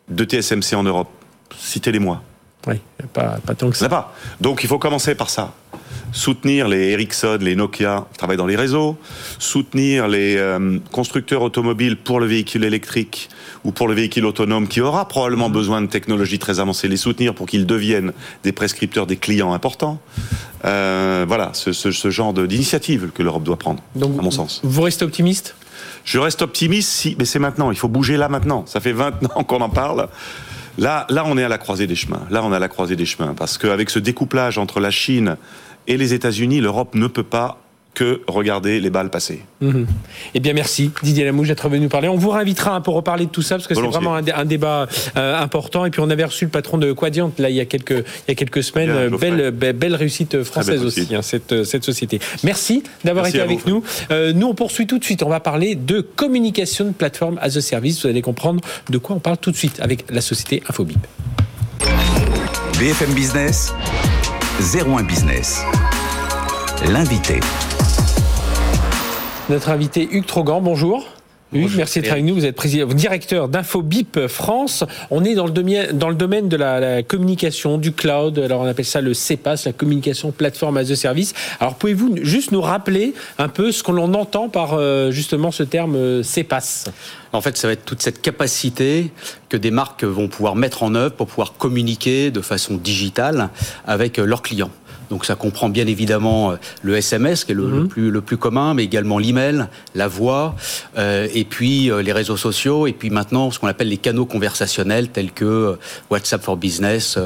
de 0.09 0.25
TSMC 0.25 0.75
en 0.75 0.83
Europe? 0.83 1.11
Citez-les-moi. 1.57 2.23
Oui, 2.67 2.77
pas, 3.13 3.39
pas 3.45 3.55
tant 3.55 3.71
que 3.71 3.77
ça. 3.77 4.13
Donc 4.41 4.65
il 4.65 4.69
faut 4.69 4.79
commencer 4.79 5.15
par 5.15 5.31
ça 5.31 5.53
soutenir 6.15 6.69
les 6.69 6.91
Ericsson, 6.91 7.39
les 7.41 7.57
Nokia 7.57 8.07
qui 8.13 8.19
travaillent 8.19 8.39
dans 8.39 8.47
les 8.47 8.57
réseaux, 8.57 8.97
soutenir 9.39 10.09
les 10.09 10.37
euh, 10.37 10.79
constructeurs 10.93 11.43
automobiles 11.43 11.97
pour 11.97 12.21
le 12.21 12.27
véhicule 12.27 12.65
électrique 12.65 13.29
ou 13.65 13.73
pour 13.73 13.89
le 13.89 13.95
véhicule 13.95 14.25
autonome 14.25 14.69
qui 14.69 14.81
aura 14.81 15.09
probablement 15.09 15.51
besoin 15.51 15.83
de 15.83 15.87
technologies 15.87 16.39
très 16.39 16.61
avancées, 16.61 16.89
les 16.89 16.97
soutenir 16.97 17.35
pour 17.35 17.47
qu'ils 17.47 17.67
deviennent 17.67 18.13
des 18.45 18.53
prescripteurs 18.53 19.07
des 19.07 19.17
clients 19.17 19.53
importants. 19.53 19.99
Euh, 20.65 21.25
voilà, 21.27 21.51
ce, 21.53 22.11
genre 22.11 22.33
d'initiative 22.33 23.11
que 23.13 23.23
l'Europe 23.23 23.43
doit 23.43 23.59
prendre, 23.59 23.83
Donc, 23.97 24.19
à 24.19 24.23
mon 24.23 24.31
sens. 24.31 24.61
Vous 24.63 24.83
restez 24.83 25.05
optimiste? 25.05 25.57
Je 26.05 26.19
reste 26.19 26.43
optimiste, 26.43 26.91
si, 26.91 27.17
mais 27.19 27.25
c'est 27.25 27.39
maintenant. 27.39 27.71
Il 27.71 27.77
faut 27.77 27.89
bouger 27.89 28.17
là 28.17 28.29
maintenant. 28.29 28.65
Ça 28.67 28.81
fait 28.81 28.93
20 28.93 29.37
ans 29.37 29.45
qu'on 29.45 29.61
en 29.61 29.69
parle. 29.69 30.09
Là, 30.79 31.07
là, 31.09 31.25
on 31.27 31.39
est 31.39 31.45
à 31.45 31.49
la 31.49 31.59
croisée 31.59 31.87
des 31.87 31.95
chemins. 31.95 32.23
Là, 32.31 32.43
on 32.45 32.53
est 32.53 32.57
à 32.57 32.59
la 32.59 32.69
croisée 32.69 32.97
des 32.97 33.07
chemins. 33.07 33.35
Parce 33.35 33.59
qu'avec 33.59 33.91
ce 33.91 33.99
découplage 33.99 34.59
entre 34.59 34.81
la 34.81 34.91
Chine 34.91 35.37
et 35.87 35.97
les 35.97 36.15
États-Unis, 36.15 36.61
l'Europe 36.61 36.95
ne 36.95 37.07
peut 37.07 37.23
pas 37.23 37.64
que 37.95 38.21
regarder 38.27 38.81
les 38.81 38.91
balles 38.91 39.11
passer. 39.11 39.43
Mhm. 39.61 39.87
Eh 40.35 40.41
bien, 40.41 40.53
merci 40.53 40.91
Didier 41.03 41.25
Lamouche 41.25 41.49
d'être 41.49 41.69
venu 41.69 41.85
nous 41.85 41.89
parler. 41.89 42.09
On 42.09 42.17
vous 42.17 42.31
réinvitera 42.31 42.83
pour 42.83 42.95
reparler 42.95 43.27
de 43.27 43.31
tout 43.31 43.43
ça 43.43 43.57
parce 43.57 43.67
que 43.67 43.75
c'est 43.75 43.81
vraiment 43.81 44.15
un, 44.17 44.45
débat 44.45 44.89
euh, 45.17 45.39
important. 45.39 45.87
Et 45.87 45.91
puis, 45.91 46.01
on 46.01 46.11
avait 46.11 46.25
reçu 46.25 46.45
le 46.45 46.51
patron 46.51 46.79
de 46.79 46.93
Quadient 46.93 47.33
là 47.39 47.51
il 47.51 47.57
y 47.57 47.61
a 47.61 47.65
quelques, 47.65 47.91
il 47.91 48.29
y 48.29 48.33
a 48.33 48.35
quelques 48.35 48.63
semaines. 48.63 49.17
belle, 49.17 49.51
belle, 49.51 49.95
réussite 49.95 50.43
française 50.43 50.85
aussi, 50.85 51.09
hein, 51.15 51.23
cette, 51.23 51.65
cette 51.65 51.85
société. 51.85 52.19
Merci 52.43 52.83
d'avoir 53.05 53.27
été 53.27 53.41
avec 53.41 53.67
nous. 53.67 53.83
Euh, 54.11 54.33
nous, 54.33 54.49
on 54.49 54.55
poursuit 54.55 54.87
tout 54.87 54.99
de 54.99 55.05
suite. 55.05 55.23
On 55.23 55.29
va 55.29 55.41
parler 55.41 55.75
de 55.75 56.01
communication 56.01 56.87
de 56.87 56.93
plateforme 56.93 57.39
as 57.41 57.57
a 57.57 57.61
service. 57.61 58.03
Vous 58.03 58.09
allez 58.09 58.23
comprendre 58.23 58.61
de 58.91 58.99
quoi 58.99 59.17
on 59.17 59.21
parle 59.21 59.39
tout 59.39 59.51
de 59.51 59.57
suite 59.57 59.81
avec 59.81 60.05
la 60.11 60.21
société 60.21 60.63
Infobip. 60.69 60.99
BFM 62.79 63.13
Business. 63.15 63.73
01 64.61 65.03
Business. 65.05 65.63
L'invité. 66.91 67.41
Notre 69.51 69.69
invité 69.69 70.09
Hugues 70.11 70.25
Trogan, 70.25 70.63
bonjour. 70.63 71.07
Hugues, 71.53 71.73
merci 71.77 72.01
d'être 72.01 72.13
avec 72.13 72.25
nous. 72.25 72.35
Vous 72.35 72.47
êtes 72.47 72.57
président, 72.57 72.87
directeur 72.87 73.49
d'Infobip 73.49 74.27
France. 74.27 74.85
On 75.11 75.23
est 75.23 75.35
dans 75.35 75.45
le, 75.45 75.53
domaine, 75.53 75.99
dans 75.99 76.09
le 76.09 76.15
domaine 76.15 76.49
de 76.49 76.57
la, 76.57 77.03
communication, 77.03 77.77
du 77.77 77.93
cloud. 77.93 78.39
Alors 78.39 78.63
on 78.63 78.67
appelle 78.67 78.87
ça 78.87 79.03
le 79.03 79.13
CEPAS, 79.13 79.65
la 79.67 79.73
communication 79.75 80.33
plateforme 80.33 80.79
as 80.79 80.91
a 80.91 80.97
service. 80.97 81.35
Alors 81.61 81.75
pouvez-vous 81.75 82.17
juste 82.23 82.53
nous 82.53 82.63
rappeler 82.63 83.13
un 83.37 83.49
peu 83.49 83.71
ce 83.71 83.83
qu'on 83.83 83.99
entend 84.15 84.49
par 84.49 84.73
euh, 84.73 85.11
justement 85.11 85.51
ce 85.51 85.63
terme 85.63 85.95
euh, 85.95 86.23
CEPAS 86.23 86.87
en 87.35 87.41
fait, 87.41 87.57
ça 87.57 87.67
va 87.67 87.73
être 87.73 87.85
toute 87.85 88.01
cette 88.01 88.23
capacité 88.23 89.11
que 89.49 89.57
des 89.57 89.73
marques 89.73 90.05
vont 90.05 90.29
pouvoir 90.29 90.55
mettre 90.55 90.85
en 90.85 90.95
œuvre 90.95 91.17
pour 91.17 91.27
pouvoir 91.27 91.55
communiquer 91.55 92.31
de 92.31 92.41
façon 92.41 92.77
digitale 92.77 93.51
avec 93.89 94.21
euh, 94.21 94.25
leurs 94.25 94.41
clients. 94.41 94.71
Donc 95.11 95.25
ça 95.25 95.35
comprend 95.35 95.69
bien 95.69 95.87
évidemment 95.87 96.53
euh, 96.53 96.57
le 96.83 96.97
SMS 96.97 97.45
qui 97.45 97.53
est 97.53 97.55
le, 97.55 97.67
mhm. 97.67 97.89
plus, 97.89 98.11
le 98.11 98.21
plus 98.21 98.37
commun, 98.37 98.75
mais 98.75 98.85
également 98.85 99.19
l'email, 99.19 99.67
la 99.95 100.09
voix, 100.09 100.57
euh, 100.99 101.29
et 101.35 101.45
puis 101.45 101.91
euh, 101.91 102.03
les 102.03 102.13
réseaux 102.13 102.37
sociaux, 102.37 102.87
et 102.87 102.93
puis 102.93 103.11
maintenant 103.11 103.51
ce 103.51 103.59
qu'on 103.59 103.67
appelle 103.67 103.89
les 103.89 103.97
canaux 103.97 104.27
conversationnels 104.27 105.09
tels 105.09 105.33
que 105.33 105.77
WhatsApp 106.11 106.43
for 106.43 106.57
Business, 106.57 107.19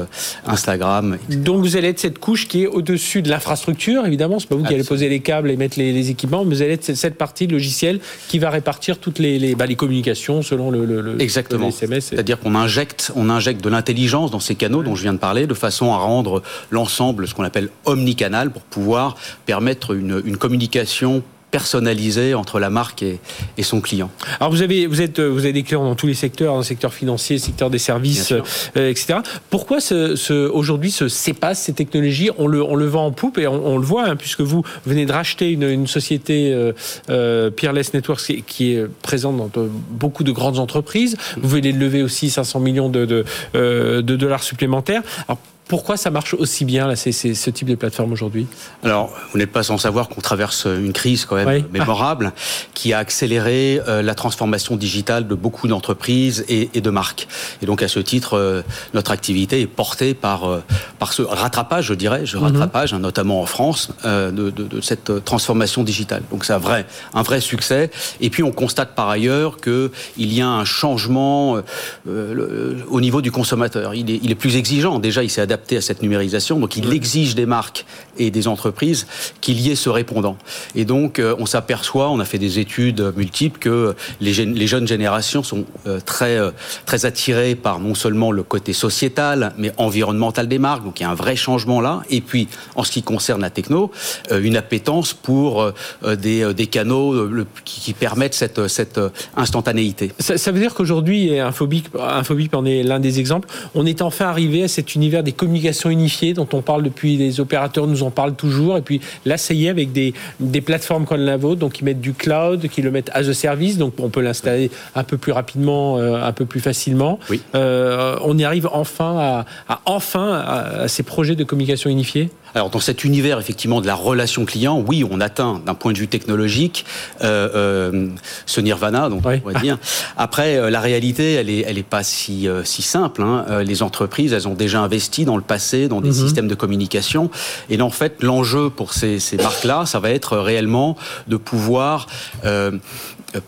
Instagram. 0.45 1.17
Donc 1.29 1.61
vous 1.61 1.77
allez 1.77 1.89
être 1.89 1.99
cette 1.99 2.19
couche 2.19 2.47
qui 2.47 2.63
est 2.63 2.67
au-dessus 2.67 3.21
de 3.21 3.29
l'infrastructure, 3.29 4.05
évidemment. 4.05 4.39
C'est 4.39 4.49
pas 4.49 4.55
vous 4.55 4.63
qui 4.63 4.73
allez 4.73 4.83
poser 4.83 5.09
les 5.09 5.19
câbles 5.19 5.49
et 5.51 5.57
mettre 5.57 5.77
les, 5.79 6.09
équipements, 6.09 6.45
mais 6.45 6.55
vous 6.55 6.61
allez 6.61 6.73
être 6.73 6.95
cette 6.95 7.17
partie 7.17 7.47
logicielle 7.47 7.99
qui 8.27 8.39
va 8.39 8.49
répartir 8.49 8.99
toutes 8.99 9.19
les, 9.19 9.37
les, 9.37 9.55
bah, 9.55 9.65
les 9.65 9.75
communications 9.75 10.41
selon 10.41 10.71
le, 10.71 10.85
le, 10.85 11.21
Exactement. 11.21 11.69
SMS. 11.69 12.05
C'est-à-dire 12.05 12.39
qu'on 12.39 12.55
injecte, 12.55 13.11
on 13.15 13.29
injecte 13.29 13.63
de 13.63 13.69
l'intelligence 13.69 14.31
dans 14.31 14.39
ces 14.39 14.55
canaux 14.55 14.83
dont 14.83 14.95
je 14.95 15.03
viens 15.03 15.13
de 15.13 15.19
parler, 15.19 15.47
de 15.47 15.53
façon 15.53 15.93
à 15.93 15.97
rendre 15.97 16.41
l'ensemble, 16.71 17.27
ce 17.27 17.33
qu'on 17.33 17.43
appelle 17.43 17.68
omnicanal 17.85 18.51
pour 18.51 18.61
pouvoir 18.63 19.15
permettre 19.45 19.95
une, 19.95 20.21
une 20.25 20.37
communication 20.37 21.23
personnalisé 21.51 22.33
entre 22.33 22.59
la 22.59 22.69
marque 22.69 23.03
et, 23.03 23.19
son 23.61 23.81
client. 23.81 24.09
Alors 24.39 24.51
vous 24.51 24.61
avez 24.61 24.87
vous 24.87 25.01
êtes 25.01 25.19
vous 25.19 25.39
avez 25.39 25.53
des 25.53 25.63
clients 25.63 25.83
dans 25.83 25.95
tous 25.95 26.07
les 26.07 26.13
secteurs, 26.13 26.53
dans 26.53 26.59
le 26.59 26.63
secteur 26.63 26.93
financier, 26.93 27.35
le 27.35 27.41
secteur 27.41 27.69
des 27.69 27.77
services, 27.77 28.31
euh, 28.31 28.89
etc. 28.89 29.19
Pourquoi 29.49 29.79
ce, 29.79 30.47
aujourd'hui 30.49 30.91
ce 30.91 31.07
CEPAS, 31.07 31.55
ces 31.55 31.73
technologies, 31.73 32.29
on 32.37 32.47
le 32.47 32.63
on 32.63 32.75
le 32.75 32.85
vend 32.85 33.05
en 33.05 33.11
poupe 33.11 33.37
et 33.37 33.47
on, 33.47 33.77
le 33.77 33.85
voit 33.85 34.07
hein, 34.07 34.15
puisque 34.15 34.41
vous 34.41 34.63
venez 34.85 35.05
de 35.05 35.11
racheter 35.11 35.51
une, 35.51 35.87
société 35.87 36.51
euh, 36.53 36.71
euh, 37.09 37.49
Peerless 37.51 37.93
Networks 37.93 38.43
qui, 38.47 38.73
est 38.73 38.85
présente 39.01 39.37
dans 39.37 39.67
beaucoup 39.91 40.23
de 40.23 40.31
grandes 40.31 40.59
entreprises. 40.59 41.17
Vous 41.41 41.49
venez 41.49 41.73
de 41.73 41.79
lever 41.79 42.01
aussi 42.01 42.29
500 42.29 42.59
millions 42.59 42.89
de, 42.89 43.05
de, 43.05 43.25
de 43.53 44.15
dollars 44.15 44.43
supplémentaires. 44.43 45.01
Alors, 45.27 45.39
pourquoi 45.69 45.97
ça 45.97 46.09
marche 46.09 46.33
aussi 46.33 46.65
bien, 46.65 46.87
là, 46.87 46.95
c'est, 46.95 47.11
ce 47.11 47.49
type 47.51 47.67
de 47.67 47.75
plateforme 47.75 48.11
aujourd'hui? 48.11 48.47
Alors, 48.83 49.15
vous 49.31 49.37
n'êtes 49.37 49.51
pas 49.51 49.61
sans 49.61 49.77
savoir 49.77 50.09
qu'on 50.09 50.19
traverse 50.19 50.65
une 50.65 50.93
crise 50.93 51.25
quand 51.25 51.35
même 51.35 51.65
mémorable 51.71 52.33
qui 52.73 52.91
a 52.91 52.97
accéléré 52.97 53.79
euh, 53.87 54.01
la 54.01 54.15
transformation 54.15 54.77
digitale 54.77 55.27
de 55.27 55.35
beaucoup 55.35 55.67
d'entreprises 55.67 56.43
et, 56.49 56.81
de 56.81 56.89
marques. 56.89 57.27
Et 57.61 57.67
donc, 57.67 57.83
à 57.83 57.87
ce 57.87 57.99
titre, 57.99 58.35
euh, 58.35 58.63
notre 58.95 59.11
activité 59.11 59.61
est 59.61 59.67
portée 59.67 60.15
par, 60.15 60.49
euh, 60.49 60.63
par 60.97 61.13
ce 61.13 61.21
rattrapage, 61.21 61.85
je 61.85 61.93
dirais, 61.93 62.25
je 62.25 62.37
mhm. 62.37 62.45
rattrapage, 62.45 62.93
hein, 62.93 62.99
notamment 62.99 63.39
en 63.39 63.45
France, 63.45 63.91
de, 64.03 64.31
de, 64.31 64.49
de, 64.49 64.81
cette 64.81 65.23
transformation 65.23 65.83
digitale. 65.83 66.23
Donc, 66.31 66.45
c'est 66.45 66.53
un 66.53 66.57
vrai, 66.57 66.87
un 67.13 67.21
vrai 67.21 67.41
succès. 67.41 67.91
Et 68.21 68.31
puis, 68.31 68.41
on 68.41 68.51
constate 68.51 68.95
par 68.95 69.07
ailleurs 69.09 69.57
qu'il 69.57 70.33
y 70.33 70.41
a 70.41 70.47
un 70.47 70.65
changement 70.65 71.61
au 72.07 73.01
niveau 73.01 73.21
du 73.21 73.31
consommateur. 73.31 73.93
Il 73.93 74.09
est, 74.09 74.19
il 74.23 74.31
est 74.31 74.35
plus 74.35 74.55
exigeant. 74.55 74.97
Déjà, 74.97 75.21
il 75.21 75.29
s'est 75.29 75.41
adapté 75.41 75.58
à 75.71 75.81
cette 75.81 76.01
numérisation. 76.01 76.59
Donc 76.59 76.75
il 76.75 76.91
exige 76.93 77.35
des 77.35 77.45
marques 77.45 77.85
et 78.17 78.31
des 78.31 78.47
entreprises 78.47 79.07
qu'il 79.41 79.59
y 79.59 79.71
ait 79.71 79.75
ce 79.75 79.89
répondant. 79.89 80.37
Et 80.75 80.85
donc 80.85 81.19
euh, 81.19 81.35
on 81.39 81.45
s'aperçoit, 81.45 82.09
on 82.09 82.19
a 82.19 82.25
fait 82.25 82.37
des 82.37 82.59
études 82.59 83.13
multiples, 83.15 83.59
que 83.59 83.95
les, 84.21 84.33
les 84.45 84.67
jeunes 84.67 84.87
générations 84.87 85.43
sont 85.43 85.65
euh, 85.87 85.99
très, 86.05 86.37
euh, 86.37 86.51
très 86.85 87.05
attirées 87.05 87.55
par 87.55 87.79
non 87.79 87.95
seulement 87.95 88.31
le 88.31 88.43
côté 88.43 88.73
sociétal, 88.73 89.53
mais 89.57 89.71
environnemental 89.77 90.47
des 90.47 90.59
marques. 90.59 90.83
Donc 90.83 90.99
il 90.99 91.03
y 91.03 91.05
a 91.05 91.09
un 91.09 91.15
vrai 91.15 91.35
changement 91.35 91.81
là. 91.81 92.01
Et 92.09 92.21
puis 92.21 92.47
en 92.75 92.83
ce 92.83 92.91
qui 92.91 93.03
concerne 93.03 93.41
la 93.41 93.49
techno, 93.49 93.91
une 94.31 94.57
appétence 94.57 95.13
pour 95.13 95.71
des, 96.05 96.53
des 96.53 96.67
canaux 96.67 97.29
qui, 97.65 97.93
permettent 97.93 98.33
cette, 98.33 98.67
cette 98.67 98.99
instantanéité. 99.35 100.11
Ça, 100.19 100.51
veut 100.51 100.59
dire 100.59 100.73
qu'aujourd'hui, 100.73 101.39
Infobip, 101.39 101.95
Infobip 101.99 102.53
en 102.55 102.65
est 102.65 102.83
l'un 102.83 102.99
des 102.99 103.19
exemples, 103.19 103.47
on 103.75 103.85
est 103.85 104.01
enfin 104.01 104.25
arrivé 104.25 104.63
à 104.63 104.67
cet 104.67 104.95
univers 104.95 105.23
des 105.23 105.31
communication 105.49 105.89
unifiée 105.89 106.35
dont 106.35 106.47
on 106.53 106.61
parle 106.61 106.83
depuis, 106.83 107.17
les 107.17 107.39
opérateurs 107.39 107.87
nous 107.87 108.03
en 108.03 108.11
parlent 108.11 108.35
toujours. 108.35 108.77
Et 108.77 108.81
puis 108.81 109.01
là, 109.25 109.35
ça 109.37 109.55
y 109.55 109.65
est, 109.65 109.69
avec 109.69 109.91
des, 109.91 110.13
des 110.39 110.61
plateformes 110.61 111.05
comme 111.05 111.21
la 111.21 111.37
vôtre, 111.37 111.59
donc 111.59 111.73
qui 111.73 111.83
mettent 111.83 112.01
du 112.01 112.13
cloud, 112.13 112.67
qui 112.67 112.83
le 112.83 112.91
mettent 112.91 113.09
as 113.15 113.27
a 113.27 113.33
service, 113.33 113.79
donc 113.79 113.95
on 113.99 114.09
peut 114.09 114.21
l'installer 114.21 114.69
un 114.93 115.03
peu 115.03 115.17
plus 115.17 115.31
rapidement, 115.31 115.97
euh, 115.97 116.21
un 116.23 116.31
peu 116.33 116.45
plus 116.45 116.59
facilement. 116.59 117.19
Oui. 117.31 117.41
Euh, 117.55 118.15
on 118.23 118.37
y 118.37 118.43
arrive 118.43 118.69
enfin 118.71 119.17
à, 119.17 119.45
à 119.67 119.81
enfin 119.85 120.43
à, 120.45 120.87
ces 120.87 121.01
projets 121.01 121.35
de 121.35 121.43
communication 121.43 121.89
unifiée? 121.89 122.29
Alors 122.55 122.69
dans 122.69 122.79
cet 122.79 123.03
univers 123.03 123.39
effectivement 123.39 123.81
de 123.81 123.87
la 123.87 123.95
relation 123.95 124.45
client, 124.45 124.83
oui, 124.85 125.03
on 125.09 125.21
atteint 125.21 125.61
d'un 125.65 125.75
point 125.75 125.93
de 125.93 125.97
vue 125.97 126.07
technologique 126.07 126.85
euh, 127.21 127.49
euh, 127.55 128.07
ce 128.45 128.61
nirvana, 128.61 129.09
donc 129.09 129.23
on 129.25 129.51
va 129.51 129.59
dire. 129.59 129.77
Après, 130.17 130.57
euh, 130.57 130.69
la 130.69 130.79
réalité, 130.79 131.33
elle 131.33 131.49
est, 131.49 131.63
elle 131.67 131.77
est 131.77 131.83
pas 131.83 132.03
si 132.03 132.47
euh, 132.47 132.63
si 132.63 132.81
simple. 132.81 133.21
Hein. 133.21 133.45
Euh, 133.49 133.63
les 133.63 133.83
entreprises, 133.83 134.33
elles 134.33 134.47
ont 134.47 134.53
déjà 134.53 134.81
investi 134.81 135.25
dans 135.25 135.37
le 135.37 135.43
passé 135.43 135.87
dans 135.87 136.01
des 136.01 136.09
mhm. 136.09 136.15
systèmes 136.15 136.47
de 136.47 136.55
communication, 136.55 137.29
et 137.69 137.77
là, 137.77 137.85
en 137.85 137.89
fait, 137.89 138.21
l'enjeu 138.21 138.69
pour 138.69 138.93
ces, 138.93 139.19
ces 139.19 139.37
marques-là, 139.37 139.85
ça 139.85 139.99
va 139.99 140.11
être 140.11 140.37
réellement 140.37 140.95
de 141.27 141.37
pouvoir 141.37 142.07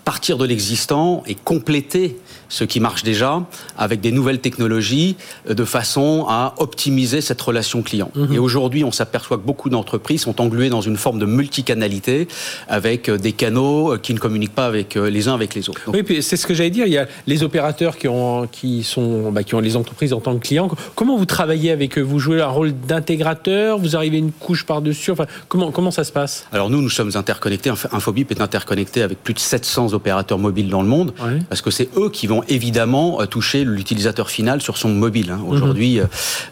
partir 0.06 0.38
de 0.38 0.46
l'existant 0.46 1.24
et 1.28 1.36
compléter 1.36 2.18
ce 2.52 2.66
qui 2.66 2.82
marche 2.82 3.04
déjà 3.04 3.42
avec 3.78 4.02
des 4.02 4.12
nouvelles 4.12 4.40
technologies 4.40 5.16
euh, 5.50 5.54
de 5.54 5.64
façon 5.64 6.26
à 6.28 6.54
optimiser 6.58 7.22
cette 7.22 7.42
relation 7.42 7.82
client. 7.82 8.12
Mhm. 8.14 8.34
Et 8.34 8.40
aujourd'hui, 8.40 8.84
on 8.84 8.92
s'aperçoit 8.92 9.38
que 9.38 9.46
beaucoup 9.46 9.70
d'entreprises 9.70 10.22
sont 10.22 10.40
engluées 10.42 10.70
dans 10.70 10.82
une 10.82 10.98
forme 10.98 11.18
de 11.18 11.26
multicanalité 11.26 12.28
avec 12.68 13.08
euh, 13.08 13.18
des 13.18 13.32
canaux 13.32 13.94
euh, 13.94 13.98
qui 13.98 14.14
ne 14.14 14.20
communiquent 14.20 14.54
pas 14.54 14.66
avec 14.66 14.96
les 14.96 15.28
uns 15.30 15.34
avec 15.34 15.56
les 15.56 15.70
autres. 15.70 15.82
oui, 15.88 16.22
c'est 16.22 16.36
ce 16.36 16.46
que 16.46 16.54
j'allais 16.54 16.70
dire. 16.70 16.86
Il 16.86 16.94
y 16.94 16.98
a 16.98 17.08
les 17.26 17.44
opérateurs 17.44 17.98
qui 17.98 18.10
ont, 18.10 18.48
qui 18.48 18.84
sont, 18.84 19.32
bah, 19.32 19.44
qui 19.44 19.56
ont 19.56 19.62
les 19.62 19.78
entreprises 19.78 20.12
en 20.12 20.20
tant 20.20 20.36
que 20.38 20.46
clients. 20.46 20.70
Comment 20.96 21.18
vous 21.18 21.26
travaillez 21.26 21.72
avec 21.72 21.98
eux? 21.98 22.02
Vous 22.02 22.20
jouez 22.20 22.42
un 22.42 22.48
rôle 22.48 22.74
d'intégrateur? 22.74 23.80
Vous 23.80 23.96
arrivez 23.96 24.18
une 24.18 24.32
couche 24.32 24.66
par-dessus? 24.66 25.12
Enfin, 25.12 25.26
comment, 25.48 25.72
comment 25.72 25.92
ça 25.92 26.04
se 26.04 26.12
passe? 26.12 26.46
Alors 26.52 26.70
nous, 26.70 26.82
nous 26.82 26.90
sommes 26.90 27.12
interconnectés. 27.16 27.72
Infobip 27.94 28.30
est 28.32 28.42
interconnecté 28.42 29.04
avec 29.04 29.24
plus 29.24 29.34
de 29.34 29.40
700 29.40 29.94
opérateurs 29.94 30.38
mobiles 30.38 30.70
dans 30.70 30.82
le 30.82 30.90
monde 30.90 31.14
parce 31.48 31.62
que 31.62 31.72
c'est 31.72 31.90
eux 31.98 32.10
qui 32.10 32.28
vont 32.28 32.41
évidemment 32.48 33.22
euh, 33.22 33.26
toucher 33.26 33.64
l'utilisateur 33.64 34.30
final 34.30 34.62
sur 34.62 34.78
son 34.78 34.90
mobile. 34.90 35.32
Hein. 35.32 35.42
Aujourd'hui, 35.48 36.00
mhm. 36.00 36.08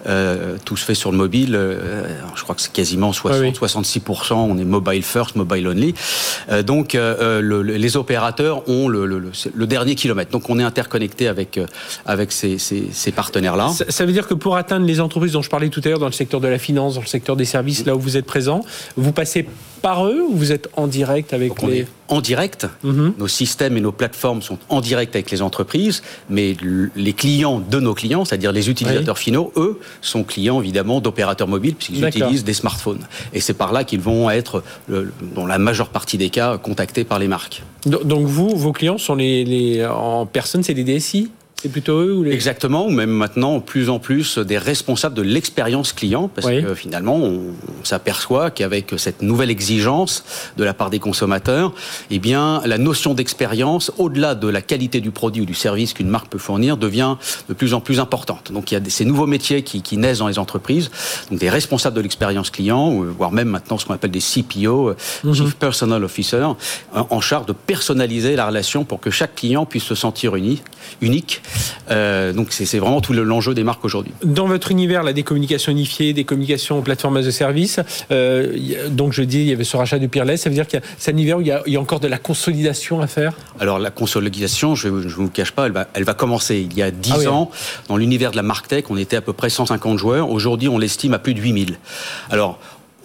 euh, 0.08 0.58
tout 0.66 0.78
se 0.78 0.86
fait 0.86 0.96
sur 0.96 1.12
le 1.12 1.18
mobile. 1.18 1.56
Euh, 1.56 2.08
je 2.36 2.44
crois 2.44 2.56
que 2.56 2.62
c'est 2.62 2.72
quasiment 2.72 3.14
60, 3.14 3.60
66%. 3.60 4.34
On 4.34 4.58
est 4.58 4.64
mobile 4.64 5.04
first, 5.04 5.36
mobile 5.36 5.68
only. 5.68 5.94
donc, 6.64 6.94
les 6.94 7.98
opérateurs 7.98 8.68
ont 8.70 8.88
le, 8.88 9.32
dernier 9.68 9.96
kilomètre. 9.96 10.32
Donc, 10.32 10.50
on 10.50 10.60
est 10.60 10.64
interconnecté 10.64 11.28
avec, 11.28 11.60
avec 12.06 12.32
ces, 12.32 13.12
partenaires-là. 13.16 13.70
Ça, 13.90 14.06
veut 14.06 14.14
dire 14.14 14.28
que 14.28 14.34
pour 14.34 14.56
atteindre 14.56 14.86
les 14.86 15.00
entreprises 15.00 15.34
dont 15.34 15.42
je 15.42 15.50
parlais 15.50 15.70
tout 15.70 15.82
à 15.84 15.90
l'heure 15.90 16.00
dans 16.00 16.06
le 16.06 16.12
secteur 16.12 16.40
de 16.40 16.48
la 16.48 16.60
finance, 16.60 16.96
dans 16.96 17.02
le 17.02 17.08
secteur 17.08 17.36
des 17.36 17.46
services, 17.46 17.86
là 17.86 17.96
où 17.96 18.00
vous 18.00 18.18
êtes 18.18 18.26
présent, 18.26 18.62
vous 18.96 19.12
passez 19.12 19.48
par 19.82 20.06
eux 20.06 20.22
ou 20.22 20.36
vous 20.36 20.52
êtes 20.52 20.70
en 20.76 20.88
direct 20.88 21.34
avec 21.34 21.62
les... 21.64 21.88
en 22.08 22.22
direct. 22.22 22.68
Mhm. 22.84 23.14
Nos 23.18 23.28
systèmes 23.28 23.78
et 23.78 23.82
nos 23.82 23.92
plateformes 23.92 24.42
sont 24.42 24.58
en 24.70 24.82
direct 24.82 25.16
avec 25.16 25.32
les 25.32 25.42
entreprises, 25.42 26.02
mais 26.30 26.56
les 26.96 27.14
clients 27.14 27.60
de 27.60 27.80
nos 27.80 27.94
clients, 27.94 28.26
c'est-à-dire 28.26 28.52
les 28.52 28.70
utilisateurs 28.70 29.18
finaux, 29.18 29.52
eux, 29.56 29.80
sont 30.02 30.24
clients 30.24 30.62
évidemment 30.62 31.02
d'opérateurs 31.02 31.48
mobiles 31.48 31.76
puisqu'ils 31.76 32.06
utilisent 32.06 32.44
des 32.44 32.54
smartphones. 32.54 33.08
Et 33.34 33.40
c'est 33.40 33.54
par 33.54 33.72
là 33.72 33.84
qu'ils 33.84 34.02
vont 34.02 34.30
être, 34.30 34.64
dans 35.36 35.46
la 35.46 35.58
majeure 35.58 35.90
partie 35.90 36.18
des 36.18 36.30
cas, 36.30 36.58
contactés 36.58 37.04
par 37.04 37.20
les 37.20 37.28
marques. 37.28 37.64
Donc 37.86 38.28
vous, 38.28 38.50
vos 38.56 38.74
clients 38.74 38.98
sont 38.98 39.16
les, 39.16 39.86
en 39.86 40.26
personne, 40.26 40.64
c'est 40.64 40.74
des 40.74 40.84
DSI 40.84 41.30
c'est 41.62 41.70
plutôt 41.70 42.00
eux 42.00 42.14
ou 42.14 42.24
les... 42.24 42.32
Exactement, 42.32 42.86
ou 42.86 42.90
même 42.90 43.10
maintenant, 43.10 43.60
plus 43.60 43.90
en 43.90 44.00
plus, 44.00 44.38
des 44.38 44.58
responsables 44.58 45.16
de 45.16 45.22
l'expérience 45.22 45.92
client, 45.92 46.30
parce 46.34 46.48
que 46.48 46.74
finalement, 46.74 47.18
on, 47.18 47.54
s'aperçoit 47.84 48.52
qu'avec 48.52 48.94
cette 48.98 49.22
nouvelle 49.22 49.50
exigence 49.50 50.24
de 50.58 50.64
la 50.64 50.74
part 50.74 50.90
des 50.90 51.00
consommateurs, 51.00 51.74
eh 52.12 52.20
bien, 52.20 52.62
la 52.66 52.78
notion 52.78 53.14
d'expérience, 53.14 53.92
au-delà 53.98 54.36
de 54.36 54.48
la 54.48 54.62
qualité 54.62 55.02
du 55.02 55.12
produit 55.12 55.42
ou 55.42 55.46
du 55.46 55.54
service 55.54 55.94
qu'une 55.94 56.08
marque 56.08 56.30
peut 56.30 56.38
fournir, 56.38 56.78
devient 56.78 57.16
de 57.50 57.54
plus 57.54 57.74
en 57.74 57.82
plus 57.82 58.00
importante. 58.00 58.52
Donc, 58.52 58.72
il 58.72 58.76
y 58.76 58.78
a 58.78 58.90
ces 58.90 59.06
nouveaux 59.06 59.28
métiers 59.28 59.64
qui, 59.64 59.98
naissent 59.98 60.20
dans 60.20 60.28
les 60.28 60.40
entreprises, 60.40 60.92
donc 61.30 61.40
des 61.40 61.50
responsables 61.50 61.96
de 61.96 62.02
l'expérience 62.02 62.52
client, 62.52 63.04
voire 63.18 63.32
même 63.32 63.50
maintenant 63.50 63.78
ce 63.78 63.86
qu'on 63.86 63.94
appelle 63.94 64.12
des 64.12 64.22
CPO, 64.22 64.96
mhm. 65.24 65.34
Chief 65.34 65.56
Personal 65.56 66.04
Officer, 66.06 66.46
en 66.94 67.22
charge 67.22 67.48
de 67.48 67.54
personnaliser 67.54 68.38
la 68.38 68.48
relation 68.48 68.86
pour 68.86 69.02
que 69.02 69.10
chaque 69.10 69.36
client 69.36 69.66
puisse 69.66 69.84
se 69.84 69.96
sentir 69.96 70.36
unique, 70.36 70.64
unique 71.02 71.42
euh, 71.90 72.34
donc 72.34 72.48
c'est 72.52 72.80
vraiment 72.80 73.02
tout 73.02 73.14
l'enjeu 73.14 73.54
des 73.54 73.64
marques 73.64 73.84
aujourd'hui. 73.86 74.14
Dans 74.24 74.48
votre 74.48 74.72
univers, 74.72 75.04
là, 75.04 75.14
des 75.14 75.24
communications 75.24 75.72
unifiées, 75.72 76.14
des 76.14 76.24
communications 76.24 76.82
plateformes 76.82 77.18
as 77.18 77.28
a 77.28 77.32
service, 77.32 77.80
euh, 78.12 78.90
donc 78.90 79.14
je 79.14 79.24
dis, 79.24 79.40
il 79.40 79.48
y 79.48 79.54
avait 79.54 79.64
ce 79.64 79.78
rachat 79.78 80.00
de 80.00 80.08
Peerless, 80.08 80.42
ça 80.42 80.50
veut 80.50 80.56
dire 80.56 80.68
qu'il 80.68 80.80
y 80.80 80.84
a 80.84 80.86
c'est 80.98 81.12
un 81.12 81.14
univers 81.14 81.38
où 81.38 81.42
il 81.42 81.48
y, 81.48 81.76
a, 81.76 81.80
encore 81.80 82.00
de 82.00 82.08
la 82.08 82.18
consolidation 82.18 83.02
à 83.02 83.08
faire? 83.08 83.34
Alors 83.60 83.80
la 83.80 83.92
consolidation, 83.92 84.76
je 84.76 84.90
ne 84.90 85.08
vous 85.08 85.30
cache 85.30 85.52
pas, 85.52 85.66
elle 85.66 85.72
va, 85.72 85.88
elle 85.94 86.04
va 86.04 86.14
commencer. 86.14 86.68
Il 86.70 86.78
y 86.78 86.82
a 86.82 86.92
10 86.92 87.14
ah 87.28 87.32
ans, 87.32 87.52
dans 87.88 87.98
l'univers 87.98 88.32
de 88.32 88.38
la 88.38 88.44
tech 88.68 88.86
on 88.90 88.98
était 88.98 89.16
à 89.16 89.22
peu 89.22 89.34
près 89.34 89.50
150 89.50 89.98
joueurs. 89.98 90.30
Aujourd'hui, 90.30 90.68
on 90.68 90.78
l'estime 90.78 91.14
à 91.14 91.20
plus 91.20 91.34
de 91.34 91.40
8000. 91.40 91.78
Alors, 92.30 92.60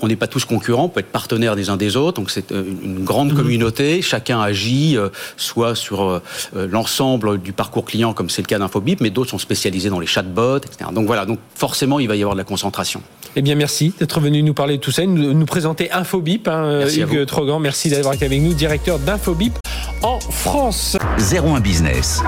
on 0.04 0.08
n'est 0.08 0.16
pas 0.16 0.26
tous 0.26 0.44
concurrents, 0.44 0.84
on 0.84 0.88
peut 0.88 1.00
être 1.00 1.10
partenaires 1.10 1.56
des 1.56 1.70
uns 1.70 1.76
des 1.76 1.96
autres, 1.96 2.20
donc 2.20 2.30
c'est 2.30 2.52
euh, 2.52 2.62
une 2.82 3.04
grande 3.04 3.30
mhm. 3.30 3.36
communauté, 3.36 4.02
chacun 4.02 4.40
agit 4.40 4.96
euh, 4.96 5.08
soit 5.36 5.74
sur 5.74 6.02
euh, 6.02 6.20
l'ensemble 6.54 7.38
du 7.40 7.52
parcours 7.52 7.84
client, 7.84 8.12
comme 8.12 8.30
c'est 8.30 8.42
le 8.42 8.46
cas 8.46 8.58
d'Infobip, 8.58 9.00
mais 9.00 9.10
d'autres 9.10 9.30
sont 9.30 9.38
spécialisés 9.38 9.88
dans 9.88 10.00
les 10.00 10.06
chatbots, 10.06 10.58
etc. 10.58 10.90
Donc 10.92 11.06
voilà, 11.06 11.24
donc 11.24 11.38
forcément 11.54 11.98
il 12.00 12.08
va 12.08 12.16
y 12.16 12.22
avoir 12.22 12.34
de 12.34 12.40
la 12.40 12.44
concentration. 12.44 13.02
Eh 13.36 13.42
bien 13.42 13.54
merci 13.54 13.94
d'être 13.98 14.20
venu 14.20 14.42
nous 14.42 14.54
parler 14.54 14.76
de 14.76 14.82
tout 14.82 14.92
ça, 14.92 15.06
nous, 15.06 15.32
nous 15.32 15.46
présenter 15.46 15.90
Infobip, 15.90 16.46
hein, 16.48 16.86
Hugues 16.86 17.24
Trogan, 17.26 17.60
merci 17.60 17.88
d'avoir 17.88 18.14
été 18.14 18.26
avec 18.26 18.40
nous, 18.40 18.54
directeur 18.54 18.98
d'Infobip 18.98 19.58
en 20.02 20.20
France. 20.20 20.96
01 21.18 21.60
Business 21.60 22.22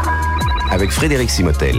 avec 0.71 0.91
Frédéric 0.91 1.31
Simotel. 1.31 1.77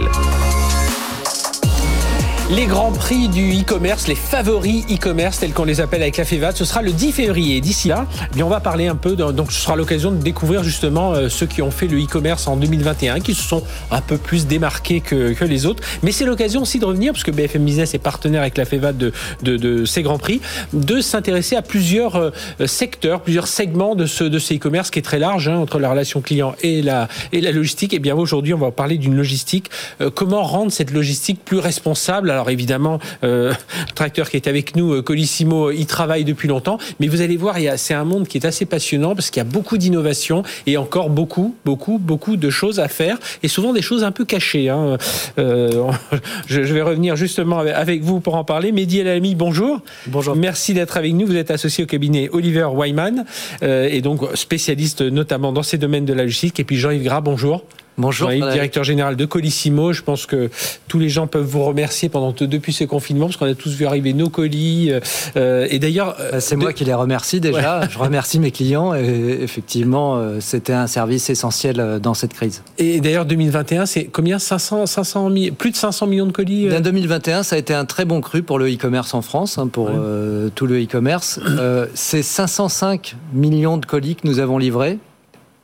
Les 2.50 2.64
grands 2.64 2.92
prix 2.92 3.28
du 3.28 3.60
e-commerce, 3.60 4.08
les 4.08 4.14
favoris 4.14 4.82
e-commerce 4.90 5.38
tels 5.38 5.52
qu'on 5.52 5.64
les 5.64 5.82
appelle 5.82 6.00
avec 6.00 6.16
la 6.16 6.24
FEVA, 6.24 6.52
ce 6.52 6.64
sera 6.64 6.80
le 6.80 6.92
10 6.92 7.12
février. 7.12 7.60
D'ici 7.60 7.88
là, 7.88 8.06
eh 8.22 8.34
bien 8.34 8.46
on 8.46 8.48
va 8.48 8.60
parler 8.60 8.86
un 8.86 8.94
peu, 8.94 9.16
donc 9.16 9.52
ce 9.52 9.60
sera 9.60 9.76
l'occasion 9.76 10.10
de 10.10 10.16
découvrir 10.16 10.64
justement 10.64 11.12
euh, 11.12 11.28
ceux 11.28 11.44
qui 11.44 11.60
ont 11.60 11.70
fait 11.70 11.86
le 11.88 12.02
e-commerce 12.02 12.48
en 12.48 12.56
2021, 12.56 13.20
qui 13.20 13.34
se 13.34 13.42
sont 13.42 13.62
un 13.90 14.00
peu 14.00 14.16
plus 14.16 14.46
démarqués 14.46 15.02
que, 15.02 15.34
que 15.34 15.44
les 15.44 15.66
autres. 15.66 15.82
Mais 16.02 16.10
c'est 16.10 16.24
l'occasion 16.24 16.62
aussi 16.62 16.78
de 16.78 16.86
revenir, 16.86 17.12
parce 17.12 17.22
que 17.22 17.30
BFM 17.30 17.66
Business 17.66 17.92
est 17.92 17.98
partenaire 17.98 18.40
avec 18.40 18.56
la 18.56 18.64
FEVA 18.64 18.94
de, 18.94 19.12
de, 19.42 19.58
de 19.58 19.84
ces 19.84 20.02
grands 20.02 20.18
prix, 20.18 20.40
de 20.72 21.02
s'intéresser 21.02 21.54
à 21.54 21.60
plusieurs 21.60 22.16
euh, 22.16 22.30
secteurs, 22.64 23.20
plusieurs 23.20 23.46
segments 23.46 23.94
de 23.94 24.06
ce 24.06 24.24
de 24.24 24.38
ces 24.38 24.56
e-commerce 24.56 24.90
qui 24.90 25.00
est 25.00 25.02
très 25.02 25.18
large 25.18 25.48
hein, 25.48 25.56
entre 25.58 25.78
la 25.78 25.90
relation 25.90 26.22
client 26.22 26.54
et 26.62 26.80
la, 26.80 27.08
et 27.32 27.42
la 27.42 27.52
logistique. 27.52 27.92
Et 27.92 27.96
eh 27.96 28.00
bien 28.00 28.16
aujourd'hui, 28.16 28.54
on 28.54 28.58
va 28.58 28.70
parler 28.70 28.96
d'une 28.96 29.16
logistique. 29.16 29.68
Euh, 30.00 30.08
comment 30.08 30.42
rendre 30.42 30.72
cette 30.72 30.92
logistique 30.92 31.44
plus 31.44 31.58
responsable 31.58 32.37
alors 32.38 32.50
évidemment, 32.50 33.00
euh, 33.24 33.50
le 33.50 33.94
tracteur 33.96 34.30
qui 34.30 34.36
est 34.36 34.46
avec 34.46 34.76
nous, 34.76 34.92
euh, 34.92 35.02
Colissimo, 35.02 35.72
il 35.72 35.86
travaille 35.86 36.24
depuis 36.24 36.46
longtemps. 36.46 36.78
Mais 37.00 37.08
vous 37.08 37.20
allez 37.20 37.36
voir, 37.36 37.56
c'est 37.76 37.94
un 37.94 38.04
monde 38.04 38.28
qui 38.28 38.38
est 38.38 38.46
assez 38.46 38.64
passionnant 38.64 39.16
parce 39.16 39.30
qu'il 39.30 39.40
y 39.40 39.46
a 39.46 39.48
beaucoup 39.48 39.76
d'innovations 39.76 40.44
et 40.68 40.76
encore 40.76 41.10
beaucoup, 41.10 41.56
beaucoup, 41.64 41.98
beaucoup 41.98 42.36
de 42.36 42.48
choses 42.48 42.78
à 42.78 42.86
faire 42.86 43.18
et 43.42 43.48
souvent 43.48 43.72
des 43.72 43.82
choses 43.82 44.04
un 44.04 44.12
peu 44.12 44.24
cachées. 44.24 44.68
Hein. 44.68 44.98
Euh, 45.40 45.90
je, 46.46 46.60
vais 46.60 46.82
revenir 46.82 47.16
justement 47.16 47.58
avec 47.58 48.02
vous 48.02 48.20
pour 48.20 48.36
en 48.36 48.44
parler. 48.44 48.70
Mehdi 48.70 49.00
El 49.00 49.08
Ami, 49.08 49.34
bonjour. 49.34 49.80
Bonjour. 50.06 50.36
Merci 50.36 50.74
d'être 50.74 50.96
avec 50.96 51.14
nous. 51.14 51.26
Vous 51.26 51.36
êtes 51.36 51.50
associé 51.50 51.82
au 51.82 51.88
cabinet 51.88 52.28
Oliver 52.32 52.68
Wyman 52.72 53.24
et 53.62 54.00
donc 54.00 54.20
spécialiste 54.34 55.02
notamment 55.02 55.52
dans 55.52 55.64
ces 55.64 55.76
domaines 55.76 56.04
de 56.04 56.12
la 56.12 56.22
logistique. 56.22 56.60
Et 56.60 56.64
puis 56.64 56.76
Jean-Yves 56.76 57.02
Gras, 57.02 57.20
bonjour. 57.20 57.64
Bonjour. 57.98 58.30
directeur 58.30 58.84
général 58.84 59.16
de 59.16 59.24
Colissimo. 59.24 59.92
Je 59.92 60.02
pense 60.02 60.24
que 60.24 60.50
tous 60.86 61.00
les 61.00 61.08
gens 61.08 61.26
peuvent 61.26 61.44
vous 61.44 61.64
remercier 61.64 62.08
pendant 62.08 62.32
depuis 62.32 62.72
ce 62.72 62.84
confinement 62.84 63.26
parce 63.26 63.36
qu'on 63.36 63.46
a 63.46 63.54
tous 63.54 63.74
vu 63.74 63.86
arriver 63.86 64.12
nos 64.12 64.28
colis. 64.28 64.92
Euh, 65.36 65.66
et 65.68 65.80
d'ailleurs, 65.80 66.16
euh, 66.20 66.32
bah, 66.32 66.40
c'est 66.40 66.54
moi 66.54 66.72
qui 66.72 66.84
les 66.84 66.94
remercie 66.94 67.40
déjà. 67.40 67.88
Je 67.88 67.98
remercie 67.98 68.38
mes 68.38 68.52
clients 68.52 68.94
et 68.94 69.40
effectivement, 69.42 70.16
euh, 70.16 70.38
c'était 70.40 70.72
un 70.72 70.86
service 70.86 71.28
essentiel 71.28 71.98
dans 72.00 72.14
cette 72.14 72.34
crise. 72.34 72.62
Et 72.78 73.00
d'ailleurs, 73.00 73.26
2021, 73.26 73.86
c'est 73.86 74.04
combien? 74.04 74.38
500, 74.38 74.86
500 74.86 75.32
plus 75.58 75.72
de 75.72 75.76
500 75.76 76.06
millions 76.06 76.26
de 76.26 76.32
colis. 76.32 76.68
2021, 76.68 77.42
ça 77.42 77.56
a 77.56 77.58
été 77.58 77.74
un 77.74 77.84
très 77.84 78.04
bon 78.04 78.20
cru 78.20 78.44
pour 78.44 78.60
le 78.60 78.72
e-commerce 78.72 79.12
en 79.14 79.22
France, 79.22 79.58
hein, 79.58 79.66
pour 79.66 79.90
tout 80.54 80.66
le 80.66 80.82
e-commerce. 80.82 81.40
c'est 81.94 82.22
505 82.22 83.16
millions 83.32 83.76
de 83.76 83.86
colis 83.86 84.14
que 84.14 84.26
nous 84.26 84.38
avons 84.38 84.58
livrés 84.58 84.98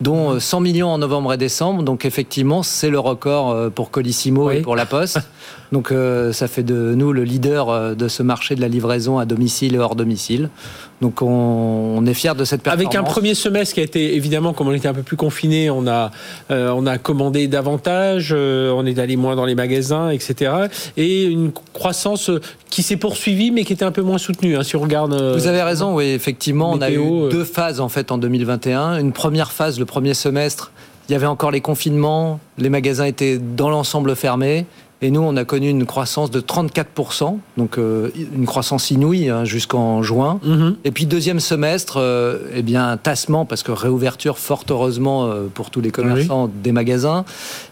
dont 0.04 0.38
100 0.38 0.58
euh, 0.58 0.60
millions 0.60 0.88
en 0.90 0.98
novembre 0.98 1.32
et 1.32 1.36
décembre. 1.36 1.82
Donc 1.82 2.04
effectivement, 2.04 2.62
c'est 2.62 2.90
le 2.90 2.98
record 2.98 3.50
euh, 3.50 3.70
pour 3.70 3.90
Colissimo 3.90 4.50
et 4.50 4.60
pour 4.60 4.76
La 4.76 4.86
Poste. 4.86 5.18
Donc 5.72 5.90
euh, 5.90 6.32
ça 6.32 6.46
fait 6.46 6.62
de 6.62 6.94
nous 6.94 7.12
le 7.12 7.24
leader 7.24 7.96
de 7.96 8.08
ce 8.08 8.22
marché 8.22 8.54
de 8.54 8.60
la 8.60 8.68
livraison 8.68 9.18
à 9.18 9.24
domicile 9.24 9.74
et 9.74 9.78
hors 9.78 9.96
domicile. 9.96 10.50
Donc 11.00 11.22
on, 11.22 12.04
est 12.06 12.14
fiers 12.14 12.34
de 12.34 12.44
cette 12.44 12.62
performance. 12.62 12.94
Avec 12.94 12.98
un 12.98 13.02
premier 13.02 13.34
semestre 13.34 13.74
qui 13.74 13.80
a 13.80 13.82
été 13.82 14.14
évidemment, 14.14 14.52
comme 14.52 14.68
on 14.68 14.72
était 14.72 14.88
un 14.88 14.94
peu 14.94 15.02
plus 15.02 15.16
confiné, 15.16 15.70
on 15.70 15.86
a 15.86 16.10
on 16.50 16.86
a 16.86 16.98
commandé 16.98 17.46
davantage, 17.46 18.32
on 18.32 18.86
est 18.86 18.98
allé 18.98 19.16
moins 19.16 19.36
dans 19.36 19.44
les 19.44 19.54
magasins, 19.54 20.10
etc. 20.10 20.52
Et 20.96 21.24
une 21.24 21.52
croissance 21.72 22.30
qui 22.70 22.82
s'est 22.82 22.96
poursuivie, 22.96 23.50
mais 23.50 23.64
qui 23.64 23.72
était 23.72 23.84
un 23.84 23.92
peu 23.92 24.02
moins 24.02 24.18
soutenue. 24.18 24.56
Hein, 24.56 24.62
si 24.62 24.76
on 24.76 24.80
regarde. 24.80 25.14
Vous 25.14 25.46
avez 25.46 25.62
raison, 25.62 25.94
oui, 25.94 26.06
effectivement, 26.06 26.70
on 26.70 26.80
a 26.80 26.90
eu 26.90 27.28
deux 27.30 27.44
phases 27.44 27.80
en 27.80 27.88
fait 27.88 28.12
en 28.12 28.18
2021. 28.18 28.98
Une 28.98 29.12
première 29.12 29.52
phase, 29.52 29.78
le 29.78 29.84
premier 29.84 30.14
semestre, 30.14 30.72
il 31.08 31.12
y 31.12 31.14
avait 31.14 31.26
encore 31.26 31.50
les 31.50 31.60
confinements, 31.60 32.40
les 32.56 32.70
magasins 32.70 33.04
étaient 33.04 33.38
dans 33.38 33.68
l'ensemble 33.68 34.16
fermés. 34.16 34.64
Et 35.04 35.10
nous, 35.10 35.20
on 35.20 35.36
a 35.36 35.44
connu 35.44 35.68
une 35.68 35.84
croissance 35.84 36.30
de 36.30 36.40
34%, 36.40 37.36
donc 37.58 37.76
euh, 37.76 38.08
une 38.34 38.46
croissance 38.46 38.90
inouïe 38.90 39.28
hein, 39.28 39.44
jusqu'en 39.44 40.02
juin. 40.02 40.40
Mhm. 40.42 40.76
Et 40.84 40.92
puis 40.92 41.04
deuxième 41.04 41.40
semestre, 41.40 41.98
euh, 41.98 42.38
eh 42.54 42.62
bien 42.62 42.96
tassement 42.96 43.44
parce 43.44 43.62
que 43.62 43.70
réouverture 43.70 44.38
fort 44.38 44.64
heureusement 44.70 45.26
euh, 45.26 45.42
pour 45.52 45.68
tous 45.68 45.82
les 45.82 45.90
commerçants 45.90 46.50
des 46.62 46.72
magasins. 46.72 47.26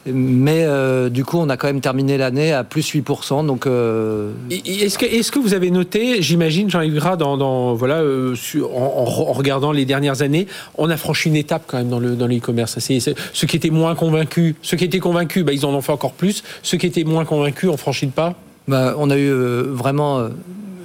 Mais 0.05 0.67
du 1.11 1.25
coup, 1.25 1.39
on 1.39 1.49
a 1.49 1.57
quand 1.57 1.69
même 1.69 1.81
terminé 1.81 2.19
l'année 2.19 2.53
à 2.53 2.65
plus 2.65 2.93
8%. 2.93 3.47
Donc 3.47 3.67
est-ce 3.67 4.99
que 4.99 5.07
est-ce 5.07 5.33
que 5.33 5.39
vous 5.39 5.55
avez 5.55 5.71
noté, 5.71 6.21
j'imagine, 6.21 6.69
Jean-Yves 6.69 6.97
Gras, 6.97 7.17
dans, 7.17 7.73
voilà, 7.75 8.03
en, 8.03 9.05
regardant 9.05 9.73
les 9.73 9.87
dernières 9.87 10.21
années, 10.21 10.49
on 10.77 10.91
a 10.91 10.99
franchi 10.99 11.31
une 11.31 11.37
étape 11.37 11.63
quand 11.67 11.79
même 11.79 11.89
dans 11.89 12.01
le 12.01 12.15
dans 12.15 12.27
l'e-commerce. 12.27 12.79
Ceux 12.79 13.47
qui 13.47 13.57
étaient 13.57 13.71
moins 13.71 13.95
convaincus, 13.95 14.57
ceux 14.61 14.77
qui 14.77 14.85
étaient 14.85 14.99
convaincus, 14.99 15.45
bah, 15.45 15.53
ils 15.53 15.65
en 15.65 15.73
ont 15.73 15.81
fait 15.81 15.93
encore 15.93 16.13
plus. 16.13 16.43
Ceux 16.63 16.77
qui 16.77 16.87
étaient 16.87 17.05
moins 17.05 17.22
convaincu, 17.25 17.69
on 17.69 17.77
franchit 17.77 18.07
le 18.07 18.13
pas 18.13 18.35
bah, 18.69 18.95
On 18.99 19.11
a 19.11 19.17
eu 19.17 19.31
euh, 19.31 19.65
vraiment 19.69 20.19
euh, 20.19 20.29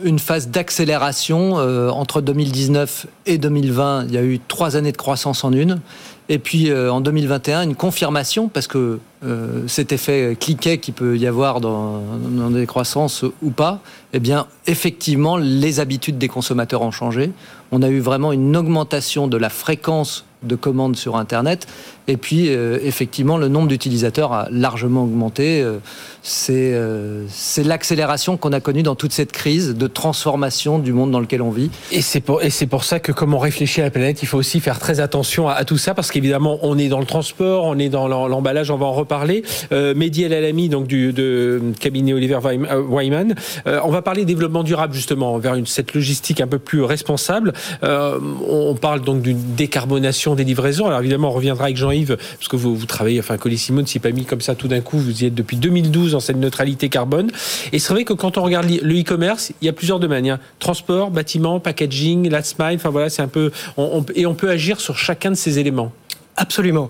une 0.04 0.20
phase 0.20 0.50
d'accélération 0.50 1.58
euh, 1.58 1.90
entre 1.90 2.22
2019 2.22 3.08
et 3.26 3.38
2020. 3.38 4.06
Il 4.08 4.14
y 4.14 4.18
a 4.18 4.24
eu 4.24 4.40
trois 4.40 4.76
années 4.76 4.92
de 4.92 4.98
croissance 4.98 5.44
en 5.44 5.52
une. 5.52 5.80
Et 6.30 6.40
puis 6.40 6.74
en 6.74 7.00
2021, 7.00 7.62
une 7.62 7.76
confirmation, 7.76 8.50
parce 8.50 8.68
que 8.68 9.00
cet 9.68 9.94
effet 9.94 10.36
cliquet 10.38 10.78
qui 10.78 10.92
peut 10.92 11.18
y 11.18 11.26
avoir 11.26 11.62
dans, 11.62 12.02
dans, 12.02 12.50
des 12.50 12.66
croissances 12.66 13.24
ou 13.42 13.50
pas, 13.50 13.80
eh 14.12 14.20
effectivement, 14.66 15.38
les 15.38 15.80
habitudes 15.80 16.18
des 16.18 16.28
consommateurs 16.28 16.82
ont 16.82 16.92
changé. 16.92 17.32
On 17.72 17.82
a 17.82 17.88
eu 17.88 18.02
vraiment 18.02 18.34
une 18.34 18.58
augmentation 18.58 19.30
de 19.30 19.38
la 19.38 19.50
fréquence 19.50 20.26
de 20.48 20.56
commandes 20.56 20.96
sur 20.96 21.16
Internet 21.16 21.68
et 22.10 22.16
puis, 22.16 22.50
euh, 22.50 22.80
effectivement, 22.84 23.38
le 23.38 23.50
nombre 23.50 23.68
d'utilisateurs 23.68 24.32
a 24.32 24.48
largement 24.50 25.04
augmenté. 25.04 25.62
Euh, 25.62 25.80
euh, 26.50 27.26
c'est 27.30 27.64
l'accélération 27.64 28.38
qu'on 28.38 28.54
a 28.54 28.62
connue 28.62 28.84
dans 28.84 28.96
toute 28.96 29.12
cette 29.12 29.34
crise 29.34 29.76
de 29.76 29.88
transformation 29.88 30.80
du 30.80 30.94
monde 30.94 31.12
dans 31.12 31.20
lequel 31.20 31.42
on 31.42 31.52
vit. 31.52 31.70
Et 31.92 32.02
c'est 32.02 32.22
pour, 32.22 32.42
pour 32.70 32.84
ça 32.86 33.00
que, 33.00 33.12
comme 33.12 33.34
on 33.34 33.40
réfléchit 33.40 33.82
à 33.82 33.86
la 33.86 33.92
planète, 33.92 34.24
il 34.24 34.26
faut 34.26 34.38
aussi 34.38 34.62
faire 34.62 34.80
très 34.80 35.02
attention 35.02 35.50
à, 35.50 35.66
tout 35.66 35.78
ça, 35.78 35.94
parce 35.94 36.12
qu'évidemment, 36.12 36.60
on 36.62 36.78
est 36.78 36.88
dans 36.88 37.00
le 37.00 37.06
transport, 37.06 37.66
on 37.66 37.78
est 37.78 37.90
dans 37.90 38.08
l'emballage, 38.08 38.72
on 38.72 38.78
va 38.78 38.86
en 38.86 38.94
reparler. 38.94 39.44
Euh, 39.74 39.94
Mehdi 39.94 40.24
El 40.24 40.34
Alami, 40.34 40.70
donc 40.70 40.88
du 40.88 41.12
de 41.12 41.62
cabinet 41.80 42.14
Oliver 42.14 42.40
Wyman. 42.90 43.36
on 43.66 43.90
va 43.90 44.02
parler 44.02 44.24
développement 44.24 44.64
durable, 44.64 44.94
justement, 44.94 45.38
vers 45.40 45.56
cette 45.66 45.94
logistique 45.94 46.40
un 46.40 46.48
peu 46.48 46.60
plus 46.60 46.84
responsable. 46.84 47.54
on 47.82 48.76
parle 48.80 49.02
donc 49.02 49.22
d'une 49.22 49.56
décarbonation 49.56 50.36
des 50.38 50.46
livraisons. 50.46 50.88
Alors, 50.88 51.00
évidemment, 51.00 51.30
on 51.30 51.34
reviendra 51.34 51.66
avec 51.66 51.76
Jean 51.76 51.92
parce 52.08 52.48
que 52.48 52.56
vous, 52.56 52.86
travaillez, 52.86 53.20
enfin, 53.20 53.38
Colissimo 53.38 53.82
ne 53.82 53.88
s'est 53.88 54.00
pas 54.00 54.12
mis 54.12 54.24
comme 54.24 54.42
ça 54.42 54.56
tout 54.56 54.68
d'un 54.68 54.82
coup, 54.82 54.98
vous 54.98 55.24
y 55.24 55.26
êtes 55.26 55.36
depuis 55.36 55.58
2012 55.58 56.14
dans 56.14 56.20
cette 56.20 56.38
neutralité 56.38 56.90
carbone. 56.90 57.30
Et 57.74 57.80
c'est 57.80 57.94
vrai 57.94 58.06
que 58.06 58.14
quand 58.14 58.38
on 58.38 58.44
regarde 58.44 58.68
le 58.70 59.00
e-commerce, 59.00 59.52
il 59.62 59.66
y 59.66 59.70
a 59.70 59.74
plusieurs 59.74 60.00
domaines. 60.00 60.30
Hein. 60.30 60.40
Transport, 60.60 61.12
bâtiment, 61.12 61.60
packaging, 61.60 62.30
last 62.30 62.60
mile, 62.60 62.76
enfin 62.76 62.90
voilà, 62.90 63.10
c'est 63.10 63.22
un 63.22 63.28
peu. 63.28 63.52
et 64.16 64.26
on 64.26 64.36
peut 64.36 64.50
agir 64.50 64.80
sur 64.80 64.98
chacun 64.98 65.32
de 65.32 65.36
ces 65.36 65.60
éléments. 65.60 65.92
Absolument. 66.38 66.90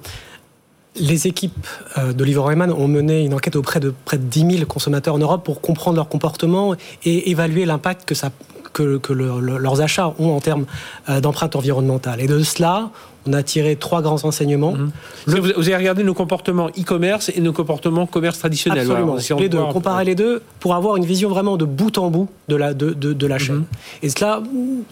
Les 0.99 1.27
équipes 1.27 1.67
euh, 1.97 2.11
d'Oliver 2.11 2.39
Wyman 2.39 2.71
ont 2.71 2.87
mené 2.87 3.23
une 3.23 3.33
enquête 3.33 3.55
auprès 3.55 3.79
de 3.79 3.93
près 4.05 4.17
de 4.17 4.23
10 4.23 4.57
000 4.57 4.65
consommateurs 4.65 5.15
en 5.15 5.19
Europe 5.19 5.45
pour 5.45 5.61
comprendre 5.61 5.95
leur 5.95 6.09
comportement 6.09 6.75
et 7.05 7.29
évaluer 7.29 7.65
l'impact 7.65 8.05
que, 8.05 8.15
ça, 8.15 8.31
que, 8.77 8.97
que 8.97 9.13
leurs 9.13 9.81
achats 9.81 10.13
ont 10.19 10.35
en 10.35 10.39
termes 10.39 10.65
euh, 11.09 11.19
d'empreinte 11.19 11.55
environnementale. 11.55 12.21
Et 12.21 12.27
de 12.27 12.43
cela, 12.43 12.91
on 13.27 13.33
a 13.33 13.43
tiré 13.43 13.75
trois 13.75 14.01
grands 14.01 14.23
enseignements. 14.23 14.73
Mhm. 14.73 14.91
Vous, 15.27 15.67
avez 15.67 15.75
regardé 15.75 16.03
nos 16.03 16.13
comportements 16.13 16.67
e-commerce 16.69 17.29
et 17.35 17.41
nos 17.41 17.53
comportements 17.53 18.05
commerce 18.05 18.39
traditionnel. 18.39 18.89
Absolument. 18.89 19.17
les 19.39 19.49
deux, 19.49 19.63
comparer 19.73 20.05
les 20.05 20.15
deux 20.15 20.41
pour 20.59 20.75
avoir 20.75 20.95
une 20.95 21.05
vision 21.05 21.29
vraiment 21.29 21.57
de 21.57 21.65
bout 21.65 21.97
en 21.97 22.09
bout 22.09 22.29
de 22.47 22.55
la, 22.55 22.73
de, 22.73 22.93
de, 22.93 23.27
la 23.27 23.35
mhm. 23.35 23.41
chaîne. 23.41 23.63
Et 24.01 24.09
cela, 24.09 24.41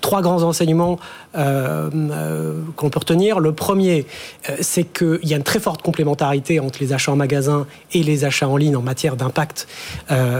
trois 0.01 0.21
grands 0.21 0.43
enseignements 0.43 0.99
euh, 1.37 1.89
euh, 1.93 2.53
qu'on 2.75 2.89
peut 2.89 2.99
retenir. 2.99 3.39
Le 3.39 3.51
premier, 3.51 4.05
euh, 4.49 4.55
c'est 4.61 4.83
qu'il 4.83 5.19
y 5.23 5.33
a 5.33 5.37
une 5.37 5.43
très 5.43 5.59
forte 5.59 5.81
complémentarité 5.81 6.59
entre 6.59 6.79
les 6.81 6.91
achats 6.93 7.11
en 7.11 7.15
magasin 7.15 7.65
et 7.93 8.03
les 8.03 8.25
achats 8.25 8.49
en 8.49 8.57
ligne 8.57 8.75
en 8.75 8.81
matière 8.81 9.15
d'impact 9.15 9.67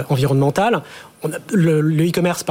environnemental. 0.09 0.81
Le 1.51 2.07
e-commerce 2.07 2.45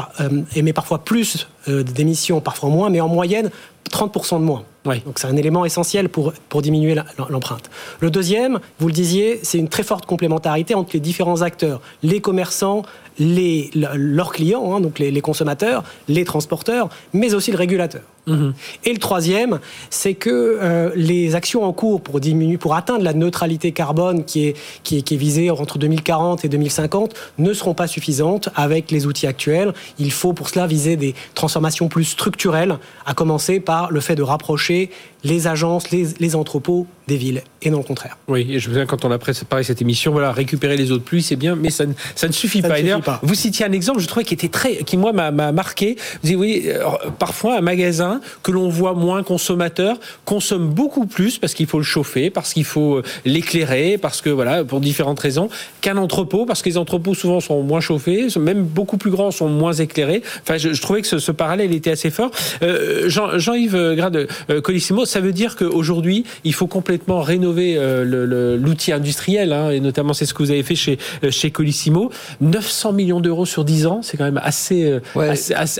émet 0.55 0.73
parfois 0.73 0.99
plus 0.99 1.49
d'émissions, 1.67 2.41
parfois 2.41 2.71
moins, 2.71 2.91
mais 2.91 3.01
en 3.01 3.09
moyenne 3.09 3.51
30% 3.91 4.41
de 4.41 4.45
moins. 4.45 4.65
Donc 4.85 5.19
c'est 5.19 5.27
un 5.27 5.37
élément 5.37 5.65
essentiel 5.65 6.09
pour, 6.09 6.33
pour 6.49 6.61
diminuer 6.61 6.95
l'empreinte. 7.31 7.71
Le 8.01 8.11
deuxième, 8.11 8.61
vous 8.79 8.89
le 8.89 8.93
disiez, 8.93 9.41
c'est 9.43 9.59
une 9.59 9.69
très 9.69 9.83
forte 9.83 10.05
complémentarité 10.05 10.75
entre 10.75 10.91
les 10.93 11.01
différents 11.01 11.41
acteurs, 11.41 11.81
les 12.03 12.21
commerçants, 12.21 12.83
les, 13.19 13.71
leurs 13.75 14.33
clients, 14.33 14.75
hein, 14.75 14.81
donc 14.81 14.99
les, 14.99 15.21
consommateurs, 15.21 15.85
les 16.09 16.25
transporteurs, 16.25 16.91
mais 17.15 17.35
aussi 17.35 17.51
le 17.51 17.57
régulateur. 17.57 18.03
Mhm. 18.27 18.55
Et 18.85 18.93
le 18.93 18.99
troisième, 18.99 19.61
c'est 19.91 20.15
que 20.15 20.31
euh, 20.61 20.91
les 20.95 21.35
actions 21.35 21.65
en 21.65 21.73
cours 21.73 22.01
pour 22.01 22.21
diminuer, 22.21 22.57
pour 22.57 22.75
atteindre 22.75 23.05
la 23.05 23.13
neutralité 23.13 23.73
carbone 23.73 24.25
qui 24.25 24.47
est, 24.47 24.57
qui 24.83 24.99
est, 24.99 25.03
qui 25.03 25.15
est 25.15 25.19
visée 25.19 25.51
entre 25.51 25.79
2040 25.79 26.45
et 26.45 26.49
2050 26.49 27.15
ne 27.39 27.53
seront 27.53 27.75
pas 27.75 27.87
suffisantes 27.87 28.49
avec 28.55 28.91
les 28.91 29.07
outils 29.07 29.27
actuels. 29.27 29.75
Il 29.99 30.11
faut 30.11 30.33
pour 30.33 30.49
cela 30.49 30.67
viser 30.67 30.97
des 30.97 31.15
transformations 31.35 31.89
plus 31.89 32.05
structurelles, 32.05 32.79
à 33.05 33.15
commencer 33.15 33.61
par 33.61 33.91
le 33.91 34.01
fait 34.01 34.15
de 34.15 34.23
rapprocher 34.23 34.91
les 35.25 35.47
agences, 35.47 35.91
les, 35.91 36.37
entrepôts 36.37 36.87
des 37.07 37.17
villes, 37.17 37.43
et 37.61 37.71
non 37.71 37.79
le 37.79 37.85
contraire. 37.85 38.17
Oui, 38.29 38.47
et 38.51 38.59
je 38.59 38.69
me 38.69 38.75
souviens 38.75 38.87
quand 38.87 39.05
on 39.05 39.11
a 39.11 39.19
préparé 39.19 39.63
cette 39.63 39.83
émission, 39.83 40.13
voilà, 40.13 40.33
récupérer 40.33 40.77
les 40.77 40.91
eaux 40.91 40.99
de 40.99 41.03
pluie, 41.03 41.23
c'est 41.23 41.37
bien, 41.37 41.55
mais 41.55 41.71
ça 41.71 41.85
ne, 41.85 41.93
ça 42.15 42.29
ne 42.29 42.33
suffit 42.33 42.63
pas. 42.63 42.75
Vous 43.23 43.35
citiez 43.35 43.67
un 43.67 43.73
exemple, 43.73 44.01
je 44.01 44.07
trouvais 44.07 44.25
qui 44.25 44.35
était 44.35 44.49
très, 44.49 44.79
qui 44.79 44.97
moi 44.97 45.13
m'a 45.13 45.31
marqué. 45.31 45.97
Vous 46.23 46.37
voyez, 46.37 46.75
euh, 46.75 46.85
parfois 47.19 47.59
un 47.59 47.61
magasin 47.61 48.21
que 48.43 48.53
l'on 48.53 48.69
voit 48.69 48.95
moins 48.95 49.23
consommateur 49.23 49.99
consomme 50.25 50.69
beaucoup 50.69 51.07
plus 51.07 51.39
parce 51.39 51.55
qu'il 51.55 51.67
faut 51.67 51.79
le 51.79 51.85
chauffer, 51.85 52.31
parce 52.31 52.55
qu'il 52.55 52.65
faut 52.65 52.97
euh, 52.97 53.03
l'éclairer, 53.25 53.99
parce 53.99 54.23
que 54.23 54.31
voilà, 54.31 54.65
pour 54.65 54.81
différentes 54.81 55.21
raisons, 55.21 55.49
qu'un 55.81 55.97
entrepôt, 55.97 56.47
parce 56.47 56.63
que 56.63 56.69
les 56.71 56.79
entrepôts 56.79 57.15
souvent 57.15 57.41
sont 57.41 57.63
moins 57.63 57.81
chauffés, 57.81 58.29
même 58.39 58.65
beaucoup 58.65 58.97
plus 58.97 59.11
grands 59.11 59.31
sont 59.31 59.49
moins 59.49 59.73
éclairés. 59.73 60.23
Enfin, 60.43 60.57
je, 60.57 60.81
trouvais 60.81 61.03
que 61.03 61.19
ce, 61.19 61.33
parallèle 61.33 61.73
était 61.75 61.91
assez 61.91 62.11
fort. 62.11 62.31
Euh, 62.63 63.09
Jean-Yves 63.09 63.95
Grade, 63.95 64.29
Colissimo, 64.63 65.05
ça 65.05 65.21
veut 65.21 65.33
dire 65.33 65.57
qu'aujourd'hui, 65.57 66.25
il 66.45 66.55
faut 66.55 66.67
complètement 66.67 66.94
rénover 67.09 67.77
euh, 67.77 68.57
l'outil 68.57 68.93
industriel, 68.93 69.53
hein, 69.53 69.71
et 69.71 69.81
notamment 69.81 70.13
c'est 70.13 70.27
ce 70.27 70.35
que 70.35 70.43
vous 70.43 70.51
avez 70.51 70.63
fait 70.63 70.75
chez, 70.75 70.99
euh, 71.23 71.31
chez 71.31 71.51
Colissimo. 71.51 72.11
900 72.41 72.93
millions 72.93 73.21
d'euros 73.21 73.47
sur 73.47 73.65
10 73.65 73.87
ans, 73.87 74.01
c'est 74.03 74.17
quand 74.17 74.25
même 74.25 74.41
assez, 74.43 74.85
euh, 74.85 75.01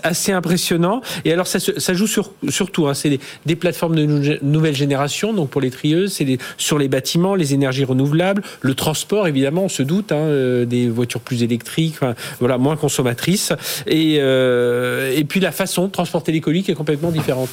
assez, 0.03 0.33
impressionnant. 0.33 1.01
Et 1.25 1.33
alors, 1.33 1.47
ça, 1.47 1.59
ça 1.61 1.95
joue 1.95 2.07
sur, 2.07 2.33
surtout, 2.49 2.87
hein, 2.87 2.95
c'est 2.95 3.19
des, 3.47 3.57
plateformes 3.57 3.95
de 3.95 4.39
nouvelle 4.43 4.75
génération, 4.75 5.33
donc 5.33 5.49
pour 5.49 5.61
les 5.61 5.71
trieuses, 5.71 6.13
c'est 6.13 6.39
sur 6.59 6.79
les 6.79 6.89
bâtiments, 6.89 7.35
les 7.35 7.55
énergies 7.55 7.85
renouvelables, 7.85 8.43
le 8.61 8.75
transport, 8.75 9.27
évidemment, 9.29 9.65
on 9.65 9.69
se 9.69 9.83
doute, 9.83 10.13
hein, 10.13 10.65
des 10.67 10.89
voitures 10.89 11.21
plus 11.21 11.43
électriques, 11.43 11.97
voilà, 12.41 12.59
moins 12.59 12.77
consommatrices, 12.77 13.53
et, 13.87 14.17
et 14.17 15.25
puis 15.25 15.41
la 15.41 15.53
façon 15.53 15.87
de 15.87 15.93
transporter 15.93 16.33
les 16.33 16.41
colis 16.41 16.63
qui 16.63 16.73
est 16.73 16.75
complètement 16.75 17.11
différente. 17.11 17.49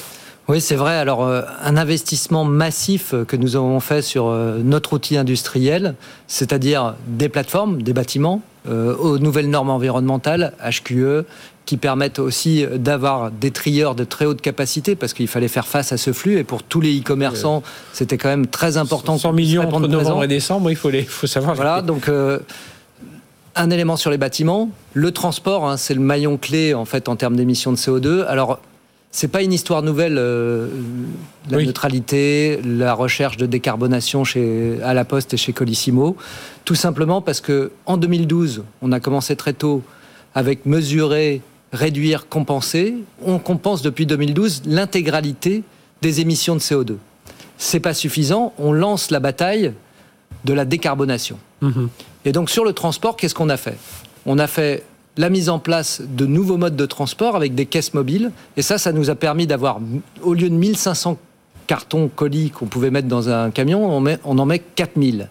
Oui, 0.51 0.59
c'est 0.59 0.75
vrai. 0.75 0.97
Alors, 0.97 1.23
euh, 1.23 1.43
un 1.63 1.77
investissement 1.77 2.43
massif 2.43 3.15
que 3.25 3.37
nous 3.37 3.55
avons 3.55 3.79
fait 3.79 4.01
sur 4.01 4.27
euh, 4.27 4.57
notre 4.61 4.91
outil 4.91 5.15
industriel, 5.15 5.95
c'est-à-dire 6.27 6.95
des 7.07 7.29
plateformes, 7.29 7.81
des 7.81 7.93
bâtiments, 7.93 8.41
euh, 8.67 8.93
aux 8.97 9.17
nouvelles 9.17 9.49
normes 9.49 9.69
environnementales, 9.69 10.51
HQE, 10.61 11.23
qui 11.65 11.77
permettent 11.77 12.19
aussi 12.19 12.65
d'avoir 12.75 13.31
des 13.31 13.51
trieurs 13.51 13.95
de 13.95 14.03
très 14.03 14.25
haute 14.25 14.41
capacité 14.41 14.97
parce 14.97 15.13
qu'il 15.13 15.29
fallait 15.29 15.47
faire 15.47 15.65
face 15.65 15.93
à 15.93 15.97
ce 15.97 16.11
flux 16.11 16.37
et 16.37 16.43
pour 16.43 16.63
tous 16.63 16.81
les 16.81 16.99
e-commerçants, 16.99 17.63
c'était 17.93 18.17
quand 18.17 18.27
même 18.27 18.47
très 18.47 18.75
important. 18.75 19.17
100 19.17 19.31
millions 19.31 19.63
entre 19.63 19.87
novembre 19.87 20.25
et 20.25 20.27
décembre, 20.27 20.69
il 20.69 20.75
faut, 20.75 20.89
les, 20.89 21.03
faut 21.03 21.27
savoir. 21.27 21.55
Voilà, 21.55 21.81
donc 21.81 22.11
un 23.55 23.69
élément 23.69 23.95
sur 23.95 24.11
les 24.11 24.17
bâtiments, 24.17 24.69
le 24.95 25.13
transport, 25.13 25.69
hein, 25.69 25.77
c'est 25.77 25.93
le 25.93 26.01
maillon 26.01 26.35
clé 26.35 26.73
en 26.73 26.83
fait 26.83 27.07
en 27.07 27.15
termes 27.15 27.37
d'émissions 27.37 27.71
de 27.71 27.77
CO2. 27.77 28.25
Alors 28.25 28.59
c'est 29.11 29.27
pas 29.27 29.43
une 29.43 29.51
histoire 29.51 29.83
nouvelle, 29.83 30.17
euh, 30.17 30.69
la 31.49 31.61
neutralité, 31.61 32.61
la 32.63 32.93
recherche 32.93 33.35
de 33.35 33.45
décarbonation 33.45 34.23
chez, 34.23 34.81
à 34.83 34.93
la 34.93 35.03
Poste 35.03 35.33
et 35.33 35.37
chez 35.37 35.51
Colissimo. 35.51 36.15
Tout 36.63 36.75
simplement 36.75 37.21
parce 37.21 37.41
que 37.41 37.71
en 37.85 37.97
2012, 37.97 38.63
on 38.81 38.91
a 38.93 39.01
commencé 39.01 39.35
très 39.35 39.51
tôt 39.51 39.83
avec 40.33 40.65
mesurer, 40.65 41.41
réduire, 41.73 42.29
compenser. 42.29 42.95
On 43.21 43.37
compense 43.37 43.81
depuis 43.81 44.05
2012 44.05 44.63
l'intégralité 44.65 45.63
des 46.01 46.21
émissions 46.21 46.55
de 46.55 46.61
CO2. 46.61 46.95
C'est 47.57 47.81
pas 47.81 47.93
suffisant. 47.93 48.53
On 48.57 48.71
lance 48.71 49.11
la 49.11 49.19
bataille 49.19 49.73
de 50.45 50.53
la 50.53 50.63
décarbonation. 50.63 51.37
Mhm. 51.61 51.89
Et 52.23 52.31
donc 52.31 52.49
sur 52.49 52.63
le 52.63 52.71
transport, 52.71 53.17
qu'est-ce 53.17 53.35
qu'on 53.35 53.49
a 53.49 53.57
fait? 53.57 53.77
On 54.25 54.39
a 54.39 54.47
fait 54.47 54.83
la 55.17 55.29
mise 55.29 55.49
en 55.49 55.59
place 55.59 56.01
de 56.01 56.25
nouveaux 56.25 56.57
modes 56.57 56.75
de 56.75 56.85
transport 56.85 57.35
avec 57.35 57.55
des 57.55 57.65
caisses 57.65 57.93
mobiles. 57.93 58.31
Et 58.57 58.61
ça, 58.61 58.77
ça 58.77 58.91
nous 58.91 59.09
a 59.09 59.15
permis 59.15 59.47
d'avoir, 59.47 59.79
au 60.21 60.33
lieu 60.33 60.49
de 60.49 60.55
1500 60.55 61.17
cartons 61.67 62.09
colis 62.13 62.49
qu'on 62.49 62.65
pouvait 62.65 62.91
mettre 62.91 63.07
dans 63.07 63.29
un 63.29 63.51
camion, 63.51 63.89
on, 63.89 63.99
met, 63.99 64.19
on 64.25 64.37
en 64.39 64.45
met 64.45 64.59
4000. 64.59 65.29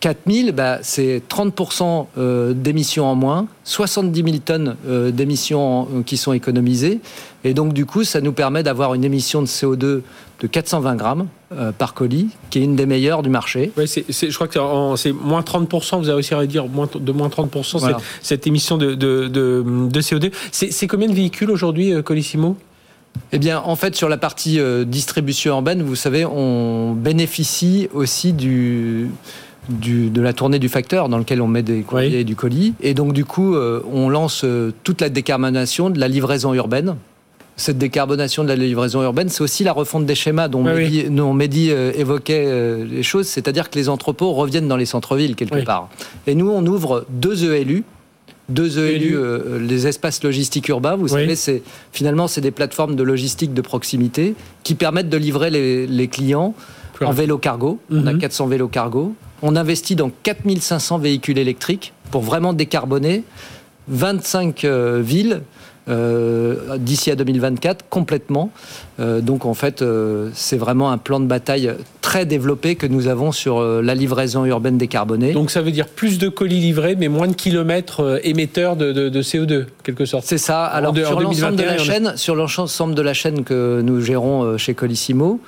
4000, 0.00 0.52
bah, 0.52 0.78
c'est 0.82 1.22
30% 1.28 2.06
euh, 2.18 2.52
d'émissions 2.52 3.06
en 3.06 3.14
moins, 3.14 3.46
70 3.64 4.22
000 4.22 4.36
tonnes 4.44 4.76
euh, 4.86 5.10
d'émissions 5.12 5.86
qui 6.04 6.16
sont 6.16 6.32
économisées. 6.32 7.00
Et 7.44 7.54
donc, 7.54 7.72
du 7.72 7.86
coup, 7.86 8.04
ça 8.04 8.20
nous 8.20 8.32
permet 8.32 8.62
d'avoir 8.62 8.94
une 8.94 9.04
émission 9.04 9.40
de 9.40 9.46
CO2 9.46 10.02
de 10.40 10.46
420 10.50 10.96
grammes 10.96 11.28
par 11.78 11.94
colis, 11.94 12.28
qui 12.50 12.60
est 12.60 12.62
une 12.62 12.76
des 12.76 12.86
meilleures 12.86 13.22
du 13.22 13.30
marché. 13.30 13.72
Oui, 13.76 13.86
je 13.86 14.34
crois 14.34 14.48
que 14.48 14.58
c'est 14.96 15.12
moins 15.12 15.40
30%, 15.40 15.98
vous 15.98 16.08
avez 16.08 16.14
réussi 16.14 16.34
à 16.34 16.46
dire 16.46 16.64
de 16.66 17.12
moins 17.12 17.28
30% 17.28 17.96
cette 18.20 18.46
émission 18.46 18.76
de, 18.78 18.94
de, 18.94 19.28
de 19.28 20.00
CO2. 20.00 20.32
C'est 20.50 20.86
combien 20.86 21.08
de 21.08 21.14
véhicules 21.14 21.50
aujourd'hui, 21.50 21.92
Colissimo? 22.02 22.56
Eh 23.32 23.38
bien, 23.38 23.62
en 23.64 23.76
fait, 23.76 23.94
sur 23.96 24.08
la 24.08 24.18
partie 24.18 24.60
euh, 24.60 24.84
distribution 24.84 25.54
urbaine, 25.54 25.82
vous 25.82 25.96
savez, 25.96 26.24
on 26.24 26.92
bénéficie 26.92 27.88
aussi 27.94 28.32
du, 28.32 29.10
de 29.68 30.20
la 30.20 30.32
tournée 30.32 30.58
du 30.58 30.68
facteur 30.68 31.08
dans 31.08 31.18
lequel 31.18 31.40
on 31.40 31.48
met 31.48 31.62
des 31.62 31.80
courriers 31.82 32.20
et 32.20 32.24
du 32.24 32.36
colis. 32.36 32.74
Et 32.80 32.94
donc, 32.94 33.12
du 33.12 33.24
coup, 33.24 33.54
euh, 33.54 33.82
on 33.90 34.08
lance 34.08 34.42
euh, 34.44 34.72
toute 34.84 35.00
la 35.00 35.08
décarbonation 35.08 35.88
de 35.90 35.98
la 35.98 36.08
livraison 36.08 36.52
urbaine. 36.52 36.96
Cette 37.56 37.78
décarbonation 37.78 38.44
de 38.44 38.48
la 38.48 38.56
livraison 38.56 39.02
urbaine, 39.02 39.28
c'est 39.28 39.42
aussi 39.42 39.62
la 39.62 39.72
refonte 39.72 40.06
des 40.06 40.14
schémas 40.14 40.48
dont 40.48 40.62
Mehdi, 40.62 41.70
évoquait 41.70 42.84
les 42.84 43.02
choses, 43.02 43.26
c'est-à-dire 43.26 43.70
que 43.70 43.78
les 43.78 43.88
entrepôts 43.88 44.32
reviennent 44.32 44.68
dans 44.68 44.76
les 44.76 44.86
centres-villes 44.86 45.36
quelque 45.36 45.64
part. 45.64 45.88
Et 46.26 46.34
nous, 46.34 46.50
on 46.50 46.64
ouvre 46.66 47.04
deux 47.10 47.52
ELU, 47.52 47.84
deux 48.48 48.78
ELU, 48.78 49.16
euh, 49.16 49.58
les 49.58 49.86
espaces 49.86 50.22
logistiques 50.22 50.68
urbains. 50.68 50.96
Vous 50.96 51.08
savez, 51.08 51.36
c'est 51.36 51.62
finalement 51.92 52.28
c'est 52.28 52.40
des 52.40 52.50
plateformes 52.50 52.96
de 52.96 53.02
logistique 53.02 53.54
de 53.54 53.60
proximité 53.60 54.34
qui 54.62 54.74
permettent 54.74 55.08
de 55.08 55.16
livrer 55.16 55.50
les, 55.50 56.08
clients 56.08 56.54
en 57.00 57.12
vélo 57.12 57.38
cargo. 57.38 57.80
On 57.90 58.06
a 58.06 58.14
400 58.14 58.44
mhm. 58.44 58.50
vélos 58.50 58.68
cargo. 58.68 59.14
On 59.42 59.56
investit 59.56 59.96
dans 59.96 60.10
4500 60.22 60.98
véhicules 60.98 61.38
électriques 61.38 61.92
pour 62.10 62.22
vraiment 62.22 62.52
décarboner 62.52 63.24
25 63.88 64.64
euh, 64.64 65.00
villes 65.02 65.42
euh, 65.88 66.78
d'ici 66.78 67.10
à 67.10 67.16
2024 67.16 67.86
complètement. 67.90 68.50
Euh, 69.00 69.20
donc 69.20 69.44
en 69.44 69.54
fait, 69.54 69.82
euh, 69.82 70.30
c'est 70.32 70.56
vraiment 70.56 70.92
un 70.92 70.98
plan 70.98 71.18
de 71.18 71.26
bataille 71.26 71.72
très 72.00 72.24
développé 72.24 72.76
que 72.76 72.86
nous 72.86 73.08
avons 73.08 73.32
sur 73.32 73.60
la 73.60 73.94
livraison 73.94 74.44
urbaine 74.44 74.78
décarbonée. 74.78 75.32
Donc 75.32 75.50
ça 75.50 75.60
veut 75.60 75.72
dire 75.72 75.88
plus 75.88 76.18
de 76.18 76.28
colis 76.28 76.60
livrés, 76.60 76.94
mais 76.94 77.08
moins 77.08 77.26
de 77.26 77.34
kilomètres 77.34 78.20
émetteurs 78.22 78.76
de, 78.76 79.22
CO2, 79.22 79.66
quelque 79.82 80.04
sorte. 80.04 80.24
C'est 80.24 80.38
ça. 80.38 80.64
Alors 80.64 80.94
sur 80.94 81.20
l'ensemble 81.20 81.56
de 81.56 81.64
la 81.64 81.78
chaîne, 81.78 82.16
sur 82.16 82.36
l'ensemble 82.36 82.94
de 82.94 83.02
la 83.02 83.14
chaîne 83.14 83.42
que 83.42 83.80
nous 83.82 84.00
gérons 84.00 84.56
chez 84.58 84.74
Colissimo, 84.74 85.40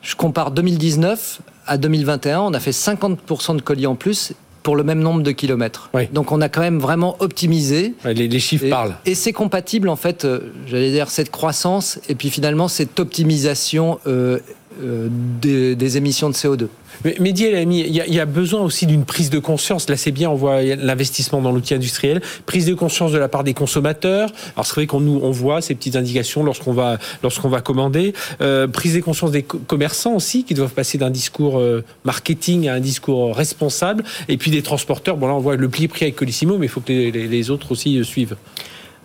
je 0.00 0.16
compare 0.16 0.50
2019 0.50 1.40
à 1.66 1.78
2021, 1.78 2.40
on 2.40 2.54
a 2.54 2.60
fait 2.60 2.72
50% 2.72 3.56
de 3.56 3.62
colis 3.62 3.86
en 3.86 3.94
plus 3.94 4.32
pour 4.64 4.74
le 4.76 4.82
même 4.82 4.98
nombre 4.98 5.22
de 5.22 5.30
kilomètres. 5.30 5.90
Donc 6.12 6.32
on 6.32 6.40
a 6.40 6.48
quand 6.48 6.62
même 6.62 6.80
vraiment 6.80 7.16
optimisé. 7.20 7.94
les, 8.04 8.38
chiffres 8.40 8.68
parlent. 8.68 8.96
Et 9.04 9.14
c'est 9.14 9.34
compatible 9.34 9.88
en 9.88 9.94
fait, 9.94 10.24
euh, 10.24 10.40
j'allais 10.66 10.90
dire, 10.90 11.10
cette 11.10 11.30
croissance 11.30 12.00
et 12.08 12.16
puis 12.16 12.30
finalement 12.30 12.66
cette 12.66 12.98
optimisation 12.98 14.00
euh, 14.06 14.38
euh, 14.82 15.08
des, 15.40 15.96
émissions 15.98 16.30
de 16.30 16.34
CO2. 16.34 16.68
Mais 17.04 17.16
Mehdi 17.20 17.44
il 17.44 18.14
y, 18.14 18.20
a 18.20 18.26
besoin 18.26 18.60
aussi 18.60 18.86
d'une 18.86 19.04
prise 19.04 19.30
de 19.30 19.38
conscience. 19.38 19.88
Là, 19.88 19.96
c'est 19.96 20.10
bien, 20.10 20.30
on 20.30 20.34
voit 20.34 20.62
l'investissement 20.62 21.40
dans 21.40 21.52
l'outil 21.52 21.74
industriel, 21.74 22.22
prise 22.46 22.66
de 22.66 22.74
conscience 22.74 23.12
de 23.12 23.18
la 23.18 23.28
part 23.28 23.44
des 23.44 23.54
consommateurs. 23.54 24.30
Alors, 24.56 24.66
c'est 24.66 24.74
vrai 24.74 24.86
qu'on 24.86 25.00
nous 25.00 25.20
on 25.22 25.30
voit 25.30 25.60
ces 25.60 25.74
petites 25.74 25.96
indications 25.96 26.42
lorsqu'on 26.44 26.72
va 26.72 26.98
lorsqu'on 27.22 27.48
va 27.48 27.60
commander. 27.60 28.14
Euh, 28.40 28.66
prise 28.66 28.94
de 28.94 29.00
conscience 29.00 29.30
des 29.30 29.42
commerçants 29.42 30.14
aussi, 30.14 30.44
qui 30.44 30.54
doivent 30.54 30.74
passer 30.74 30.98
d'un 30.98 31.10
discours 31.10 31.58
euh, 31.58 31.84
marketing 32.04 32.68
à 32.68 32.74
un 32.74 32.80
discours 32.80 33.34
responsable. 33.36 34.04
Et 34.28 34.36
puis 34.36 34.50
des 34.50 34.62
transporteurs. 34.62 35.16
Bon, 35.16 35.26
là, 35.26 35.34
on 35.34 35.40
voit 35.40 35.56
le 35.56 35.68
pli 35.68 35.88
pris 35.88 36.04
avec 36.04 36.16
Colissimo, 36.16 36.58
mais 36.58 36.66
il 36.66 36.70
faut 36.70 36.80
que 36.80 36.92
les, 36.92 37.50
autres 37.50 37.72
aussi 37.72 38.02
suivent. 38.04 38.36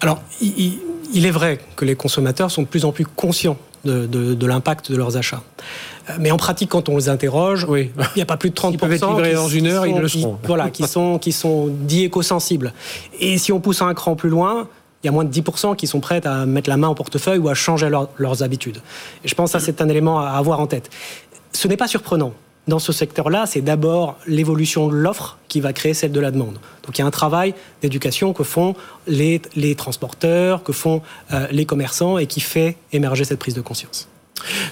Alors, 0.01 0.21
il 0.41 1.25
est 1.25 1.31
vrai 1.31 1.59
que 1.75 1.83
les 1.83 1.95
consommateurs 1.95 2.51
sont 2.51 2.61
de 2.61 2.67
plus 2.67 2.85
en 2.85 2.91
plus 2.91 3.05
conscients 3.05 3.57
de, 3.85 4.45
l'impact 4.45 4.91
de 4.91 4.97
leurs 4.97 5.17
achats. 5.17 5.43
Euh, 6.09 6.13
mais 6.19 6.31
en 6.31 6.37
pratique, 6.37 6.69
quand 6.69 6.89
on 6.89 6.97
les 6.97 7.09
interroge, 7.09 7.67
il 7.69 7.89
n'y 8.15 8.21
a 8.21 8.25
pas 8.25 8.37
plus 8.37 8.49
de 8.49 8.55
30% 8.55 8.71
qui 8.71 8.77
peuvent 8.77 8.91
être 8.91 9.07
livrés 9.09 9.33
dans 9.33 9.47
une 9.47 9.67
heure, 9.67 9.85
ils 9.85 9.97
le 9.97 10.07
seront. 10.07 10.37
voilà, 10.43 10.69
qui 10.69 10.83
sont, 10.87 11.19
qui 11.19 11.31
sont 11.31 11.67
dits 11.67 12.05
éco-sensibles. 12.05 12.73
Et 13.19 13.37
si 13.37 13.51
on 13.51 13.59
pousse 13.59 13.81
un 13.81 13.93
cran 13.93 14.15
plus 14.15 14.29
loin, 14.29 14.67
il 15.03 15.07
y 15.07 15.09
a 15.09 15.11
moins 15.11 15.23
de 15.23 15.33
10% 15.33 15.75
qui 15.75 15.87
sont 15.87 15.99
prêts 15.99 16.25
à 16.27 16.45
mettre 16.45 16.69
la 16.69 16.77
main 16.77 16.89
au 16.89 16.95
portefeuille 16.95 17.39
ou 17.39 17.47
à 17.47 17.53
changer 17.53 17.89
leurs 18.17 18.43
habitudes. 18.43 18.81
Et 19.23 19.27
je 19.27 19.35
pense 19.35 19.53
que 19.53 19.59
ça, 19.59 19.65
c'est 19.65 19.81
un 19.81 19.87
élément 19.87 20.19
à 20.19 20.31
avoir 20.31 20.59
en 20.59 20.67
tête. 20.67 20.89
Ce 21.53 21.67
n'est 21.67 21.77
pas 21.77 21.87
surprenant 21.87 22.33
dans 22.69 22.79
ce 22.79 22.91
secteur-là, 22.91 23.45
c'est 23.47 23.61
d'abord 23.61 24.17
l'évolution 24.27 24.87
de 24.87 24.95
l'offre 24.95 25.37
qui 25.47 25.59
va 25.59 25.73
créer 25.73 25.93
celle 25.93 26.11
de 26.11 26.19
la 26.19 26.31
demande. 26.31 26.59
Donc 26.83 26.97
il 26.97 27.01
y 27.01 27.03
a 27.03 27.07
un 27.07 27.11
travail 27.11 27.55
d'éducation 27.81 28.31
que 28.31 28.43
font 28.43 28.75
les, 29.07 29.41
transporteurs, 29.75 30.63
que 30.63 30.71
font 30.71 31.01
euh, 31.33 31.47
les 31.51 31.65
commerçants 31.65 32.17
et 32.17 32.27
qui 32.27 32.41
fait 32.41 32.77
émerger 32.93 33.23
cette 33.23 33.39
prise 33.39 33.55
de 33.55 33.61
conscience. 33.61 34.07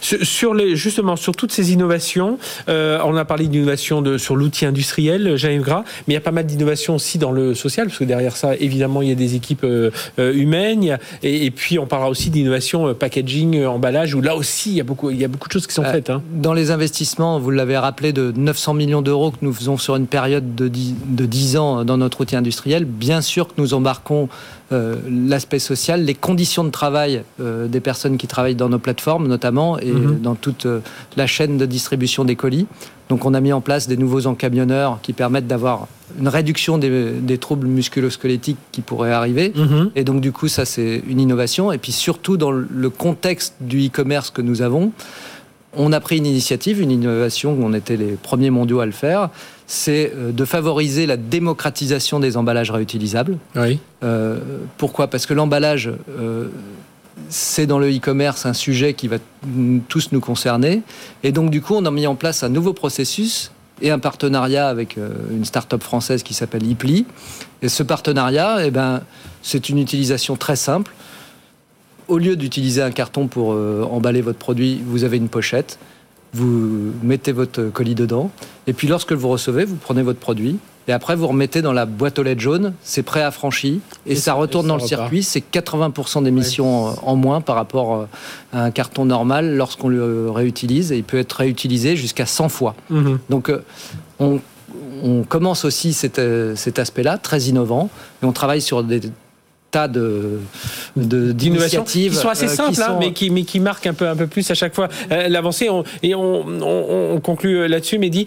Sur 0.01 0.53
les, 0.53 0.75
justement, 0.75 1.15
sur 1.15 1.35
toutes 1.35 1.51
ces 1.51 1.73
innovations, 1.73 2.37
euh, 2.69 2.99
on 3.03 3.15
a 3.15 3.25
parlé 3.25 3.47
d'innovation 3.47 4.03
sur 4.17 4.35
l'outil 4.35 4.65
industriel, 4.65 5.35
Jean-Yves 5.35 5.61
Gras, 5.61 5.83
mais 6.07 6.13
il 6.13 6.15
y 6.15 6.17
a 6.17 6.21
pas 6.21 6.31
mal 6.31 6.45
d'innovations 6.45 6.95
aussi 6.95 7.17
dans 7.17 7.31
le 7.31 7.55
social, 7.55 7.87
parce 7.87 7.99
que 7.99 8.03
derrière 8.03 8.35
ça, 8.35 8.55
évidemment, 8.55 9.01
il 9.01 9.09
y 9.09 9.11
a 9.11 9.15
des 9.15 9.35
équipes 9.35 9.63
euh, 9.63 9.91
euh, 10.19 10.33
humaines, 10.33 10.97
et, 11.23 11.51
puis 11.51 11.79
on 11.79 11.85
parlera 11.85 12.09
aussi 12.09 12.29
d'innovation 12.29 12.93
packaging, 12.93 13.65
emballage, 13.65 14.13
où 14.13 14.21
là 14.21 14.35
aussi, 14.35 14.71
il 14.71 14.75
y 14.75 14.81
a 14.81 14.83
beaucoup, 14.83 15.09
il 15.09 15.19
y 15.19 15.25
a 15.25 15.27
beaucoup 15.27 15.47
de 15.47 15.53
choses 15.53 15.67
qui 15.67 15.73
sont 15.73 15.83
faites. 15.83 16.09
Hein. 16.09 16.21
Dans 16.31 16.53
les 16.53 16.71
investissements, 16.71 17.39
vous 17.39 17.51
l'avez 17.51 17.77
rappelé, 17.77 18.13
de 18.13 18.33
900 18.35 18.73
millions 18.73 19.01
d'euros 19.01 19.31
que 19.31 19.37
nous 19.41 19.53
faisons 19.53 19.77
sur 19.77 19.95
une 19.95 20.07
période 20.07 20.55
de 20.55 20.67
10, 20.67 20.95
de 21.07 21.25
10 21.25 21.57
ans 21.57 21.85
dans 21.85 21.97
notre 21.97 22.21
outil 22.21 22.35
industriel, 22.35 22.85
bien 22.85 23.21
sûr 23.21 23.47
que 23.47 23.53
nous 23.57 23.73
embarquons 23.73 24.27
euh, 24.27 24.56
l'aspect 24.71 25.59
social, 25.59 26.03
les 26.03 26.13
conditions 26.13 26.65
de 26.65 26.69
travail 26.69 27.23
euh, 27.39 27.67
des 27.67 27.79
personnes 27.79 28.17
qui 28.17 28.27
travaillent 28.27 28.55
dans 28.55 28.67
nos 28.67 28.79
plateformes 28.79 29.27
notamment 29.27 29.79
et 29.79 29.91
mhm. 29.91 30.19
dans 30.19 30.35
toute 30.35 30.65
euh, 30.65 30.79
la 31.15 31.25
chaîne 31.25 31.57
de 31.57 31.65
distribution 31.65 32.25
des 32.25 32.35
colis. 32.35 32.67
Donc 33.07 33.23
on 33.23 33.33
a 33.33 33.39
mis 33.39 33.53
en 33.53 33.61
place 33.61 33.87
des 33.87 33.95
nouveaux 33.95 34.27
encamionneurs 34.27 34.99
qui 35.01 35.13
permettent 35.13 35.47
d'avoir 35.47 35.87
une 36.19 36.27
réduction 36.27 36.77
des, 36.77 37.37
troubles 37.37 37.67
musculo-squelettiques 37.67 38.57
qui 38.73 38.81
pourraient 38.81 39.13
arriver. 39.13 39.53
Mhm. 39.55 39.91
Et 39.95 40.03
donc 40.03 40.19
du 40.19 40.33
coup 40.33 40.49
ça 40.49 40.65
c'est 40.65 41.01
une 41.07 41.21
innovation. 41.21 41.71
Et 41.71 41.77
puis 41.77 41.93
surtout 41.93 42.35
dans 42.35 42.51
le 42.51 42.89
contexte 42.89 43.55
du 43.61 43.87
e-commerce 43.87 44.31
que 44.31 44.41
nous 44.41 44.61
avons, 44.61 44.91
on 45.77 45.93
a 45.93 45.99
pris 45.99 46.17
une 46.17 46.25
initiative, 46.25 46.81
une 46.81 46.91
innovation, 46.91 47.57
on 47.61 47.73
était 47.73 47.97
les 47.97 48.17
premiers 48.21 48.49
mondiaux 48.49 48.79
à 48.79 48.85
le 48.85 48.91
faire, 48.91 49.29
c'est 49.67 50.13
euh, 50.15 50.31
de 50.31 50.45
favoriser 50.45 51.05
la 51.05 51.17
démocratisation 51.17 52.19
des 52.19 52.37
emballages 52.37 52.71
réutilisables. 52.71 53.37
Oui. 53.55 53.79
Euh, 54.03 54.39
pourquoi? 54.77 55.07
Parce 55.07 55.25
que 55.25 55.33
l'emballage, 55.33 55.91
euh, 56.17 56.47
c'est 57.29 57.67
dans 57.67 57.77
le 57.77 57.93
e-commerce 57.93 58.45
un 58.45 58.53
sujet 58.53 58.93
qui 58.93 59.09
va 59.09 59.17
tous 59.89 60.13
nous 60.13 60.21
concerner. 60.21 60.81
Et 61.23 61.33
donc, 61.33 61.51
du 61.51 61.61
coup, 61.61 61.75
on 61.75 61.85
a 61.85 61.91
mis 61.91 62.07
en 62.07 62.15
place 62.15 62.43
un 62.43 62.49
nouveau 62.49 62.71
processus 62.71 63.51
et 63.81 63.91
un 63.91 63.99
partenariat 63.99 64.69
avec 64.69 64.97
une 64.97 65.45
start-up 65.45 65.83
française 65.83 66.23
qui 66.23 66.33
s'appelle 66.33 66.65
Ipli. 66.65 67.05
Et 67.61 67.69
ce 67.69 67.83
partenariat, 67.83 68.65
eh 68.65 68.71
ben, 68.71 69.01
c'est 69.43 69.69
une 69.69 69.77
utilisation 69.77 70.35
très 70.35 70.55
simple. 70.55 70.93
Au 72.07 72.17
lieu 72.17 72.35
d'utiliser 72.35 72.81
un 72.81 72.89
carton 72.89 73.27
pour 73.27 73.49
emballer 73.49 74.21
votre 74.21 74.39
produit, 74.39 74.81
vous 74.83 75.03
avez 75.03 75.17
une 75.17 75.29
pochette 75.29 75.77
vous 76.33 76.93
mettez 77.03 77.31
votre 77.31 77.63
colis 77.69 77.95
dedans, 77.95 78.31
et 78.67 78.73
puis 78.73 78.87
lorsque 78.87 79.13
vous 79.13 79.29
recevez, 79.29 79.65
vous 79.65 79.75
prenez 79.75 80.03
votre 80.03 80.19
produit, 80.19 80.59
et 80.87 80.93
après 80.93 81.15
vous 81.15 81.27
remettez 81.27 81.61
dans 81.61 81.73
la 81.73 81.85
boîte 81.85 82.17
aux 82.19 82.23
lettres 82.23 82.41
jaune, 82.41 82.73
c'est 82.81 83.03
prêt 83.03 83.21
à 83.21 83.31
franchir, 83.31 83.79
et, 84.05 84.15
ça 84.15 84.33
retourne 84.33 84.67
dans 84.67 84.75
le 84.75 84.81
circuit, 84.81 85.23
c'est 85.23 85.43
80% 85.51 86.23
d'émissions 86.23 86.95
en 87.07 87.15
moins 87.15 87.41
par 87.41 87.55
rapport 87.55 87.95
euh, 87.95 88.05
à 88.53 88.63
un 88.63 88.71
carton 88.71 89.05
normal 89.05 89.55
lorsqu'on 89.55 89.89
le 89.89 90.29
réutilise, 90.31 90.91
et 90.91 90.97
il 90.97 91.03
peut 91.03 91.17
être 91.17 91.33
réutilisé 91.33 91.95
jusqu'à 91.95 92.25
100 92.25 92.49
fois. 92.49 92.75
Mhm. 92.89 93.19
Donc 93.29 93.49
euh, 93.49 93.63
on, 94.19 94.39
commence 95.29 95.63
aussi 95.65 95.95
euh, 96.17 96.55
cet 96.55 96.79
aspect-là, 96.79 97.17
très 97.17 97.41
innovant, 97.43 97.89
et 98.23 98.25
on 98.25 98.31
travaille 98.31 98.61
sur 98.61 98.83
des 98.83 99.01
tas 99.77 99.87
de 99.87 100.39
d'initiatives 100.95 102.11
qui 102.11 102.17
sont 102.17 102.29
assez 102.29 102.45
euh, 102.45 102.61
simples, 102.61 102.81
hein, 102.81 102.97
mais 102.99 103.13
qui 103.13 103.29
mais 103.29 103.43
qui 103.43 103.59
marquent 103.59 103.87
un 103.87 103.93
peu 103.93 104.07
un 104.07 104.15
peu 104.15 104.27
plus 104.27 104.49
à 104.49 104.55
chaque 104.55 104.73
fois 104.73 104.87
euh, 105.11 105.27
l'avancée. 105.27 105.69
et 106.01 106.15
on, 106.15 106.45
on, 106.47 107.19
conclut 107.19 107.57
euh, 107.57 107.67
là-dessus, 107.67 107.99
mais 107.99 108.09
dit 108.09 108.25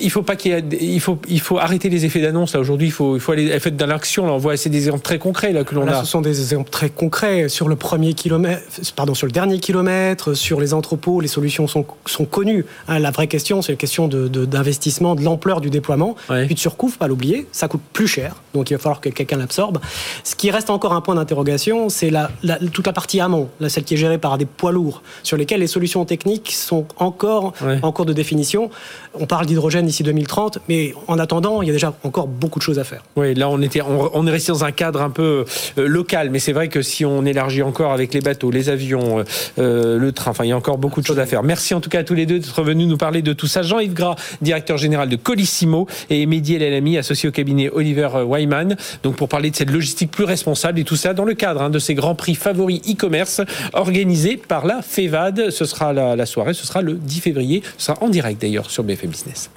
il 0.00 0.10
faut 0.10 0.22
pas 0.22 0.36
qu'il 0.36 0.64
il 0.80 1.00
faut 1.00 1.18
il 1.28 1.40
faut 1.40 1.58
arrêter 1.58 1.88
les 1.88 2.04
effets 2.04 2.20
d'annonce. 2.20 2.52
Là 2.54 2.60
aujourd'hui, 2.60 2.88
il 2.88 2.92
faut 2.92 3.16
il 3.16 3.20
faut 3.20 3.32
aller 3.32 3.58
faire 3.58 3.72
de 3.72 3.84
l'action. 3.84 4.26
Là, 4.26 4.32
on 4.32 4.38
voit 4.38 4.56
c'est 4.56 4.68
des 4.68 4.84
exemples 4.86 5.02
très 5.02 5.18
concrets 5.18 5.52
là 5.52 5.64
que 5.64 5.74
l'on 5.74 5.86
a. 5.88 6.04
Ce 6.04 6.10
sont 6.10 6.20
des 6.20 6.40
exemples 6.40 6.70
très 6.70 6.90
concrets 6.90 7.48
sur 7.48 7.68
le 7.68 7.76
premier 7.76 8.12
kilomètre, 8.12 8.62
pardon, 8.96 9.14
sur 9.14 9.26
le 9.26 9.32
dernier 9.32 9.58
kilomètre, 9.58 10.34
sur 10.34 10.60
les 10.60 10.74
entrepôts. 10.74 11.20
Les 11.20 11.28
solutions 11.28 11.66
sont 11.66 11.86
sont 12.06 12.24
connues. 12.26 12.66
Hein, 12.88 12.98
la 12.98 13.10
vraie 13.10 13.28
question, 13.28 13.62
c'est 13.62 13.72
la 13.72 13.76
question 13.76 14.08
de 14.08 14.28
d'investissement, 14.28 15.14
de, 15.14 15.22
l'ampleur 15.22 15.60
du 15.60 15.70
déploiement, 15.70 16.16
puis 16.46 16.54
de 16.54 16.58
surcoût, 16.58 16.88
faut 16.88 16.98
pas 16.98 17.08
l'oublier. 17.08 17.46
Ça 17.52 17.68
coûte 17.68 17.82
plus 17.92 18.08
cher, 18.08 18.36
donc 18.54 18.70
il 18.70 18.74
va 18.74 18.78
falloir 18.78 19.00
que 19.00 19.08
quelqu'un 19.08 19.38
l'absorbe. 19.38 19.78
Ce 20.24 20.34
qui 20.34 20.50
reste 20.50 20.70
encore 20.70 20.81
encore 20.82 20.94
un 20.94 21.00
point 21.00 21.14
d'interrogation, 21.14 21.88
c'est 21.88 22.10
la, 22.10 22.28
toute 22.72 22.88
la 22.88 22.92
partie 22.92 23.20
amont, 23.20 23.48
là, 23.60 23.68
celle 23.68 23.84
qui 23.84 23.94
est 23.94 23.96
gérée 23.96 24.18
par 24.18 24.36
des 24.36 24.46
poids 24.46 24.72
lourds, 24.72 25.04
sur 25.22 25.36
lesquels 25.36 25.60
les 25.60 25.68
solutions 25.68 26.04
techniques 26.04 26.50
sont 26.50 26.86
encore 26.96 27.52
en 27.82 27.92
cours 27.92 28.04
de 28.04 28.12
définition. 28.12 28.68
On 29.14 29.26
parle 29.26 29.46
d'hydrogène 29.46 29.86
d'ici 29.86 30.02
2030, 30.02 30.58
mais 30.68 30.92
en 31.06 31.20
attendant, 31.20 31.62
il 31.62 31.68
y 31.68 31.70
a 31.70 31.72
déjà 31.72 31.94
encore 32.02 32.26
beaucoup 32.26 32.58
de 32.58 32.64
choses 32.64 32.80
à 32.80 32.84
faire. 32.84 33.04
Oui, 33.14 33.32
là, 33.34 33.48
on, 33.48 33.62
était, 33.62 33.80
on, 33.80 34.26
est 34.26 34.30
resté 34.30 34.50
dans 34.50 34.64
un 34.64 34.72
cadre 34.72 35.02
un 35.02 35.10
peu 35.10 35.44
euh, 35.78 35.86
local, 35.86 36.30
mais 36.30 36.40
c'est 36.40 36.52
vrai 36.52 36.66
que 36.66 36.82
si 36.82 37.04
on 37.04 37.24
élargit 37.24 37.62
encore 37.62 37.92
avec 37.92 38.12
les 38.12 38.20
bateaux, 38.20 38.50
les 38.50 38.68
avions, 38.68 39.20
euh, 39.20 39.24
euh, 39.60 39.98
le 39.98 40.10
train, 40.10 40.32
enfin, 40.32 40.44
il 40.44 40.48
y 40.48 40.52
a 40.52 40.56
encore 40.56 40.78
beaucoup 40.78 41.00
de 41.00 41.06
choses 41.06 41.20
à 41.20 41.26
faire. 41.26 41.44
Merci 41.44 41.74
en 41.74 41.80
tout 41.80 41.90
cas 41.90 42.00
à 42.00 42.04
tous 42.04 42.14
les 42.14 42.26
deux 42.26 42.40
d'être 42.40 42.62
venus 42.64 42.88
nous 42.88 42.96
parler 42.96 43.22
de 43.22 43.32
tout 43.32 43.46
ça. 43.46 43.62
Jean-Yves 43.62 43.94
Gras, 43.94 44.16
directeur 44.40 44.78
général 44.78 45.08
de 45.08 45.14
Colissimo, 45.14 45.86
et 46.10 46.26
Mehdi 46.26 46.56
El 46.56 46.62
Elami, 46.62 46.98
associé 46.98 47.28
au 47.28 47.32
cabinet 47.32 47.70
Oliver 47.70 48.08
Wyman, 48.26 48.76
donc 49.04 49.14
pour 49.14 49.28
parler 49.28 49.52
de 49.52 49.54
cette 49.54 49.70
logistique 49.70 50.10
plus 50.10 50.24
responsable 50.24 50.61
et 50.70 50.84
tout 50.84 50.96
ça 50.96 51.14
dans 51.14 51.24
le 51.24 51.34
cadre 51.34 51.62
hein, 51.62 51.70
de 51.70 51.78
ces 51.78 51.94
grands 51.94 52.14
prix 52.14 52.34
favoris 52.34 52.80
e-commerce 52.88 53.40
organisés 53.72 54.36
par 54.36 54.66
la 54.66 54.82
FEVAD. 54.82 55.50
Ce 55.50 55.64
sera 55.64 55.92
la, 55.92 56.16
la 56.16 56.26
soirée, 56.26 56.54
ce 56.54 56.66
sera 56.66 56.82
le 56.82 56.94
10 56.94 57.20
février. 57.20 57.62
Ce 57.78 57.86
sera 57.86 58.02
en 58.02 58.08
direct 58.08 58.40
d'ailleurs 58.40 58.70
sur 58.70 58.84
BFM 58.84 59.10
Business. 59.10 59.50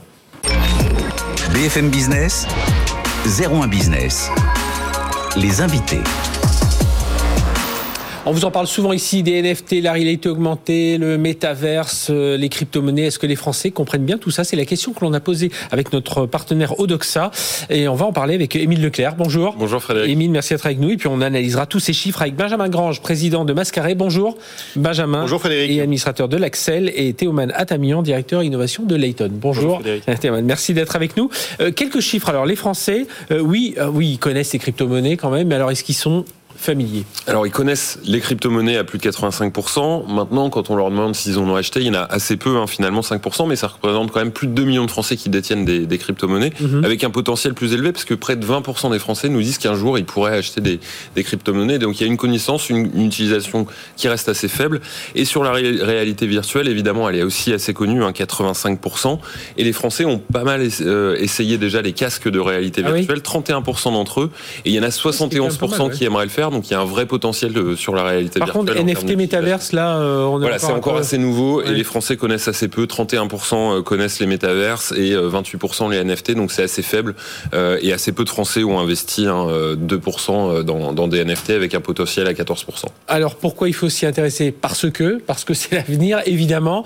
BFM 1.53 1.89
Business, 1.89 2.47
01 3.25 3.67
Business. 3.67 4.29
Les 5.37 5.61
invités. 5.61 6.01
On 8.27 8.31
vous 8.31 8.43
en 8.43 8.49
parle 8.49 8.65
souvent 8.65 8.91
ici 8.91 9.21
des 9.21 9.39
NFT, 9.39 9.83
la 9.83 9.93
réalité 9.93 10.29
augmentée, 10.29 10.97
le 10.97 11.15
métaverse, 11.15 12.07
euh, 12.09 12.37
les 12.37 12.49
crypto-monnaies. 12.49 13.03
Est-ce 13.03 13.19
que 13.19 13.27
les 13.27 13.35
Français 13.35 13.69
comprennent 13.69 14.03
bien 14.03 14.17
tout 14.17 14.31
ça? 14.31 14.43
C'est 14.43 14.55
la 14.55 14.65
question 14.65 14.93
que 14.93 15.05
l'on 15.05 15.13
a 15.13 15.19
posée 15.19 15.51
avec 15.69 15.93
notre 15.93 16.25
partenaire 16.25 16.79
Odoxa. 16.79 17.29
Et 17.69 17.87
on 17.87 17.93
va 17.93 18.07
en 18.07 18.13
parler 18.13 18.33
avec 18.33 18.55
Émile 18.55 18.81
Leclerc. 18.81 19.13
Bonjour. 19.15 19.55
Bonjour 19.59 19.79
Frédéric. 19.79 20.09
Émile, 20.09 20.31
merci 20.31 20.55
d'être 20.55 20.65
avec 20.65 20.79
nous. 20.79 20.89
Et 20.89 20.97
puis 20.97 21.07
on 21.07 21.21
analysera 21.21 21.67
tous 21.67 21.79
ces 21.79 21.93
chiffres 21.93 22.19
avec 22.23 22.35
Benjamin 22.35 22.67
Grange, 22.67 22.99
président 22.99 23.45
de 23.45 23.53
Mascaré. 23.53 23.93
Bonjour 23.93 24.35
Benjamin. 24.75 25.21
Bonjour 25.21 25.39
Frédéric. 25.39 25.69
Et 25.69 25.81
administrateur 25.81 26.27
de 26.27 26.37
l'Axel. 26.37 26.91
Et 26.95 27.13
Théoman 27.13 27.51
Atamian, 27.53 28.01
directeur 28.01 28.41
innovation 28.41 28.85
de 28.85 28.95
Layton. 28.95 29.29
Bonjour. 29.31 29.83
Bonjour 29.83 30.19
Théoman, 30.19 30.43
merci 30.43 30.73
d'être 30.73 30.95
avec 30.95 31.15
nous. 31.15 31.29
Euh, 31.61 31.71
quelques 31.71 31.99
chiffres. 31.99 32.29
Alors 32.29 32.47
les 32.47 32.55
Français, 32.55 33.05
euh, 33.29 33.39
oui, 33.39 33.75
oui, 33.93 34.13
ils 34.13 34.17
connaissent 34.17 34.49
ces 34.49 34.57
crypto-monnaies 34.59 35.15
quand 35.15 35.29
même. 35.29 35.47
Mais 35.47 35.55
alors 35.55 35.69
est-ce 35.69 35.83
qu'ils 35.83 35.93
sont 35.93 36.25
Alors, 37.27 37.45
ils 37.45 37.51
connaissent 37.51 37.99
les 38.05 38.19
crypto-monnaies 38.19 38.77
à 38.77 38.83
plus 38.83 38.97
de 38.97 39.03
85%. 39.03 40.11
Maintenant, 40.11 40.49
quand 40.49 40.69
on 40.69 40.75
leur 40.75 40.89
demande 40.89 41.15
s'ils 41.15 41.37
en 41.37 41.47
ont 41.49 41.55
acheté, 41.55 41.81
il 41.81 41.87
y 41.87 41.89
en 41.89 41.95
a 41.95 42.03
assez 42.03 42.37
peu, 42.37 42.57
hein, 42.57 42.67
finalement 42.67 43.01
5%, 43.01 43.47
mais 43.47 43.55
ça 43.55 43.67
représente 43.67 44.11
quand 44.11 44.19
même 44.19 44.31
plus 44.31 44.47
de 44.47 44.53
2 44.53 44.63
millions 44.63 44.85
de 44.85 44.91
Français 44.91 45.17
qui 45.17 45.29
détiennent 45.29 45.65
des, 45.65 45.97
crypto-monnaies, 45.97 46.53
mhm. 46.59 46.83
avec 46.83 47.03
un 47.03 47.09
potentiel 47.09 47.53
plus 47.53 47.73
élevé, 47.73 47.91
parce 47.91 48.05
que 48.05 48.13
près 48.13 48.35
de 48.35 48.45
20% 48.45 48.91
des 48.91 48.99
Français 48.99 49.29
nous 49.29 49.41
disent 49.41 49.57
qu'un 49.57 49.75
jour, 49.75 49.97
ils 49.97 50.05
pourraient 50.05 50.37
acheter 50.37 50.61
des, 50.61 50.79
crypto-monnaies. 51.23 51.79
Donc, 51.79 51.99
il 51.99 52.03
y 52.03 52.05
a 52.05 52.07
une 52.07 52.17
connaissance, 52.17 52.69
une, 52.69 53.05
utilisation 53.05 53.67
qui 53.95 54.07
reste 54.07 54.29
assez 54.29 54.47
faible. 54.47 54.81
Et 55.13 55.25
sur 55.25 55.43
la 55.43 55.51
réalité 55.51 56.27
virtuelle, 56.27 56.67
évidemment, 56.67 57.09
elle 57.09 57.15
est 57.15 57.23
aussi 57.23 57.53
assez 57.53 57.73
connue, 57.73 58.03
hein, 58.03 58.11
85%. 58.11 59.19
Et 59.57 59.63
les 59.63 59.73
Français 59.73 60.05
ont 60.05 60.19
pas 60.19 60.43
mal 60.43 60.67
euh, 60.81 61.15
essayé 61.19 61.57
déjà 61.57 61.81
les 61.81 61.93
casques 61.93 62.29
de 62.29 62.39
réalité 62.39 62.81
ah 62.85 62.91
virtuelle, 62.91 63.19
31% 63.19 63.93
d'entre 63.93 64.21
eux, 64.21 64.31
et 64.65 64.69
il 64.69 64.75
y 64.75 64.79
en 64.79 64.83
a 64.83 64.89
71% 64.89 65.91
qui 65.91 66.05
aimeraient 66.05 66.25
le 66.25 66.29
faire 66.29 66.44
donc 66.51 66.69
il 66.69 66.73
y 66.73 66.75
a 66.75 66.79
un 66.79 66.85
vrai 66.85 67.05
potentiel 67.05 67.53
sur 67.75 67.95
la 67.95 68.03
réalité 68.03 68.39
Par 68.39 68.47
virtuelle. 68.47 68.65
Par 68.65 68.75
contre, 68.75 69.01
NFT 69.01 69.17
Metaverse, 69.17 69.71
là, 69.71 69.97
euh, 69.97 70.23
on 70.23 70.39
Voilà, 70.39 70.59
c'est 70.59 70.71
encore 70.71 70.97
assez 70.97 71.17
nouveau 71.17 71.61
et 71.61 71.73
les 71.73 71.83
Français 71.83 72.17
connaissent 72.17 72.47
assez 72.47 72.67
peu. 72.67 72.85
31% 72.85 73.79
euh, 73.79 73.81
connaissent 73.81 74.19
les 74.19 74.25
métaverses 74.25 74.93
et 74.93 75.15
28% 75.15 75.85
euh, 75.85 75.91
les 75.91 76.03
NFT, 76.03 76.31
donc 76.31 76.51
c'est 76.51 76.63
assez 76.63 76.81
faible. 76.81 77.15
et 77.53 77.93
assez 77.93 78.11
peu 78.11 78.23
de 78.23 78.29
Français 78.29 78.63
ont 78.63 78.79
investi 78.79 79.25
2% 79.25 79.29
hein, 79.29 80.63
dans, 80.63 80.93
dans, 80.93 81.07
des 81.07 81.23
NFT 81.23 81.51
avec 81.51 81.75
un 81.75 81.81
potentiel 81.81 82.27
à 82.27 82.33
14%. 82.33 82.85
Alors 83.07 83.35
pourquoi 83.35 83.67
il 83.67 83.73
faut 83.73 83.89
s'y 83.89 84.05
intéresser? 84.05 84.51
Parce 84.51 84.89
que, 84.89 85.21
parce 85.25 85.43
que 85.43 85.53
c'est 85.53 85.71
l'avenir, 85.75 86.21
évidemment. 86.25 86.83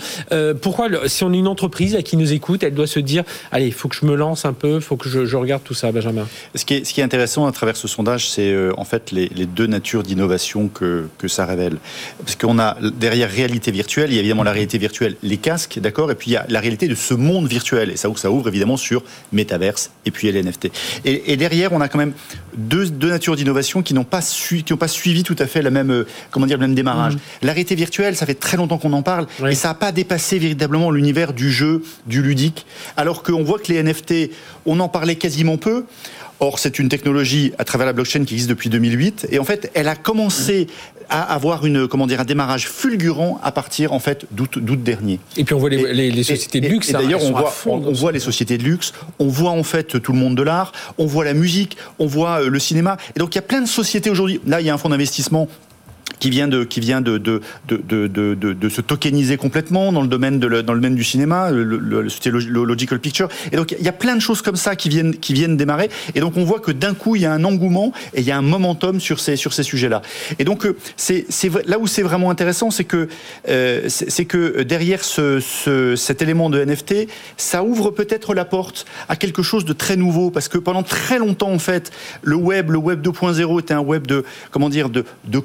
pourquoi, 0.62 0.88
si 1.08 1.24
on 1.24 1.34
est 1.34 1.38
une 1.38 1.48
entreprise 1.48 1.98
qui 2.04 2.18
nous 2.18 2.34
écoute, 2.34 2.64
elle 2.64 2.74
doit 2.74 2.88
se 2.88 3.00
dire, 3.00 3.24
allez, 3.52 3.68
il 3.68 3.74
faut 3.74 3.88
que 3.88 3.96
je 3.96 4.06
me 4.06 4.16
lance 4.16 4.46
un 4.46 4.54
peu, 4.54 4.76
il 4.76 4.82
faut 4.82 4.98
que 4.98 5.10
je, 5.10 5.26
je, 5.26 5.38
regarde 5.38 5.64
tout 5.64 5.74
ça, 5.74 5.92
Benjamin? 5.92 6.28
Ce 6.56 6.66
qui 6.66 6.76
est, 6.76 6.86
ce 6.86 6.94
qui 6.94 7.02
est 7.02 7.04
intéressant 7.04 7.46
à 7.46 7.52
travers 7.52 7.78
ce 7.78 7.88
sondage, 7.88 8.30
c'est 8.30 8.56
en 8.78 8.86
fait 8.86 9.12
les, 9.12 9.30
les 9.30 9.46
deux 9.50 9.68
natures 9.68 10.04
d'innovation 10.04 10.68
que, 10.68 11.08
que 11.18 11.28
ça 11.28 11.46
révèle. 11.46 11.78
Parce 12.20 12.36
qu'on 12.36 12.60
a 12.60 12.78
derrière 12.82 13.30
réalité 13.30 13.72
virtuelle, 13.72 14.12
il 14.12 14.16
y 14.16 14.18
a 14.18 14.20
évidemment 14.20 14.44
la 14.44 14.52
réalité 14.52 14.78
virtuelle, 14.78 15.16
les 15.24 15.38
casques, 15.38 15.80
d'accord, 15.80 16.12
et 16.12 16.16
puis 16.16 16.32
il 16.32 16.34
y 16.34 16.38
a 16.38 16.46
la 16.50 16.60
réalité 16.60 16.88
de 16.88 16.96
ce 16.96 17.14
monde 17.14 17.48
virtuel, 17.48 17.92
et 17.92 17.98
ça, 17.98 18.10
ça 18.16 18.32
ouvre 18.32 18.48
évidemment 18.48 18.78
sur 18.78 19.04
métaverse 19.32 19.92
et 20.06 20.12
puis 20.12 20.32
les 20.32 20.44
NFT. 20.44 20.70
Et, 21.06 21.34
et 21.34 21.38
derrière, 21.38 21.74
on 21.74 21.82
a 21.82 21.88
quand 21.88 21.98
même 21.98 22.14
deux, 22.56 22.90
deux 22.90 23.10
natures 23.10 23.36
d'innovation 23.36 23.82
qui 23.82 23.94
n'ont 23.94 24.04
pas, 24.04 24.22
su, 24.22 24.64
qui 24.64 24.74
pas 24.76 24.88
suivi 24.88 25.24
tout 25.24 25.36
à 25.40 25.46
fait 25.46 25.62
la 25.62 25.72
même, 25.72 26.06
comment 26.32 26.46
dire, 26.46 26.58
le 26.58 26.68
même 26.68 26.76
démarrage. 26.76 27.16
Mmh. 27.16 27.20
La 27.44 27.54
réalité 27.54 27.76
virtuelle, 27.76 28.16
ça 28.16 28.26
fait 28.26 28.36
très 28.40 28.58
longtemps 28.58 28.78
qu'on 28.78 28.94
en 28.94 29.04
parle, 29.04 29.28
et 29.48 29.56
ça 29.56 29.70
n'a 29.70 29.74
pas 29.74 29.92
dépassé 29.92 30.40
véritablement 30.40 30.92
l'univers 30.92 31.34
du 31.34 31.52
jeu, 31.52 31.84
du 32.06 32.22
ludique, 32.22 32.66
alors 32.98 33.24
qu'on 33.24 33.44
voit 33.44 33.60
que 33.60 33.72
les 33.72 33.82
NFT, 33.84 34.32
on 34.66 34.80
en 34.80 34.90
parlait 34.90 35.16
quasiment 35.16 35.58
peu. 35.58 35.86
Or, 36.40 36.60
c'est 36.60 36.80
une 36.80 36.90
technologie 36.90 37.52
à 37.58 37.66
travers 37.66 37.86
la 37.86 37.94
blockchain 37.94 38.24
qui 38.24 38.34
existe 38.34 38.50
depuis 38.50 38.70
2008. 38.70 39.28
Et 39.32 39.40
en 39.40 39.44
fait, 39.44 39.72
elle 39.74 39.88
a 39.88 39.96
commencé 39.96 40.68
à 41.10 41.22
avoir 41.34 41.66
une, 41.66 41.88
comment 41.88 42.08
dire, 42.08 42.22
un 42.22 42.26
démarrage 42.26 42.68
fulgurant 42.68 43.40
à 43.44 43.52
partir 43.52 43.94
en 43.94 44.00
fait 44.00 44.26
d'août 44.32 44.84
dernier. 44.84 45.20
Et 45.38 45.44
puis 45.44 45.54
on 45.56 45.60
voit 45.60 45.70
les, 45.70 46.12
les, 46.12 46.24
sociétés 46.24 46.62
de 46.62 46.68
luxe. 46.68 46.90
Et, 46.90 46.94
d'ailleurs, 46.94 47.24
on 47.24 47.32
voit, 47.32 47.54
on, 47.66 47.92
voit 47.92 48.12
les 48.12 48.20
sociétés 48.20 48.58
de 48.58 48.64
luxe, 48.64 48.94
on 49.18 49.28
voit 49.28 49.52
en 49.52 49.64
fait 49.64 50.02
tout 50.02 50.14
le 50.14 50.20
monde 50.20 50.36
de 50.36 50.44
l'art, 50.44 50.72
on 50.98 51.06
voit 51.06 51.26
la 51.26 51.34
musique, 51.34 51.78
on 51.98 52.06
voit 52.06 52.42
euh, 52.42 52.50
le 52.50 52.60
cinéma. 52.60 52.98
Et 53.16 53.20
donc 53.20 53.34
il 53.34 53.38
y 53.38 53.40
a 53.40 53.44
plein 53.44 53.62
de 53.62 53.68
sociétés 53.68 54.10
aujourd'hui. 54.10 54.40
Là, 54.46 54.62
il 54.62 54.68
y 54.68 54.70
a 54.70 54.74
un 54.74 54.78
fonds 54.78 54.90
d'investissement 54.90 55.48
qui 56.20 56.30
vient 56.30 56.48
de 56.48 56.64
qui 56.64 56.80
vient 56.80 57.02
de 57.02 57.18
de, 57.18 57.42
de, 57.68 58.08
de, 58.08 58.70
se 58.70 58.82
tokeniser 58.82 59.38
complètement 59.38 59.92
dans 59.92 60.02
le 60.02 60.08
domaine 60.08 60.40
de 60.40 60.62
dans 60.62 60.74
le 60.74 60.80
domaine 60.80 60.96
du 60.96 61.04
cinéma, 61.04 61.50
c'était 62.10 62.32
le, 62.32 62.40
Logical 62.64 63.00
Picture. 63.00 63.30
Et 63.52 63.56
donc 63.56 63.76
il 63.78 63.84
y 63.84 63.90
a 63.90 63.94
plein 63.94 64.16
de 64.16 64.22
choses 64.22 64.42
comme 64.42 64.56
ça 64.56 64.76
qui 64.76 64.90
viennent 64.90 65.16
qui 65.16 65.34
viennent 65.34 65.58
démarrer. 65.58 65.90
Et 66.16 66.20
donc 66.20 66.38
on 66.38 66.44
voit 66.44 66.60
que 66.60 66.72
d'un 66.72 66.94
coup 66.94 67.16
il 67.16 67.22
y 67.22 67.26
a 67.26 67.32
un 67.32 67.44
engouement 67.44 67.94
et 68.14 68.22
il 68.22 68.26
y 68.26 68.32
a 68.32 68.38
un 68.38 68.42
momentum 68.42 69.00
sur 69.00 69.20
ces 69.20 69.36
sur 69.36 69.54
ces 69.54 69.64
sujets-là. 69.64 70.02
Et 70.40 70.44
donc 70.44 70.66
euh, 70.66 70.76
c'est 70.98 71.26
c'est 71.30 71.50
là 71.68 71.80
où 71.80 71.88
c'est 71.88 72.04
vraiment 72.04 72.30
intéressant, 72.30 72.72
c'est 72.72 72.84
que 72.84 73.08
euh, 73.48 73.88
c'est 73.88 74.26
que 74.26 74.64
derrière 74.64 75.04
ce, 75.04 75.40
ce, 75.40 75.96
cet 75.96 76.22
élément 76.22 76.50
de 76.50 76.64
NFT, 76.64 77.08
ça 77.38 77.64
ouvre 77.64 77.92
peut-être 77.92 78.34
la 78.34 78.46
porte 78.46 78.86
à 79.08 79.16
quelque 79.16 79.44
chose 79.44 79.66
de 79.66 79.74
très 79.74 79.96
nouveau 79.96 80.32
parce 80.32 80.48
que 80.48 80.58
pendant 80.58 80.84
très 80.84 81.20
longtemps 81.20 81.52
en 81.52 81.60
fait 81.60 81.92
le 82.22 82.36
web 82.36 82.72
le 82.72 82.78
web 82.78 83.06
2.0 83.06 83.60
était 83.60 83.74
un 83.74 83.80
web 83.80 84.08
de 84.08 84.24
comment 84.52 84.70
dire 84.70 84.90
de 84.90 85.06
de 85.26 85.40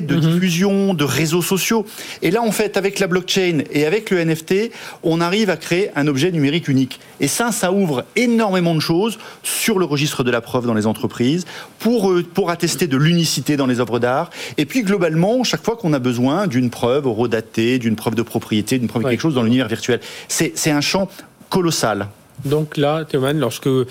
de 0.00 0.14
mhm. 0.14 0.20
diffusion, 0.20 0.94
de 0.94 1.04
réseaux 1.04 1.42
sociaux. 1.42 1.86
Et 2.22 2.30
là, 2.30 2.42
en 2.42 2.52
fait, 2.52 2.76
avec 2.76 2.98
la 2.98 3.06
blockchain 3.06 3.62
et 3.70 3.86
avec 3.86 4.10
le 4.10 4.24
NFT, 4.24 4.70
on 5.02 5.20
arrive 5.20 5.50
à 5.50 5.56
créer 5.56 5.90
un 5.96 6.06
objet 6.06 6.30
numérique 6.30 6.68
unique. 6.68 7.00
Et 7.20 7.28
ça, 7.28 7.52
ça 7.52 7.72
ouvre 7.72 8.04
énormément 8.16 8.74
de 8.74 8.80
choses 8.80 9.18
sur 9.42 9.78
le 9.78 9.84
registre 9.84 10.24
de 10.24 10.30
la 10.30 10.40
preuve 10.40 10.66
dans 10.66 10.74
les 10.74 10.86
entreprises, 10.86 11.44
pour, 11.78 12.10
euh, 12.10 12.22
pour 12.22 12.50
attester 12.50 12.86
de 12.86 12.96
l'unicité 12.96 13.56
dans 13.56 13.66
les 13.66 13.80
œuvres 13.80 13.98
d'art. 13.98 14.30
Et 14.58 14.66
puis, 14.66 14.82
globalement, 14.82 15.44
chaque 15.44 15.64
fois 15.64 15.76
qu'on 15.76 15.92
a 15.92 15.98
besoin 15.98 16.46
d'une 16.46 16.70
preuve 16.70 17.06
redatée, 17.06 17.78
d'une 17.78 17.96
preuve 17.96 18.14
de 18.14 18.22
propriété, 18.22 18.78
d'une 18.78 18.88
preuve 18.88 19.04
de 19.04 19.08
quelque 19.10 19.20
chose 19.20 19.34
dans 19.34 19.42
l'univers 19.42 19.68
virtuel, 19.68 20.00
c'est 20.28 20.70
un 20.70 20.80
champ 20.80 21.08
colossal. 21.50 22.08
Donc 22.44 22.76
là, 22.76 23.04
Théoman, 23.04 23.38
lorsque 23.38 23.66
euh, 23.66 23.86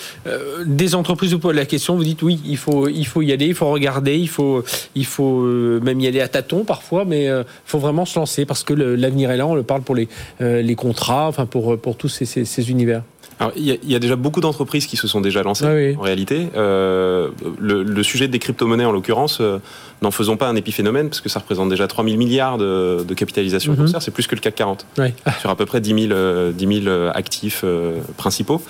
des 0.65 0.95
entreprises 0.95 1.33
vous 1.33 1.39
posent 1.39 1.55
la 1.55 1.65
question, 1.65 1.95
vous 1.95 2.03
dites 2.03 2.21
oui, 2.21 2.39
il 2.45 2.57
faut, 2.57 2.87
il 2.87 3.05
faut 3.05 3.21
y 3.21 3.31
aller, 3.31 3.47
il 3.47 3.53
faut 3.53 3.69
regarder, 3.69 4.17
il 4.17 4.29
faut, 4.29 4.63
il 4.95 5.05
faut 5.05 5.41
euh, 5.41 5.79
même 5.81 5.99
y 5.99 6.07
aller 6.07 6.21
à 6.21 6.27
tâtons 6.27 6.63
parfois, 6.63 7.05
mais 7.05 7.25
il 7.25 7.29
euh, 7.29 7.43
faut 7.65 7.79
vraiment 7.79 8.05
se 8.05 8.19
lancer 8.19 8.45
parce 8.45 8.63
que 8.63 8.73
l'avenir 8.73 9.31
est 9.31 9.37
là. 9.37 9.47
On 9.47 9.55
le 9.55 9.63
parle 9.63 9.81
pour 9.81 9.95
les, 9.95 10.07
contrats, 10.75 11.27
enfin 11.27 11.45
pour, 11.45 11.77
pour 11.77 11.95
tous 11.95 12.09
ces 12.09 12.69
univers. 12.71 13.03
Il 13.55 13.79
y, 13.83 13.95
a 13.95 13.99
déjà 13.99 14.15
beaucoup 14.15 14.41
d'entreprises 14.41 14.85
qui 14.85 14.97
se 14.97 15.07
sont 15.07 15.21
déjà 15.21 15.41
lancées, 15.43 15.95
en 15.97 16.01
réalité. 16.01 16.49
Euh, 16.55 17.29
le, 17.59 18.03
sujet 18.03 18.27
des 18.27 18.39
crypto-monnaies, 18.39 18.85
en 18.85 18.91
l'occurrence, 18.91 19.39
euh, 19.41 19.59
n'en 20.01 20.11
faisons 20.11 20.37
pas 20.37 20.47
un 20.47 20.55
épiphénomène, 20.55 21.09
parce 21.09 21.21
que 21.21 21.29
ça 21.29 21.39
représente 21.39 21.69
déjà 21.69 21.87
3 21.87 22.03
000 22.03 22.17
milliards 22.17 22.57
de, 22.57 23.05
capitalisation 23.15 23.73
mm 23.73 23.99
c'est 23.99 24.11
plus 24.11 24.25
que 24.25 24.35
le 24.35 24.41
CAC 24.41 24.55
40, 24.55 24.85
sur 25.39 25.49
à 25.49 25.55
peu 25.55 25.65
près 25.65 25.81
10 25.81 26.07
000, 26.07 26.11
euh, 26.11 27.11
actifs 27.13 27.63
principaux. 28.17 28.61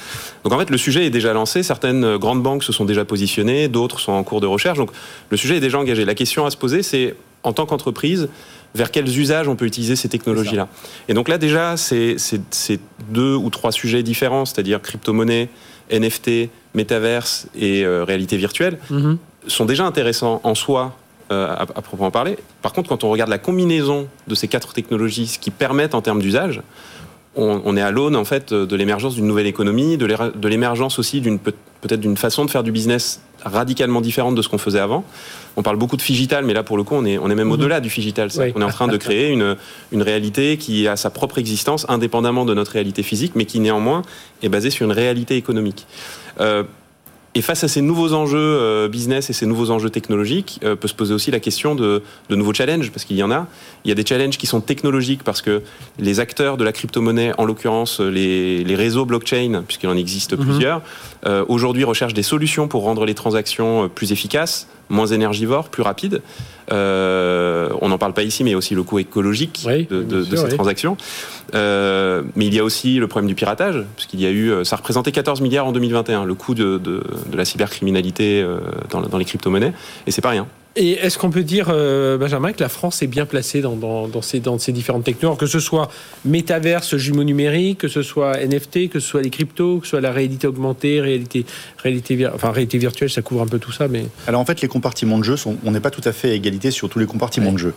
Donc 0.43 0.53
en 0.53 0.59
fait, 0.59 0.69
le 0.69 0.77
sujet 0.77 1.05
est 1.05 1.09
déjà 1.09 1.33
lancé, 1.33 1.63
certaines 1.63 2.17
grandes 2.17 2.43
banques 2.43 2.63
se 2.63 2.73
sont 2.73 2.85
déjà 2.85 3.05
positionnées, 3.05 3.67
d'autres 3.67 3.99
sont 3.99 4.11
en 4.11 4.23
cours 4.23 4.41
de 4.41 4.47
recherche, 4.47 4.77
donc 4.77 4.91
le 5.29 5.37
sujet 5.37 5.57
est 5.57 5.61
déjà 5.61 5.79
engagé. 5.79 6.05
La 6.05 6.15
question 6.15 6.45
à 6.45 6.51
se 6.51 6.57
poser, 6.57 6.83
c'est, 6.83 7.15
en 7.43 7.53
tant 7.53 7.65
qu'entreprise, 7.65 8.29
vers 8.75 8.91
quels 8.91 9.19
usages 9.19 9.47
on 9.47 9.55
peut 9.55 9.65
utiliser 9.65 9.95
ces 9.95 10.09
technologies-là. 10.09 10.67
Et 11.07 11.13
donc 11.13 11.27
là, 11.27 11.37
déjà, 11.37 11.77
c'est 11.77 12.17
deux 13.09 13.35
ou 13.35 13.49
trois 13.49 13.71
sujets 13.71 14.03
différents, 14.03 14.45
c'est-à-dire 14.45 14.81
crypto-monnaie, 14.81 15.49
NFT, 15.91 16.49
métaverse 16.73 17.47
et 17.53 17.83
euh, 17.83 18.03
réalité 18.05 18.37
virtuelle, 18.37 18.77
mhm. 18.89 19.17
sont 19.47 19.65
déjà 19.65 19.85
intéressants 19.85 20.39
en 20.43 20.55
soi 20.55 20.95
euh, 21.31 21.53
à, 21.53 21.65
proprement 21.65 22.11
parler. 22.11 22.37
Par 22.61 22.71
contre, 22.71 22.89
quand 22.89 23.03
on 23.03 23.09
regarde 23.09 23.29
la 23.29 23.37
combinaison 23.37 24.07
de 24.27 24.35
ces 24.35 24.47
quatre 24.47 24.73
technologies, 24.73 25.27
ce 25.27 25.39
qui 25.39 25.51
permettent 25.51 25.95
en 25.95 26.01
termes 26.01 26.21
d'usage, 26.21 26.61
on, 27.37 27.77
est 27.77 27.81
à 27.81 27.91
l'aune 27.91 28.17
en 28.17 28.25
fait 28.25 28.53
de 28.53 28.75
l'émergence 28.75 29.15
d'une 29.15 29.25
nouvelle 29.25 29.47
économie, 29.47 29.95
de 29.95 30.47
l'émergence 30.49 30.99
aussi 30.99 31.21
d'une 31.21 31.39
peut-être 31.81 31.99
d'une 31.99 32.17
façon 32.17 32.45
de 32.45 32.51
faire 32.51 32.63
du 32.63 32.71
business 32.71 33.21
radicalement 33.43 34.01
différente 34.01 34.35
de 34.35 34.41
ce 34.41 34.49
qu'on 34.49 34.57
faisait 34.57 34.79
avant. 34.79 35.03
On 35.57 35.63
parle 35.63 35.77
beaucoup 35.77 35.97
de 35.97 36.01
digital, 36.01 36.45
mais 36.45 36.53
là 36.53 36.63
pour 36.63 36.77
le 36.77 36.83
coup 36.83 36.95
on 36.95 37.05
est, 37.05 37.17
on 37.17 37.29
est 37.29 37.35
même 37.35 37.47
mhm. 37.47 37.53
au-delà 37.53 37.79
du 37.79 37.89
digital. 37.89 38.29
On 38.55 38.61
est 38.61 38.63
en 38.63 38.69
train 38.69 38.87
de 38.87 38.97
créer 38.97 39.29
une, 39.29 39.57
une 39.91 40.01
réalité 40.01 40.57
qui 40.57 40.87
a 40.87 40.95
sa 40.95 41.09
propre 41.09 41.39
existence 41.39 41.85
indépendamment 41.89 42.45
de 42.45 42.53
notre 42.53 42.71
réalité 42.71 43.03
physique, 43.03 43.33
mais 43.35 43.45
qui 43.45 43.59
néanmoins 43.59 44.03
est 44.43 44.49
basée 44.49 44.69
sur 44.69 44.85
une 44.85 44.91
réalité 44.91 45.35
économique. 45.35 45.87
Euh, 46.39 46.63
et 47.33 47.41
face 47.41 47.63
à 47.63 47.67
ces 47.67 47.81
nouveaux 47.81 48.13
enjeux 48.13 48.37
euh, 48.37 48.89
business 48.89 49.29
et 49.29 49.33
ces 49.33 49.45
nouveaux 49.45 49.71
enjeux 49.71 49.89
technologiques, 49.89 50.59
euh, 50.63 50.75
peut 50.75 50.89
se 50.89 50.93
poser 50.93 51.13
aussi 51.13 51.31
la 51.31 51.39
question 51.39 51.75
de, 51.75 52.03
de 52.29 52.35
nouveaux 52.35 52.53
challenges, 52.53 52.91
parce 52.91 53.05
qu'il 53.05 53.15
y 53.15 53.23
en 53.23 53.31
a. 53.31 53.47
Il 53.85 53.89
y 53.89 53.91
a 53.91 53.95
des 53.95 54.05
challenges 54.05 54.37
qui 54.37 54.47
sont 54.47 54.59
technologiques, 54.59 55.23
parce 55.23 55.41
que 55.41 55.61
les 55.97 56.19
acteurs 56.19 56.57
de 56.57 56.65
la 56.65 56.73
crypto-monnaie, 56.73 57.31
en 57.37 57.45
l'occurrence 57.45 58.01
les, 58.01 58.63
les, 58.65 58.75
réseaux 58.75 59.05
blockchain, 59.05 59.63
puisqu'il 59.65 59.87
en 59.87 59.95
existe 59.95 60.37
mhm. 60.37 60.45
plusieurs, 60.45 60.81
euh, 61.25 61.45
aujourd'hui 61.47 61.85
recherchent 61.85 62.13
des 62.13 62.23
solutions 62.23 62.67
pour 62.67 62.83
rendre 62.83 63.05
les 63.05 63.15
transactions 63.15 63.87
plus 63.87 64.11
efficaces, 64.11 64.67
moins 64.91 65.07
énergivores, 65.07 65.69
plus 65.69 65.81
rapides. 65.81 66.21
Euh, 66.71 67.69
on 67.81 67.89
n'en 67.89 67.97
parle 67.97 68.13
pas 68.13 68.23
ici, 68.23 68.43
mais 68.43 68.55
aussi 68.55 68.75
le 68.75 68.83
coût 68.83 68.99
écologique 68.99 69.65
de, 69.89 70.23
ces 70.23 70.49
transactions. 70.49 70.97
Euh, 71.53 72.21
mais 72.35 72.45
il 72.45 72.53
y 72.53 72.59
a 72.59 72.63
aussi 72.63 72.97
le 72.97 73.07
problème 73.07 73.27
du 73.27 73.35
piratage, 73.35 73.83
puisqu'il 73.95 74.21
y 74.21 74.25
a 74.25 74.31
eu, 74.31 74.63
ça 74.63 74.75
représentait 74.75 75.11
14 75.11 75.41
milliards 75.41 75.67
en 75.67 75.71
2021, 75.71 76.25
le 76.25 76.35
coût 76.35 76.53
de, 76.53 77.03
la 77.33 77.45
cybercriminalité 77.45 78.41
euh, 78.41 78.59
dans, 78.89 79.01
dans 79.01 79.17
les 79.17 79.25
crypto-monnaies, 79.25 79.73
et 80.07 80.11
c'est 80.11 80.21
pas 80.21 80.29
rien. 80.29 80.47
Et 80.77 80.91
est-ce 80.91 81.17
qu'on 81.17 81.29
peut 81.29 81.43
dire, 81.43 81.67
euh, 81.69 82.17
Benjamin, 82.17 82.53
que 82.53 82.61
la 82.61 82.69
France 82.69 83.01
est 83.01 83.07
bien 83.07 83.25
placée 83.25 83.59
dans, 83.59 83.75
dans, 83.75 84.21
ces, 84.21 84.39
dans 84.39 84.57
ces 84.57 84.71
différentes 84.71 85.03
technologies, 85.03 85.37
que 85.37 85.45
ce 85.45 85.59
soit 85.59 85.89
métaverse, 86.23 86.95
jumeaux 86.95 87.25
numériques, 87.25 87.79
que 87.79 87.87
ce 87.89 88.01
soit 88.03 88.37
NFT, 88.37 88.87
que 88.89 89.01
ce 89.01 89.07
soit 89.07 89.21
les 89.21 89.29
cryptos, 89.29 89.79
que 89.79 89.85
ce 89.85 89.91
soit 89.91 90.01
la 90.01 90.13
réalité 90.13 90.47
augmentée, 90.47 91.01
réalité, 91.01 91.45
réalité, 91.77 92.25
enfin, 92.33 92.51
réalité 92.51 92.77
virtuelle, 92.77 93.09
ça 93.09 93.21
couvre 93.21 93.41
un 93.41 93.47
peu 93.47 93.59
tout 93.59 93.73
ça. 93.73 93.89
Mais... 93.89 94.05
Alors 94.27 94.39
en 94.39 94.45
fait, 94.45 94.61
les 94.61 94.69
compartiments 94.69 95.19
de 95.19 95.25
jeu, 95.25 95.35
sont, 95.35 95.57
on 95.65 95.71
n'est 95.71 95.81
pas 95.81 95.91
tout 95.91 96.01
à 96.05 96.13
fait 96.13 96.31
à 96.31 96.33
égalité 96.33 96.71
sur 96.71 96.87
tous 96.87 96.99
les 96.99 97.05
compartiments 97.05 97.51
de 97.51 97.57
jeu. 97.57 97.73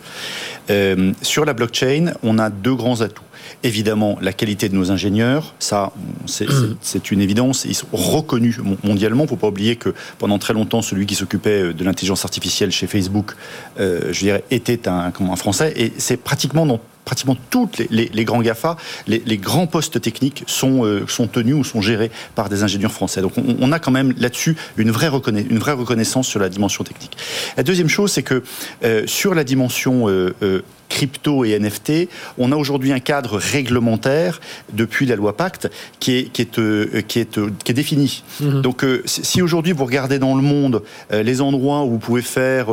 Euh, 0.69 1.11
sur 1.21 1.43
la 1.43 1.51
blockchain, 1.51 2.13
on 2.23 2.39
a 2.39 2.49
deux 2.49 2.75
grands 2.75 3.01
atouts. 3.01 3.23
Évidemment, 3.63 4.17
la 4.21 4.33
qualité 4.33 4.69
de 4.69 4.75
nos 4.75 4.91
ingénieurs, 4.91 5.55
ça, 5.59 5.91
c'est 6.25 7.11
une 7.11 7.21
évidence. 7.21 7.65
Ils 7.65 7.75
sont 7.75 7.87
reconnus 7.91 8.59
mondialement. 8.83 9.23
Il 9.23 9.25
ne 9.25 9.29
faut 9.29 9.35
pas 9.35 9.47
oublier 9.47 9.75
que 9.75 9.93
pendant 10.17 10.39
très 10.39 10.53
longtemps, 10.53 10.81
celui 10.81 11.05
qui 11.05 11.15
s'occupait 11.15 11.73
de 11.73 11.83
l'intelligence 11.83 12.25
artificielle 12.25 12.71
chez 12.71 12.87
Facebook, 12.87 13.35
euh, 13.79 14.11
je 14.11 14.19
dirais, 14.19 14.43
était 14.51 14.87
un, 14.87 15.11
un 15.19 15.35
Français. 15.35 15.73
Et 15.75 15.93
c'est 15.97 16.17
pratiquement 16.17 16.65
dans 16.65 16.79
pratiquement 17.05 17.37
toutes 17.49 17.81
les, 17.89 18.25
grands 18.25 18.41
GAFA, 18.41 18.75
les, 19.07 19.37
grands 19.37 19.67
postes 19.67 20.01
techniques 20.01 20.43
sont, 20.47 20.83
euh, 20.83 21.05
sont 21.07 21.27
tenus 21.27 21.55
ou 21.55 21.63
sont 21.63 21.81
gérés 21.81 22.11
par 22.33 22.49
des 22.49 22.63
ingénieurs 22.63 22.91
français. 22.91 23.21
Donc 23.21 23.33
on, 23.37 23.71
a 23.71 23.79
quand 23.79 23.91
même 23.91 24.13
là-dessus 24.17 24.57
une, 24.75 24.91
vraie 24.91 25.09
une 25.27 25.59
vraie 25.59 25.73
reconnaissance 25.73 26.27
sur 26.27 26.39
la 26.39 26.49
dimension 26.49 26.83
technique. 26.83 27.15
La 27.55 27.63
deuxième 27.63 27.87
chose, 27.87 28.11
c'est 28.11 28.23
que 28.23 28.43
euh, 28.83 29.03
sur 29.05 29.35
la 29.35 29.43
dimension 29.43 30.09
euh, 30.09 30.33
crypto 30.89 31.45
et 31.45 31.57
NFT, 31.59 32.09
on 32.37 32.51
a 32.51 32.55
aujourd'hui 32.55 32.91
un 32.91 32.99
cadre 32.99 33.37
réglementaire 33.37 34.39
depuis 34.73 35.05
la 35.05 35.15
loi 35.15 35.35
Pacte 35.35 35.69
qui 35.99 36.17
est, 36.17 36.23
qui 36.31 36.41
est, 36.41 36.59
euh, 36.59 37.01
qui 37.07 37.19
est, 37.19 37.37
euh, 37.37 37.49
qui 37.63 37.71
est 37.71 37.75
défini. 37.75 38.23
Mhm. 38.39 38.61
Donc 38.61 38.83
euh, 38.83 39.01
si 39.05 39.41
aujourd'hui 39.41 39.73
vous 39.73 39.85
regardez 39.85 40.19
dans 40.19 40.35
le 40.35 40.41
monde 40.41 40.83
les 41.11 41.41
endroits 41.41 41.83
où 41.83 41.91
vous 41.91 41.99
pouvez 41.99 42.21
faire 42.21 42.67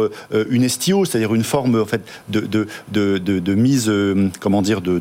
une 0.51 0.69
STO, 0.69 1.05
c'est-à-dire 1.05 1.35
une 1.35 1.45
forme 1.45 1.81
en 1.81 1.85
fait, 1.85 2.03
de, 2.29 2.41
de, 2.41 2.67
de, 2.91 3.19
de 3.19 3.55
mise, 3.55 3.91
comment 4.41 4.63
dire, 4.63 4.81
de, 4.81 5.01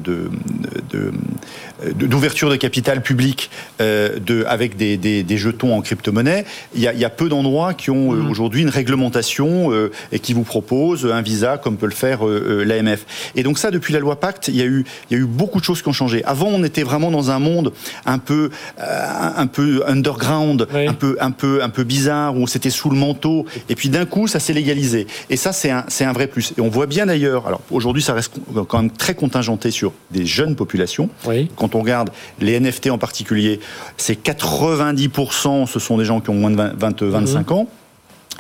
d'ouverture 1.96 2.50
de 2.50 2.56
capital 2.56 3.02
public 3.02 3.50
de, 3.80 4.46
avec 4.48 4.78
des, 4.78 4.98
des, 4.98 5.24
des 5.24 5.38
jetons 5.38 5.76
en 5.76 5.82
crypto-monnaie, 5.82 6.46
il 6.76 6.82
y 6.82 6.88
a, 6.88 6.94
y 6.94 7.06
a, 7.06 7.10
peu 7.10 7.30
d'endroits 7.30 7.74
qui 7.74 7.90
ont 7.90 8.12
mhm. 8.12 8.30
aujourd'hui 8.30 8.62
une 8.62 8.70
réglementation 8.70 9.72
et 10.12 10.20
qui 10.20 10.34
vous 10.34 10.44
proposent 10.44 11.06
un 11.06 11.22
visa 11.22 11.58
comme 11.58 11.78
peut 11.78 11.88
le 11.88 11.92
faire 11.92 12.26
l'AMF. 12.26 13.01
Et 13.36 13.44
donc 13.44 13.58
ça, 13.58 13.72
depuis 13.72 13.94
la 13.94 14.00
loi 14.00 14.20
Pacte, 14.20 14.48
il 14.48 14.56
y 14.56 14.62
a 14.62 14.66
eu, 14.66 14.86
il 15.10 15.18
y 15.18 15.20
a 15.20 15.24
eu 15.24 15.26
beaucoup 15.26 15.60
de 15.60 15.66
choses 15.66 15.82
qui 15.82 15.88
ont 15.88 15.94
changé. 15.94 16.24
Avant, 16.26 16.48
on 16.48 16.64
était 16.64 16.84
vraiment 16.84 17.12
dans 17.12 17.32
un 17.32 17.40
monde 17.40 17.74
un 18.06 18.20
peu, 18.20 18.50
euh, 18.80 19.30
un 19.36 19.48
peu 19.48 19.84
underground, 19.88 20.68
un 20.74 20.94
peu, 20.94 21.18
un 21.20 21.32
peu, 21.32 21.64
un 21.64 21.70
peu 21.70 21.84
bizarre 21.84 22.38
où 22.38 22.48
c'était 22.48 22.70
sous 22.70 22.90
le 22.90 22.98
manteau. 22.98 23.46
Et 23.70 23.76
puis 23.76 23.90
d'un 23.90 24.06
coup, 24.06 24.28
ça 24.28 24.40
s'est 24.40 24.54
légalisé. 24.54 25.08
Et 25.30 25.38
ça, 25.38 25.54
c'est 25.54 25.72
un, 25.72 25.86
c'est 25.88 26.06
un 26.06 26.14
vrai 26.14 26.28
plus. 26.28 26.54
Et 26.58 26.62
on 26.62 26.70
voit 26.70 26.88
bien 26.88 27.06
d'ailleurs. 27.06 27.48
Alors 27.48 27.62
aujourd'hui, 27.72 28.02
ça 28.02 28.14
reste 28.14 28.34
quand 28.68 28.82
même 28.82 28.92
très 28.92 29.16
contingenté 29.16 29.72
sur 29.72 29.94
des 30.12 30.26
jeunes 30.26 30.56
populations. 30.56 31.10
Quand 31.56 31.76
on 31.76 31.80
regarde 31.82 32.10
les 32.40 32.60
NFT 32.60 32.90
en 32.90 32.98
particulier, 32.98 33.60
c'est 33.98 34.22
90%, 34.24 35.68
ce 35.68 35.80
sont 35.80 35.98
des 35.98 36.06
gens 36.06 36.20
qui 36.20 36.30
ont 36.30 36.36
moins 36.36 36.52
de 36.52 36.56
20, 36.78 37.04
25 37.04 37.52
ans. 37.52 37.68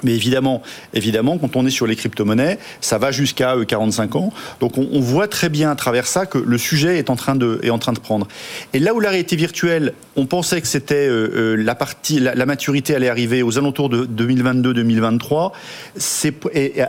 Mais 0.04 0.14
évidemment, 0.14 0.62
évidemment, 0.94 1.38
quand 1.38 1.56
on 1.56 1.66
est 1.66 1.72
sur 1.72 1.88
les 1.88 1.96
crypto-monnaies, 1.96 2.58
ça 2.80 2.98
va 2.98 3.12
jusqu'à 3.12 3.56
45 3.68 4.16
euh, 4.16 4.20
ans. 4.20 4.34
Donc 4.60 4.78
on, 4.78 5.00
voit 5.00 5.28
très 5.28 5.50
bien 5.50 5.72
à 5.72 5.76
travers 5.76 6.08
ça 6.08 6.26
que 6.26 6.38
le 6.38 6.58
sujet 6.58 6.98
est 6.98 7.10
en 7.10 7.16
train 7.16 7.36
de, 7.36 7.60
est 7.64 7.70
en 7.70 7.80
train 7.80 7.94
de 7.94 8.00
prendre. 8.00 8.28
Et 8.74 8.80
là 8.80 8.94
où 8.94 9.00
la 9.00 9.10
réalité 9.10 9.36
virtuelle, 9.36 9.94
on 10.16 10.26
pensait 10.26 10.62
que 10.62 10.68
c'était 10.68 11.08
euh, 11.08 11.30
euh, 11.34 11.56
la 11.56 11.76
partie, 11.76 12.20
la, 12.20 12.46
maturité 12.46 12.96
allait 12.96 13.10
arriver 13.10 13.44
aux 13.44 13.58
alentours 13.58 13.90
de 13.90 14.06
2022-2023, 14.06 15.52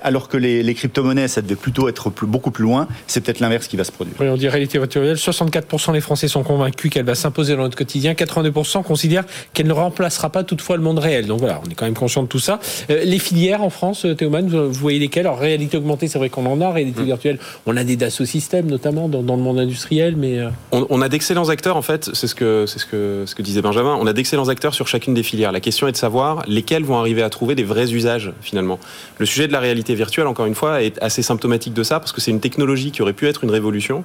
alors 0.02 0.28
que 0.28 0.36
les, 0.36 0.74
crypto-monnaies, 0.74 1.28
ça 1.28 1.42
devait 1.42 1.54
plutôt 1.54 1.88
être 1.88 2.10
beaucoup 2.22 2.50
plus 2.50 2.64
loin. 2.64 2.88
C'est 3.06 3.20
peut-être 3.20 3.40
l'inverse 3.40 3.68
qui 3.68 3.76
va 3.76 3.84
se 3.84 3.92
produire. 3.92 4.14
On 4.20 4.36
dit 4.36 4.48
réalité 4.48 4.78
virtuelle. 4.78 5.16
64% 5.16 5.92
des 5.92 6.00
Français 6.00 6.28
sont 6.28 6.42
convaincus 6.42 6.90
qu'elle 6.90 7.04
va 7.04 7.14
s'imposer 7.14 7.54
dans 7.54 7.62
notre 7.62 7.76
quotidien. 7.76 8.12
82% 8.14 8.82
considèrent 8.82 9.24
qu'elle 9.52 9.66
ne 9.66 9.72
remplacera 9.72 10.30
pas 10.30 10.44
toutefois 10.44 10.76
le 10.76 10.82
monde 10.82 10.98
réel. 10.98 11.26
Donc 11.26 11.40
voilà, 11.40 11.60
on 11.64 11.70
est 11.70 11.74
quand 11.74 11.84
même 11.84 11.94
conscient 11.94 12.22
de 12.22 12.28
tout 12.28 12.38
ça. 12.38 12.58
Les 13.04 13.18
filières 13.18 13.62
en 13.62 13.70
France, 13.70 14.04
euh, 14.04 14.14
Théoman, 14.14 14.46
vous 14.48 14.72
voyez 14.72 14.98
lesquelles? 14.98 15.26
Alors, 15.26 15.38
réalité 15.38 15.76
augmentée, 15.76 16.08
c'est 16.08 16.18
vrai 16.18 16.28
qu'on 16.28 16.46
en 16.46 16.60
a. 16.60 16.70
Réalité 16.70 17.02
mm. 17.02 17.06
virtuelle, 17.06 17.38
on 17.66 17.76
a 17.76 17.84
des 17.84 17.96
Dassault 17.96 18.24
Systèmes, 18.24 18.66
notamment 18.66 19.08
dans, 19.08 19.36
le 19.36 19.42
monde 19.42 19.58
industriel. 19.58 20.16
mais 20.16 20.38
euh, 20.38 20.48
on, 20.72 21.02
a 21.02 21.08
d'excellents 21.08 21.48
acteurs, 21.48 21.76
en 21.76 21.82
fait. 21.82 22.10
C'est 22.14 22.26
ce 22.26 22.34
que, 22.34 22.64
c'est 22.66 22.78
ce 22.78 22.86
que, 22.86 23.24
ce 23.26 23.34
que 23.34 23.42
disait 23.42 23.62
Benjamin. 23.62 23.96
On 24.00 24.06
a 24.06 24.12
d'excellents 24.12 24.48
acteurs 24.48 24.74
sur 24.74 24.88
chacune 24.88 25.14
des 25.14 25.22
filières. 25.22 25.52
La 25.52 25.60
question 25.60 25.88
est 25.88 25.92
de 25.92 25.96
savoir 25.96 26.42
lesquels 26.46 26.84
vont 26.84 26.98
arriver 26.98 27.22
à 27.22 27.30
trouver 27.30 27.54
des 27.54 27.64
vrais 27.64 27.92
usages, 27.92 28.32
finalement. 28.40 28.78
Le 29.18 29.26
sujet 29.26 29.46
de 29.46 29.52
la 29.52 29.60
réalité 29.60 29.94
virtuelle, 29.94 30.26
encore 30.26 30.46
une 30.46 30.54
fois, 30.54 30.82
est 30.82 31.00
assez 31.02 31.22
symptomatique 31.22 31.74
de 31.74 31.82
ça, 31.82 32.00
parce 32.00 32.12
que 32.12 32.20
c'est 32.20 32.30
une 32.30 32.40
technologie 32.40 32.90
qui 32.90 33.02
aurait 33.02 33.12
pu 33.12 33.26
être 33.26 33.44
une 33.44 33.50
révolution, 33.50 34.04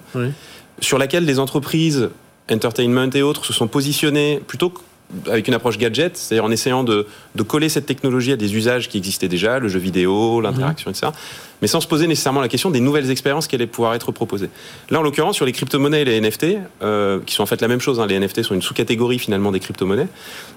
sur 0.80 0.98
laquelle 0.98 1.26
des 1.26 1.40
entreprises 1.40 2.10
entertainment 2.52 3.10
et 3.14 3.22
autres 3.22 3.46
se 3.46 3.54
sont 3.54 3.68
positionnées 3.68 4.42
plutôt 4.46 4.74
avec 5.28 5.48
une 5.48 5.54
approche 5.54 5.78
gadget, 5.78 6.18
c'est-à-dire 6.18 6.44
en 6.44 6.52
essayant 6.52 6.84
de, 6.84 7.08
coller 7.48 7.70
cette 7.70 7.86
technologie 7.86 8.34
à 8.34 8.36
des 8.36 8.56
usages 8.56 8.90
qui 8.90 8.98
existaient 8.98 9.28
déjà, 9.28 9.60
le 9.60 9.68
jeu 9.68 9.80
vidéo, 9.80 10.42
l'interaction, 10.42 10.92
etc., 10.92 11.08
mais 11.62 11.68
sans 11.68 11.82
se 11.82 11.88
poser 11.88 12.08
nécessairement 12.08 12.42
la 12.42 12.50
question 12.50 12.70
des 12.70 12.82
nouvelles 12.82 13.10
expériences 13.10 13.48
qui 13.48 13.56
allaient 13.56 13.68
pouvoir 13.68 13.96
être 13.96 14.12
proposées. 14.12 14.50
Là, 14.90 15.00
en 15.00 15.02
l'occurrence, 15.02 15.36
sur 15.36 15.46
les 15.46 15.54
crypto-monnaies 15.54 16.02
et 16.02 16.06
les 16.06 16.22
NFT, 16.22 16.58
euh, 16.82 17.20
qui 17.26 17.34
sont 17.34 17.44
en 17.44 17.48
fait 17.48 17.62
la 17.62 17.68
même 17.68 17.80
chose, 17.80 18.00
hein, 18.00 18.06
les 18.06 18.20
NFT 18.20 18.44
sont 18.44 18.54
une 18.54 18.62
sous-catégorie 18.62 19.18
finalement 19.18 19.52
des 19.52 19.60
crypto-monnaies, 19.60 20.08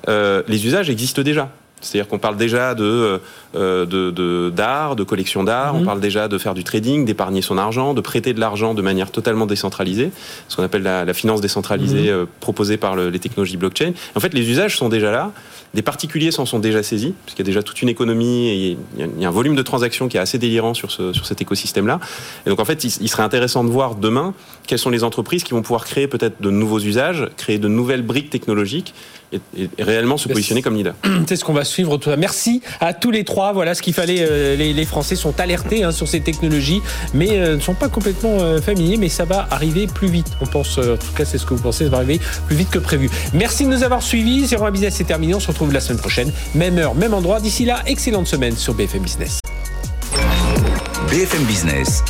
euh, 0.09 0.43
les 0.47 0.67
usages 0.67 0.91
existent 0.91 1.23
déjà. 1.23 1.51
C'est-à-dire 1.81 2.09
qu'on 2.09 2.19
parle 2.19 2.37
déjà 2.37 2.75
de 2.75 3.21
euh, 3.57 3.87
de 3.87 4.51
d'art, 4.51 4.95
de, 4.97 5.03
collection 5.03 5.43
d'art. 5.43 5.75
On 5.75 5.81
mhm. 5.81 5.87
parle 5.87 6.01
déjà 6.01 6.29
de 6.29 6.39
faire 6.39 6.55
du 6.55 6.63
trading, 6.63 7.05
d'épargner 7.05 7.43
son 7.43 7.59
argent, 7.59 7.95
de 7.95 8.01
prêter 8.01 8.33
de 8.33 8.41
l'argent 8.41 8.75
de 8.75 8.83
manière 8.83 9.11
totalement 9.11 9.47
décentralisée, 9.47 10.11
ce 10.49 10.57
qu'on 10.57 10.63
appelle 10.63 10.83
la, 10.83 11.13
finance 11.15 11.41
décentralisée 11.41 12.11
mhm. 12.11 12.21
euh, 12.21 12.25
proposée 12.41 12.77
par 12.77 12.97
les 12.97 13.19
technologies 13.19 13.57
blockchain. 13.57 13.93
En 14.15 14.21
fait, 14.21 14.35
les 14.35 14.49
usages 14.49 14.77
sont 14.77 14.89
déjà 14.89 15.11
là. 15.11 15.33
Des 15.73 15.83
particuliers 15.83 16.33
s'en 16.33 16.47
sont 16.47 16.59
déjà 16.59 16.83
saisis, 16.83 17.15
puisqu'il 17.25 17.43
y 17.43 17.47
a 17.47 17.51
déjà 17.51 17.63
toute 17.63 17.81
une 17.81 17.89
économie 17.89 18.49
et 18.49 18.77
il 18.99 19.21
y 19.21 19.25
a 19.25 19.29
un 19.29 19.33
volume 19.33 19.55
de 19.55 19.63
transactions 19.63 20.09
qui 20.09 20.17
est 20.17 20.21
assez 20.21 20.37
délirant 20.37 20.75
sur, 20.75 20.91
ce, 20.91 21.13
sur 21.13 21.27
cet 21.27 21.41
écosystème-là. 21.41 22.01
Et 22.45 22.51
donc, 22.51 22.59
en 22.59 22.65
fait, 22.65 22.83
il, 22.83 23.09
serait 23.09 23.23
intéressant 23.23 23.63
de 23.63 23.71
voir 23.71 23.95
demain 23.95 24.35
quelles 24.67 24.81
sont 24.81 24.91
les 24.91 25.05
entreprises 25.05 25.45
qui 25.45 25.53
vont 25.53 25.63
pouvoir 25.63 25.85
créer 25.85 26.09
peut-être 26.09 26.43
de 26.43 26.51
nouveaux 26.51 26.81
usages, 26.81 27.29
créer 27.37 27.59
de 27.59 27.69
nouvelles 27.69 28.03
briques 28.03 28.31
technologiques 28.31 28.95
et, 29.33 29.69
réellement 29.79 30.17
se 30.17 30.29
positionner 30.29 30.63
comme 30.63 30.77
leader. 30.77 30.95
C'est 31.29 31.37
ce 31.37 31.45
qu'on 31.45 31.53
va 31.53 31.65
suivre. 31.65 31.99
Merci 32.17 32.63
à 32.81 32.95
tous 32.95 33.11
les 33.11 33.25
trois. 33.25 33.53
Voilà 33.53 33.75
ce 33.75 33.83
qu'il 33.83 33.95
fallait. 33.95 34.19
Euh, 34.21 34.57
les, 34.57 34.85
Français 34.85 35.15
sont 35.15 35.39
alertés 35.39 35.85
hein, 35.85 35.93
sur 35.93 36.09
ces 36.09 36.21
technologies, 36.21 36.81
mais 37.15 37.39
euh, 37.39 37.57
ne 37.57 37.61
sont 37.61 37.75
pas 37.75 37.89
complètement 37.89 38.39
euh, 38.41 38.61
familiers. 38.61 38.97
Mais 38.97 39.09
ça 39.09 39.25
va 39.25 39.47
arriver 39.51 39.87
plus 39.87 40.09
vite. 40.09 40.27
On 40.41 40.47
pense, 40.47 40.79
en 40.79 40.97
tout 40.97 41.13
cas, 41.17 41.25
c'est 41.25 41.39
ce 41.39 41.47
que 41.47 41.55
vous 41.55 41.63
pensez, 41.63 41.85
ça 41.85 41.91
va 41.91 41.99
arriver 41.99 42.21
plus 42.47 42.57
vite 42.57 42.71
que 42.71 42.79
prévu. 42.79 43.11
Merci 43.35 43.65
de 43.65 43.71
nous 43.71 43.83
avoir 43.85 44.03
suivis. 44.03 44.47
Zéro 44.47 44.69
Business 44.71 45.01
est 45.01 45.05
terminé. 45.05 45.35
On 45.35 45.41
se 45.41 45.49
retrouve 45.49 45.73
la 45.73 45.81
semaine 45.81 45.99
prochaine, 45.99 46.33
même 46.55 46.79
heure, 46.79 46.95
même 46.95 47.15
endroit. 47.15 47.41
D'ici 47.41 47.65
là, 47.65 47.83
excellente 47.87 48.27
semaine 48.27 48.57
sur 48.57 48.75
BFM 48.75 49.03
Business. 49.03 49.41
BFM 51.11 51.43
Business, 51.45 52.05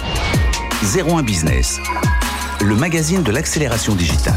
01 0.95 1.23
Business, 1.23 1.79
le 2.61 2.75
magazine 2.77 3.23
de 3.23 3.31
l'accélération 3.31 3.95
digitale. 3.95 4.35